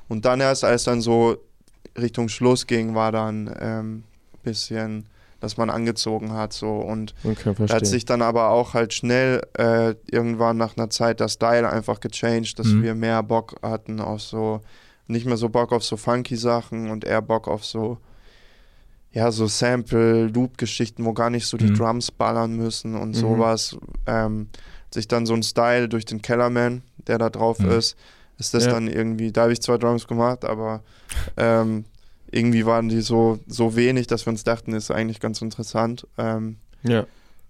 Und 0.08 0.24
dann 0.24 0.40
erst, 0.40 0.64
als 0.64 0.84
dann 0.84 1.00
so 1.00 1.36
Richtung 1.98 2.28
Schluss 2.28 2.66
ging, 2.66 2.94
war 2.94 3.12
dann 3.12 3.54
ähm, 3.60 4.04
bisschen, 4.42 5.08
dass 5.40 5.56
man 5.56 5.70
angezogen 5.70 6.32
hat 6.32 6.52
so 6.52 6.76
und 6.78 7.14
Okay, 7.24 7.52
da 7.66 7.74
hat 7.74 7.86
sich 7.86 8.04
dann 8.04 8.22
aber 8.22 8.50
auch 8.50 8.74
halt 8.74 8.92
schnell 8.92 9.40
äh, 9.58 9.94
irgendwann 10.10 10.56
nach 10.56 10.76
einer 10.76 10.90
Zeit 10.90 11.20
der 11.20 11.28
Style 11.28 11.68
einfach 11.70 12.00
gechanged, 12.00 12.58
dass 12.58 12.68
Mhm. 12.68 12.82
wir 12.82 12.94
mehr 12.94 13.22
Bock 13.22 13.56
hatten 13.62 14.00
auf 14.00 14.20
so, 14.22 14.60
nicht 15.06 15.26
mehr 15.26 15.36
so 15.36 15.48
Bock 15.48 15.72
auf 15.72 15.84
so 15.84 15.96
funky 15.96 16.36
Sachen 16.36 16.90
und 16.90 17.04
eher 17.04 17.22
Bock 17.22 17.48
auf 17.48 17.64
so, 17.64 17.98
ja, 19.12 19.30
so 19.32 19.46
Sample-Loop-Geschichten, 19.46 21.04
wo 21.04 21.12
gar 21.12 21.30
nicht 21.30 21.46
so 21.46 21.56
die 21.56 21.66
Mhm. 21.66 21.74
Drums 21.74 22.10
ballern 22.10 22.54
müssen 22.56 22.94
und 22.94 23.10
Mhm. 23.10 23.14
sowas. 23.14 23.76
Ähm, 24.06 24.48
sich 24.92 25.06
dann 25.08 25.24
so 25.26 25.34
ein 25.34 25.42
Style 25.42 25.88
durch 25.88 26.04
den 26.04 26.20
Kellerman, 26.22 26.82
der 27.06 27.18
da 27.18 27.30
drauf 27.30 27.60
Mhm. 27.60 27.70
ist, 27.70 27.96
ist 28.38 28.54
das 28.54 28.64
Ja. 28.64 28.70
dann 28.72 28.88
irgendwie, 28.88 29.30
da 29.32 29.42
habe 29.42 29.52
ich 29.52 29.60
zwar 29.60 29.78
Drums 29.78 30.06
gemacht, 30.08 30.44
aber 30.44 30.82
ähm, 31.36 31.84
irgendwie 32.30 32.64
waren 32.66 32.88
die 32.88 33.00
so, 33.00 33.38
so 33.46 33.76
wenig, 33.76 34.06
dass 34.06 34.26
wir 34.26 34.30
uns 34.30 34.44
dachten, 34.44 34.72
ist 34.72 34.90
eigentlich 34.90 35.20
ganz 35.20 35.42
interessant. 35.42 36.06
Ähm, 36.18 36.56
Ja. 36.82 37.04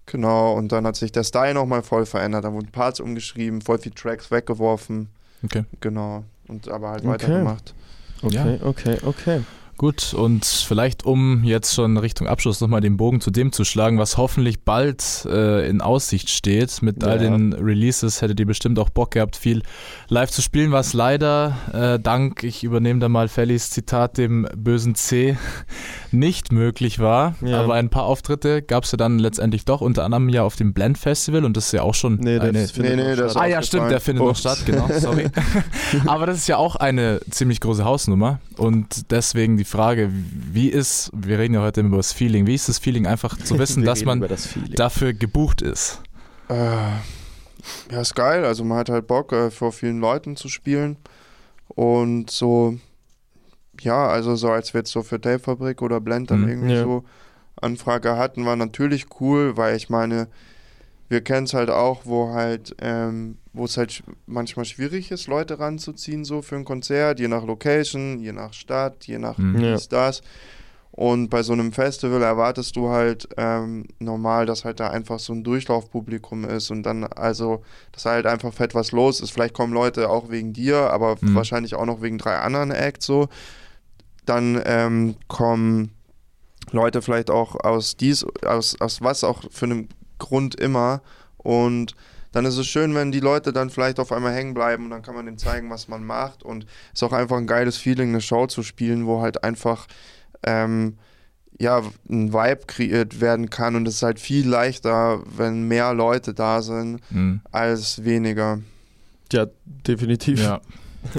Genau, 0.07 0.53
und 0.55 0.71
dann 0.73 0.85
hat 0.85 0.97
sich 0.97 1.11
der 1.13 1.23
Style 1.23 1.53
nochmal 1.53 1.83
voll 1.83 2.05
verändert. 2.05 2.43
Da 2.43 2.51
wurden 2.51 2.67
Parts 2.71 2.99
umgeschrieben, 2.99 3.61
voll 3.61 3.77
viele 3.77 3.95
Tracks 3.95 4.29
weggeworfen. 4.29 5.07
Okay. 5.43 5.63
Genau. 5.79 6.25
Und 6.47 6.67
aber 6.67 6.89
halt 6.89 7.03
Okay. 7.03 7.11
weitergemacht. 7.11 7.73
Okay, 8.21 8.59
okay, 8.61 8.97
okay. 9.03 9.41
Gut, 9.81 10.13
und 10.13 10.45
vielleicht 10.45 11.07
um 11.07 11.43
jetzt 11.43 11.73
schon 11.73 11.97
Richtung 11.97 12.27
Abschluss 12.27 12.61
nochmal 12.61 12.81
den 12.81 12.97
Bogen 12.97 13.19
zu 13.19 13.31
dem 13.31 13.51
zu 13.51 13.63
schlagen, 13.63 13.97
was 13.97 14.15
hoffentlich 14.15 14.63
bald 14.63 15.25
äh, 15.27 15.67
in 15.67 15.81
Aussicht 15.81 16.29
steht. 16.29 16.83
Mit 16.83 17.03
all 17.03 17.15
Ja. 17.15 17.31
den 17.31 17.51
Releases 17.53 18.21
hättet 18.21 18.39
ihr 18.39 18.45
bestimmt 18.45 18.77
auch 18.77 18.91
Bock 18.91 19.09
gehabt, 19.09 19.35
viel 19.35 19.63
live 20.07 20.29
zu 20.29 20.43
spielen, 20.43 20.71
was 20.71 20.93
leider 20.93 21.57
äh, 21.73 21.99
dank, 21.99 22.43
ich 22.43 22.63
übernehme 22.63 22.99
da 22.99 23.09
mal 23.09 23.27
Fellys 23.27 23.71
Zitat, 23.71 24.19
dem 24.19 24.47
bösen 24.55 24.93
C, 24.93 25.35
nicht 26.11 26.51
möglich 26.51 26.99
war. 26.99 27.33
Ja. 27.43 27.59
Aber 27.61 27.73
ein 27.73 27.89
paar 27.89 28.03
Auftritte 28.03 28.61
gab 28.61 28.83
es 28.83 28.91
ja 28.91 28.97
dann 28.97 29.17
letztendlich 29.17 29.65
doch, 29.65 29.81
unter 29.81 30.03
anderem 30.03 30.29
ja 30.29 30.43
auf 30.43 30.57
dem 30.57 30.73
Blend 30.73 30.99
Festival 30.99 31.43
und 31.43 31.57
das 31.57 31.65
ist 31.65 31.71
ja 31.71 31.81
auch 31.81 31.95
schon 31.95 32.17
Nee, 32.17 32.37
eine. 32.37 32.67
findet 32.67 32.97
Nee, 32.97 33.03
nee, 33.03 33.15
das 33.15 33.31
statt. 33.31 33.43
Ah 33.43 33.47
ja, 33.47 33.63
stimmt, 33.63 33.89
der 33.89 33.99
findet 33.99 34.23
noch 34.25 34.29
Ups. 34.29 34.41
statt, 34.41 34.59
genau, 34.63 34.87
sorry. 34.99 35.27
Aber 36.05 36.27
das 36.27 36.37
ist 36.37 36.47
ja 36.47 36.57
auch 36.57 36.75
eine 36.75 37.19
ziemlich 37.31 37.59
große 37.61 37.83
Hausnummer 37.83 38.39
und 38.57 39.09
deswegen 39.09 39.57
die 39.57 39.70
Frage, 39.71 40.09
wie 40.11 40.67
ist, 40.69 41.09
wir 41.13 41.39
reden 41.39 41.53
ja 41.55 41.61
heute 41.61 41.81
über 41.81 41.97
das 41.97 42.11
Feeling, 42.13 42.45
wie 42.45 42.55
ist 42.55 42.69
das 42.69 42.77
Feeling 42.79 43.07
einfach 43.07 43.37
zu 43.37 43.57
wissen, 43.59 43.83
dass 43.83 44.03
man 44.05 44.19
das 44.21 44.49
dafür 44.75 45.13
gebucht 45.13 45.61
ist? 45.61 46.01
Äh, 46.49 46.53
ja, 47.91 48.01
ist 48.01 48.15
geil. 48.15 48.43
Also 48.45 48.63
man 48.63 48.77
hat 48.77 48.89
halt 48.89 49.07
Bock, 49.07 49.31
äh, 49.31 49.49
vor 49.49 49.71
vielen 49.71 49.99
Leuten 49.99 50.35
zu 50.35 50.49
spielen. 50.49 50.97
Und 51.67 52.29
so, 52.29 52.77
ja, 53.79 54.07
also 54.07 54.35
so 54.35 54.49
als 54.49 54.73
wir 54.73 54.79
jetzt 54.81 54.91
so 54.91 55.03
für 55.03 55.19
Dave-Fabrik 55.19 55.81
oder 55.81 56.01
Blend 56.01 56.31
dann 56.31 56.41
Mhm. 56.41 56.47
irgendwie 56.49 56.73
Ja. 56.73 56.83
so 56.83 57.03
Anfrage 57.61 58.17
hatten, 58.17 58.45
war 58.45 58.55
natürlich 58.55 59.05
cool, 59.19 59.55
weil 59.55 59.75
ich 59.77 59.89
meine, 59.89 60.27
wir 61.11 61.21
kennen 61.21 61.45
es 61.45 61.53
halt 61.53 61.69
auch, 61.69 62.05
wo 62.05 62.29
halt, 62.33 62.73
ähm, 62.79 63.37
wo 63.53 63.65
es 63.65 63.75
halt 63.77 63.91
sch- 63.91 64.03
manchmal 64.25 64.63
schwierig 64.65 65.11
ist, 65.11 65.27
Leute 65.27 65.59
ranzuziehen, 65.59 66.23
so 66.23 66.41
für 66.41 66.55
ein 66.55 66.63
Konzert, 66.65 67.19
je 67.19 67.27
nach 67.27 67.45
Location, 67.45 68.19
je 68.19 68.31
nach 68.31 68.53
Stadt, 68.53 69.05
je 69.05 69.17
nach 69.19 69.37
Mhm. 69.37 69.57
Dies, 69.73 69.89
das. 69.89 70.21
Und 70.93 71.29
bei 71.29 71.41
so 71.43 71.53
einem 71.53 71.71
Festival 71.73 72.21
erwartest 72.21 72.75
du 72.75 72.89
halt 72.89 73.27
ähm, 73.37 73.85
normal, 73.99 74.45
dass 74.45 74.65
halt 74.65 74.79
da 74.79 74.89
einfach 74.89 75.19
so 75.19 75.33
ein 75.33 75.43
Durchlaufpublikum 75.43 76.43
ist 76.45 76.69
und 76.71 76.83
dann, 76.83 77.03
also, 77.05 77.61
dass 77.91 78.05
halt 78.05 78.25
einfach 78.25 78.53
fett 78.53 78.73
was 78.75 78.91
los 78.91 79.21
ist. 79.21 79.31
Vielleicht 79.31 79.53
kommen 79.53 79.73
Leute 79.73 80.09
auch 80.09 80.29
wegen 80.29 80.51
dir, 80.53 80.89
aber 80.91 81.15
Mhm. 81.21 81.35
wahrscheinlich 81.35 81.75
auch 81.75 81.85
noch 81.85 82.01
wegen 82.01 82.17
drei 82.17 82.37
anderen 82.37 82.71
Acts 82.71 83.05
so. 83.05 83.27
Dann 84.25 84.61
ähm, 84.65 85.15
kommen 85.27 85.91
Leute 86.71 87.01
vielleicht 87.01 87.29
auch 87.29 87.55
aus 87.55 87.97
dies, 87.97 88.25
aus, 88.45 88.79
aus 88.79 89.01
was 89.01 89.23
auch 89.23 89.43
für 89.49 89.65
einem 89.65 89.87
Grund 90.21 90.55
immer. 90.55 91.01
Und 91.37 91.95
dann 92.31 92.45
ist 92.45 92.57
es 92.57 92.67
schön, 92.67 92.95
wenn 92.95 93.11
die 93.11 93.19
Leute 93.19 93.51
dann 93.51 93.69
vielleicht 93.69 93.99
auf 93.99 94.11
einmal 94.11 94.33
hängen 94.33 94.53
bleiben 94.53 94.85
und 94.85 94.91
dann 94.91 95.01
kann 95.01 95.15
man 95.15 95.25
denen 95.25 95.37
zeigen, 95.37 95.69
was 95.69 95.87
man 95.89 96.05
macht. 96.05 96.43
Und 96.43 96.63
es 96.93 97.01
ist 97.01 97.03
auch 97.03 97.11
einfach 97.13 97.37
ein 97.37 97.47
geiles 97.47 97.75
Feeling, 97.77 98.09
eine 98.09 98.21
Show 98.21 98.45
zu 98.47 98.63
spielen, 98.63 99.05
wo 99.05 99.21
halt 99.21 99.43
einfach 99.43 99.87
ähm, 100.43 100.97
ja, 101.59 101.81
ein 102.09 102.31
Vibe 102.33 102.61
kreiert 102.67 103.19
werden 103.19 103.49
kann. 103.49 103.75
Und 103.75 103.87
es 103.87 103.95
ist 103.95 104.03
halt 104.03 104.19
viel 104.19 104.47
leichter, 104.47 105.21
wenn 105.37 105.67
mehr 105.67 105.93
Leute 105.93 106.33
da 106.33 106.61
sind, 106.61 107.01
Mhm. 107.11 107.41
als 107.51 108.03
weniger. 108.05 108.59
Ja, 109.33 109.47
definitiv. 109.87 110.39
Ja, 110.41 110.61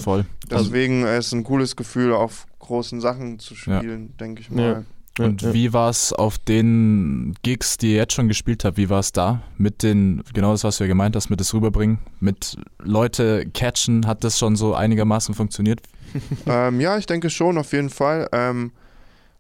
voll. 0.01 0.25
Deswegen 0.51 1.03
ist 1.05 1.27
es 1.27 1.33
ein 1.33 1.45
cooles 1.45 1.77
Gefühl, 1.77 2.13
auf 2.13 2.47
großen 2.59 3.01
Sachen 3.01 3.39
zu 3.39 3.55
spielen, 3.55 4.17
denke 4.19 4.41
ich 4.41 4.51
mal. 4.51 4.63
Ja, 4.63 4.83
Und 5.25 5.43
ja. 5.43 5.53
wie 5.55 5.73
war 5.73 5.89
es 5.91 6.13
auf 6.13 6.39
den 6.39 7.35
Gigs, 7.43 7.77
die 7.79 7.93
ihr 7.93 7.97
jetzt 7.97 8.15
schon 8.15 8.29
gespielt 8.29 8.65
habt, 8.65 8.77
wie 8.77 8.89
war 8.91 9.01
es 9.01 9.13
da? 9.13 9.43
Mit 9.59 9.83
den, 9.83 10.23
genau 10.35 10.53
das, 10.53 10.65
was 10.65 10.79
du 10.79 10.85
ja 10.85 10.89
gemeint 10.89 11.17
hast, 11.17 11.31
mit 11.31 11.41
das 11.41 11.53
Rüberbringen, 11.55 11.99
mit 12.21 12.57
Leute 12.83 13.47
catchen, 13.53 14.07
hat 14.07 14.25
das 14.25 14.39
schon 14.39 14.57
so 14.57 14.75
einigermaßen 14.75 15.35
funktioniert? 15.35 15.81
ähm, 16.47 16.81
ja, 16.81 16.99
ich 16.99 17.07
denke 17.07 17.31
schon, 17.31 17.59
auf 17.59 17.73
jeden 17.73 17.91
Fall. 17.91 18.29
Ähm, 18.33 18.73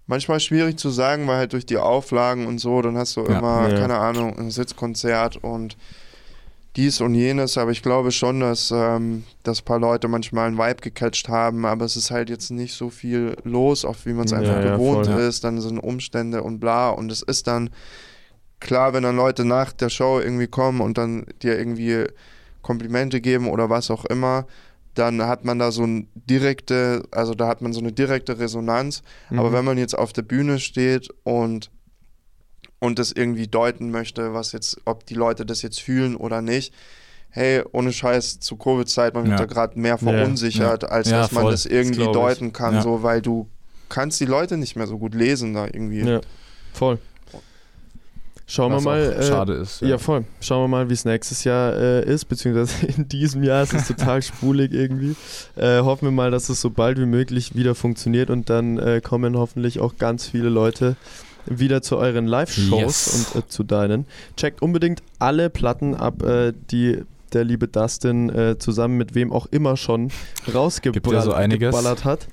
manchmal 0.06 0.40
schwierig 0.40 0.78
zu 0.78 0.90
sagen, 0.90 1.26
weil 1.26 1.36
halt 1.36 1.52
durch 1.52 1.66
die 1.66 1.76
Auflagen 1.78 2.46
und 2.46 2.58
so, 2.58 2.82
dann 2.82 2.96
hast 2.96 3.16
du 3.16 3.22
Ja. 3.26 3.38
immer, 3.38 3.68
Ja. 3.70 3.78
keine 3.78 3.98
Ahnung, 3.98 4.38
ein 4.38 4.50
Sitzkonzert 4.50 5.36
und 5.42 5.76
dies 6.76 7.00
und 7.00 7.14
jenes, 7.14 7.58
aber 7.58 7.70
ich 7.70 7.82
glaube 7.82 8.12
schon, 8.12 8.40
dass, 8.40 8.70
ähm, 8.74 9.24
dass 9.42 9.60
ein 9.60 9.64
paar 9.64 9.78
Leute 9.78 10.08
manchmal 10.08 10.46
einen 10.48 10.56
Vibe 10.58 10.80
gecatcht 10.80 11.28
haben, 11.28 11.66
aber 11.66 11.84
es 11.84 11.96
ist 11.96 12.10
halt 12.10 12.30
jetzt 12.30 12.50
nicht 12.50 12.74
so 12.74 12.88
viel 12.90 13.36
los, 13.44 13.84
auch 13.84 13.96
wie 14.04 14.12
man 14.14 14.24
es 14.24 14.32
Ja, 14.32 14.38
einfach 14.38 14.54
ja, 14.64 14.72
gewohnt 14.76 15.06
voll. 15.06 15.20
ist, 15.20 15.44
dann 15.44 15.60
sind 15.60 15.78
Umstände 15.78 16.42
und 16.42 16.60
bla 16.60 16.90
und 16.90 17.12
es 17.12 17.22
ist 17.22 17.46
dann 17.46 17.70
klar, 18.60 18.94
wenn 18.94 19.02
dann 19.02 19.16
Leute 19.16 19.44
nach 19.44 19.72
der 19.72 19.90
Show 19.90 20.20
irgendwie 20.20 20.46
kommen 20.46 20.80
und 20.80 20.96
dann 20.96 21.26
dir 21.42 21.58
irgendwie 21.58 22.06
Komplimente 22.62 23.20
geben 23.20 23.48
oder 23.48 23.68
was 23.70 23.90
auch 23.90 24.04
immer, 24.06 24.46
dann 24.94 25.22
hat 25.22 25.44
man 25.44 25.58
da 25.58 25.72
so 25.72 25.84
ein 25.84 26.08
direkte, 26.14 27.02
also 27.10 27.34
da 27.34 27.48
hat 27.48 27.60
man 27.62 27.72
so 27.72 27.80
eine 27.80 27.92
direkte 27.92 28.38
Resonanz. 28.38 29.02
Aber 29.30 29.50
Mhm. 29.50 29.54
wenn 29.54 29.64
man 29.64 29.78
jetzt 29.78 29.98
auf 29.98 30.12
der 30.12 30.22
Bühne 30.22 30.58
steht 30.58 31.08
und 31.24 31.70
und 32.82 32.98
das 32.98 33.12
irgendwie 33.12 33.46
deuten 33.46 33.92
möchte, 33.92 34.34
was 34.34 34.50
jetzt, 34.50 34.80
ob 34.86 35.06
die 35.06 35.14
Leute 35.14 35.46
das 35.46 35.62
jetzt 35.62 35.80
fühlen 35.80 36.16
oder 36.16 36.42
nicht, 36.42 36.74
hey, 37.30 37.62
ohne 37.70 37.92
Scheiß, 37.92 38.40
zu 38.40 38.56
Covid-Zeit, 38.56 39.14
man 39.14 39.22
wird 39.22 39.38
Ja. 39.38 39.46
da 39.46 39.52
gerade 39.52 39.78
mehr 39.78 39.92
Ja. 39.92 39.96
verunsichert, 39.98 40.84
als 40.90 41.08
Ja, 41.08 41.20
dass 41.20 41.30
man 41.30 41.42
voll. 41.44 41.52
das 41.52 41.64
irgendwie 41.64 42.02
Das 42.04 42.12
deuten 42.12 42.52
kann, 42.52 42.74
Ja. 42.74 42.82
so, 42.82 43.04
weil 43.04 43.22
du 43.22 43.46
kannst 43.88 44.18
die 44.20 44.24
Leute 44.26 44.56
nicht 44.56 44.74
mehr 44.74 44.88
so 44.88 44.98
gut 44.98 45.14
lesen 45.14 45.54
da 45.54 45.66
irgendwie. 45.66 46.00
Ja, 46.00 46.20
voll. 46.72 46.98
Schauen 48.48 48.72
was 48.72 48.84
wir 48.84 48.90
mal. 48.90 49.12
auch 49.14 49.18
äh, 49.18 49.22
schade 49.22 49.52
ist. 49.54 49.80
Ja. 49.80 49.96
voll. 49.98 50.24
Schauen 50.40 50.64
wir 50.64 50.68
mal, 50.68 50.88
wie 50.90 50.92
es 50.94 51.04
nächstes 51.04 51.44
Jahr 51.44 51.74
äh, 51.74 52.04
ist, 52.04 52.24
beziehungsweise 52.26 52.84
in 52.96 53.08
diesem 53.08 53.42
Jahr. 53.44 53.62
Es 53.62 53.72
ist 53.72 53.86
total 53.88 54.20
spulig 54.30 54.72
irgendwie. 54.72 55.14
Äh, 55.56 55.80
hoffen 55.82 56.06
wir 56.06 56.10
mal, 56.10 56.30
dass 56.30 56.48
es 56.48 56.60
so 56.60 56.68
bald 56.68 56.98
wie 56.98 57.06
möglich 57.06 57.54
wieder 57.54 57.74
funktioniert 57.74 58.28
und 58.28 58.50
dann 58.50 58.78
äh, 58.78 59.00
kommen 59.02 59.38
hoffentlich 59.38 59.78
auch 59.80 59.96
ganz 59.96 60.26
viele 60.26 60.48
Leute 60.50 60.96
wieder 61.46 61.82
zu 61.82 61.96
euren 61.96 62.26
Live-Shows 62.26 62.80
Yes. 62.80 63.32
und 63.34 63.42
äh, 63.44 63.48
zu 63.48 63.64
deinen. 63.64 64.06
Checkt 64.36 64.62
unbedingt 64.62 65.02
alle 65.18 65.50
Platten 65.50 65.94
ab, 65.94 66.22
äh, 66.22 66.52
die 66.70 67.02
der 67.32 67.44
liebe 67.44 67.66
Dustin 67.66 68.28
äh, 68.28 68.58
zusammen 68.58 68.98
mit 68.98 69.14
wem 69.14 69.32
auch 69.32 69.46
immer 69.50 69.76
schon 69.78 70.10
rausgeballert 70.52 72.04
hat. 72.04 72.28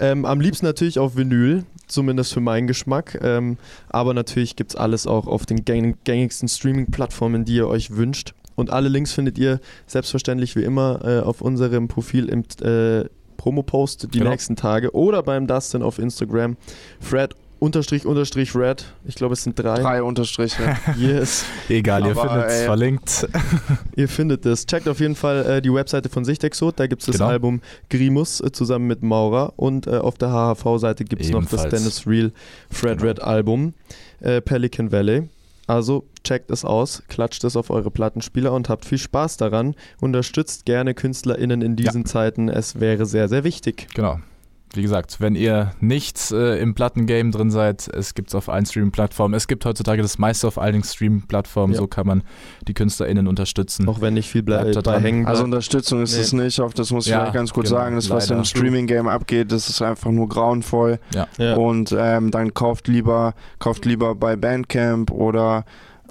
Ähm, 0.00 0.24
am 0.24 0.40
liebsten 0.40 0.66
natürlich 0.66 0.98
auf 0.98 1.16
Vinyl, 1.16 1.64
zumindest 1.86 2.32
für 2.32 2.40
meinen 2.40 2.66
Geschmack. 2.66 3.18
Ähm, 3.22 3.58
aber 3.88 4.14
natürlich 4.14 4.56
gibt 4.56 4.72
es 4.72 4.76
alles 4.76 5.06
auch 5.06 5.26
auf 5.26 5.46
den 5.46 5.64
gäng 5.64 5.96
gängigsten 6.04 6.48
Streaming-Plattformen, 6.48 7.44
die 7.44 7.56
ihr 7.56 7.68
euch 7.68 7.90
wünscht. 7.96 8.34
Und 8.54 8.70
alle 8.70 8.88
Links 8.88 9.12
findet 9.12 9.36
ihr 9.38 9.60
selbstverständlich 9.86 10.56
wie 10.56 10.62
immer 10.62 11.00
äh, 11.04 11.20
auf 11.20 11.40
unserem 11.42 11.88
Profil 11.88 12.28
im 12.28 12.44
äh, 12.66 13.04
Promo-Post 13.36 14.14
die 14.14 14.18
Genau. 14.18 14.30
nächsten 14.30 14.56
Tage 14.56 14.94
oder 14.94 15.22
beim 15.22 15.46
Dustin 15.46 15.82
auf 15.82 15.98
Instagram. 15.98 16.56
Fred 17.00 17.34
unterstrich 17.66 18.06
unterstrich 18.06 18.54
Red. 18.54 18.86
Ich 19.04 19.16
glaube, 19.16 19.34
es 19.34 19.42
sind 19.42 19.58
drei. 19.58 19.80
Drei 19.80 20.02
Unterstriche. 20.02 20.76
Yes. 20.96 21.44
Egal, 21.68 22.06
ihr 22.06 22.14
findet 22.16 22.46
es 22.46 22.62
verlinkt. 22.62 23.28
Ihr 23.96 24.08
findet 24.08 24.46
es. 24.46 24.64
Checkt 24.66 24.88
auf 24.88 25.00
jeden 25.00 25.16
Fall 25.16 25.44
äh, 25.44 25.62
die 25.62 25.72
Webseite 25.72 26.08
von 26.08 26.24
Sichtexot. 26.24 26.78
Da 26.78 26.86
gibt 26.86 27.02
es 27.02 27.06
das 27.06 27.16
Genau. 27.16 27.28
Album 27.28 27.60
Grimus 27.90 28.40
äh, 28.40 28.50
zusammen 28.52 28.86
mit 28.86 29.02
Maurer. 29.02 29.52
Und 29.56 29.86
äh, 29.86 29.96
auf 29.98 30.16
der 30.16 30.30
HHV-Seite 30.30 31.04
gibt 31.04 31.22
es 31.22 31.30
noch 31.30 31.44
das. 31.44 31.68
Dennis 31.68 32.06
Real 32.06 32.32
Fred 32.70 32.98
Genau. 32.98 33.08
Red 33.08 33.22
Album 33.22 33.74
äh, 34.20 34.40
Pelican 34.40 34.92
Valley. 34.92 35.28
Also 35.66 36.04
checkt 36.22 36.50
es 36.52 36.64
aus, 36.64 37.02
klatscht 37.08 37.42
es 37.42 37.56
auf 37.56 37.70
eure 37.70 37.90
Plattenspieler 37.90 38.52
und 38.52 38.68
habt 38.68 38.84
viel 38.84 38.98
Spaß 38.98 39.36
daran. 39.36 39.74
Unterstützt 40.00 40.64
gerne 40.64 40.94
KünstlerInnen 40.94 41.60
in 41.60 41.74
diesen 41.74 42.04
Zeiten. 42.06 42.48
Es 42.48 42.78
wäre 42.78 43.04
sehr, 43.04 43.28
sehr 43.28 43.42
wichtig. 43.42 43.88
Genau. 43.94 44.20
Wie 44.76 44.82
gesagt, 44.82 45.20
wenn 45.20 45.34
ihr 45.34 45.72
nicht 45.80 46.30
äh, 46.32 46.58
im 46.60 46.74
Plattengame 46.74 47.30
drin 47.30 47.50
seid, 47.50 47.88
es 47.88 48.14
gibt 48.14 48.28
es 48.28 48.34
auf 48.34 48.48
allen 48.48 48.66
Streaming-Plattformen. 48.66 49.34
Es 49.34 49.48
gibt 49.48 49.64
heutzutage 49.64 50.02
das 50.02 50.18
meiste 50.18 50.46
auf 50.46 50.58
allen 50.58 50.84
Streaming-Plattformen. 50.84 51.72
Ja. 51.74 51.80
So 51.80 51.86
kann 51.86 52.06
man 52.06 52.22
die 52.68 52.74
KünstlerInnen 52.74 53.26
unterstützen. 53.26 53.88
Auch 53.88 54.00
wenn 54.00 54.14
nicht 54.14 54.28
viel 54.28 54.42
ble 54.42 54.58
Bleibt 54.58 54.76
da 54.76 54.82
dran. 54.82 55.02
hängen 55.02 55.26
Also. 55.26 55.44
Unterstützung 55.44 56.02
ist 56.02 56.14
Nee. 56.14 56.20
es 56.20 56.32
nicht, 56.32 56.60
auf 56.60 56.74
das 56.74 56.92
muss 56.92 57.06
ich 57.06 57.12
Ja, 57.12 57.20
vielleicht 57.20 57.34
ganz 57.34 57.52
kurz 57.52 57.68
genau, 57.70 57.80
sagen. 57.80 57.96
Das, 57.96 58.10
was 58.10 58.28
leider. 58.28 58.38
im 58.40 58.44
Streaming-Game 58.44 59.08
abgeht, 59.08 59.50
das 59.50 59.68
ist 59.68 59.80
einfach 59.82 60.10
nur 60.10 60.28
grauenvoll. 60.28 60.98
ja. 61.38 61.54
Und 61.56 61.94
ähm, 61.98 62.30
dann 62.30 62.52
kauft 62.54 62.88
lieber, 62.88 63.34
kauft 63.58 63.84
lieber 63.86 64.14
bei 64.14 64.36
Bandcamp 64.36 65.10
oder 65.10 65.64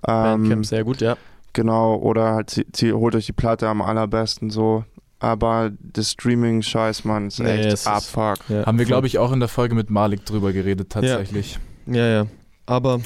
ähm, 0.07 0.24
Bandcamp 0.24 0.66
sehr 0.66 0.84
gut, 0.84 1.01
ja. 1.01 1.18
genau, 1.53 1.95
oder 1.95 2.34
halt 2.34 2.66
holt 2.82 3.16
euch 3.16 3.28
die 3.28 3.34
Platte 3.34 3.68
am 3.68 3.82
allerbesten 3.82 4.49
so. 4.49 4.84
Aber 5.26 5.71
das 5.82 6.11
Streaming-Scheiß, 6.11 7.03
Mann, 7.03 7.28
ist 7.30 7.39
Nee, 7.39 7.49
echt 7.57 7.73
ist- 7.73 7.88
abfuck. 7.88 8.38
ja. 8.47 8.63
Haben 8.67 8.78
wir, 8.78 8.86
glaube 8.86 9.07
ich, 9.07 9.17
auch 9.17 9.32
in 9.32 9.39
der 9.39 9.49
Folge 9.49 9.73
mit 9.73 9.89
Malik 9.89 10.23
drüber 10.23 10.53
geredet, 10.53 10.91
tatsächlich. 10.91 11.57
Ja, 11.88 12.05
ja. 12.05 12.28
Aber 12.67 12.99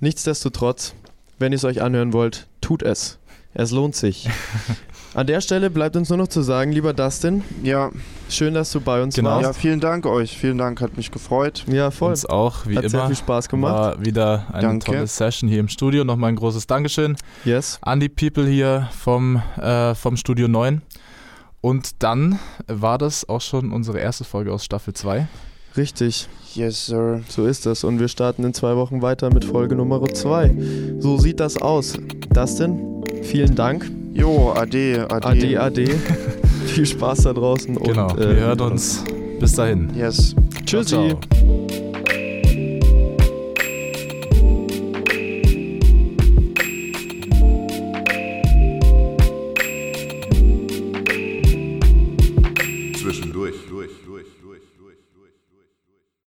nichtsdestotrotz, 0.00 0.94
wenn 1.38 1.52
ihr 1.52 1.56
es 1.56 1.64
euch 1.64 1.82
anhören 1.82 2.12
wollt, 2.12 2.48
tut 2.60 2.82
es. 2.82 3.18
Es 3.54 3.70
lohnt 3.70 3.94
sich. 3.94 4.28
An 5.14 5.26
der 5.26 5.40
Stelle 5.40 5.70
bleibt 5.70 5.96
uns 5.96 6.08
nur 6.10 6.18
noch 6.18 6.28
zu 6.28 6.42
sagen, 6.42 6.72
lieber 6.72 6.92
Dustin, 6.92 7.42
Ja, 7.62 7.90
schön, 8.28 8.52
dass 8.52 8.70
du 8.72 8.80
bei 8.82 9.02
uns 9.02 9.14
Genau. 9.14 9.38
ja, 9.40 9.46
warst. 9.46 9.60
vielen 9.60 9.80
Dank 9.80 10.04
euch. 10.04 10.36
Vielen 10.36 10.58
Dank, 10.58 10.80
hat 10.82 10.96
mich 10.98 11.10
gefreut. 11.10 11.64
Ja, 11.68 11.90
voll. 11.90 12.10
Uns 12.10 12.26
auch, 12.26 12.66
wie 12.66 12.76
Hat 12.76 12.90
sehr 12.90 12.98
immer. 13.00 13.06
viel 13.06 13.16
Spaß 13.16 13.48
gemacht. 13.48 13.72
War 13.72 14.04
wieder 14.04 14.46
eine 14.52 14.62
Danke. 14.62 14.84
tolle 14.86 15.06
Session 15.06 15.48
hier 15.48 15.60
im 15.60 15.68
Studio. 15.68 16.04
Nochmal 16.04 16.30
ein 16.30 16.36
großes 16.36 16.66
Dankeschön 16.66 17.16
Yes. 17.46 17.78
an 17.80 18.00
die 18.00 18.10
People 18.10 18.46
hier 18.46 18.90
vom, 18.98 19.40
äh, 19.58 19.94
vom 19.94 20.16
Studio 20.18 20.48
9. 20.48 20.82
Und 21.66 22.04
dann 22.04 22.38
war 22.68 22.96
das 22.96 23.28
auch 23.28 23.40
schon 23.40 23.72
unsere 23.72 23.98
erste 23.98 24.22
Folge 24.22 24.52
aus 24.52 24.64
Staffel 24.64 24.94
2. 24.94 25.26
Richtig, 25.76 26.28
Yes, 26.54 26.86
sir. 26.86 27.22
so 27.28 27.44
ist 27.44 27.66
es. 27.66 27.82
Und 27.82 27.98
wir 27.98 28.06
starten 28.06 28.44
in 28.44 28.54
zwei 28.54 28.76
Wochen 28.76 29.02
weiter 29.02 29.34
mit 29.34 29.44
Folge 29.44 29.74
Nummer 29.74 30.00
2. 30.00 30.54
So 31.00 31.18
sieht 31.18 31.40
das 31.40 31.60
aus. 31.60 31.94
Dustin, 32.32 33.02
vielen 33.24 33.56
Dank. 33.56 33.90
Jo, 34.14 34.52
ade, 34.52 35.08
ade. 35.10 35.26
Ade, 35.26 35.60
ade. 35.60 35.88
viel 36.66 36.86
Spaß 36.86 37.22
da 37.22 37.32
draußen. 37.32 37.74
Genau, 37.74 38.10
und, 38.12 38.16
wir 38.20 38.30
äh, 38.30 38.40
hören 38.42 38.60
uns. 38.60 39.02
Bis 39.40 39.54
dahin. 39.54 39.90
Yes. 39.96 40.36
Tschüssi. 40.64 40.94
Ciao, 40.94 41.18
ciao. 41.18 41.65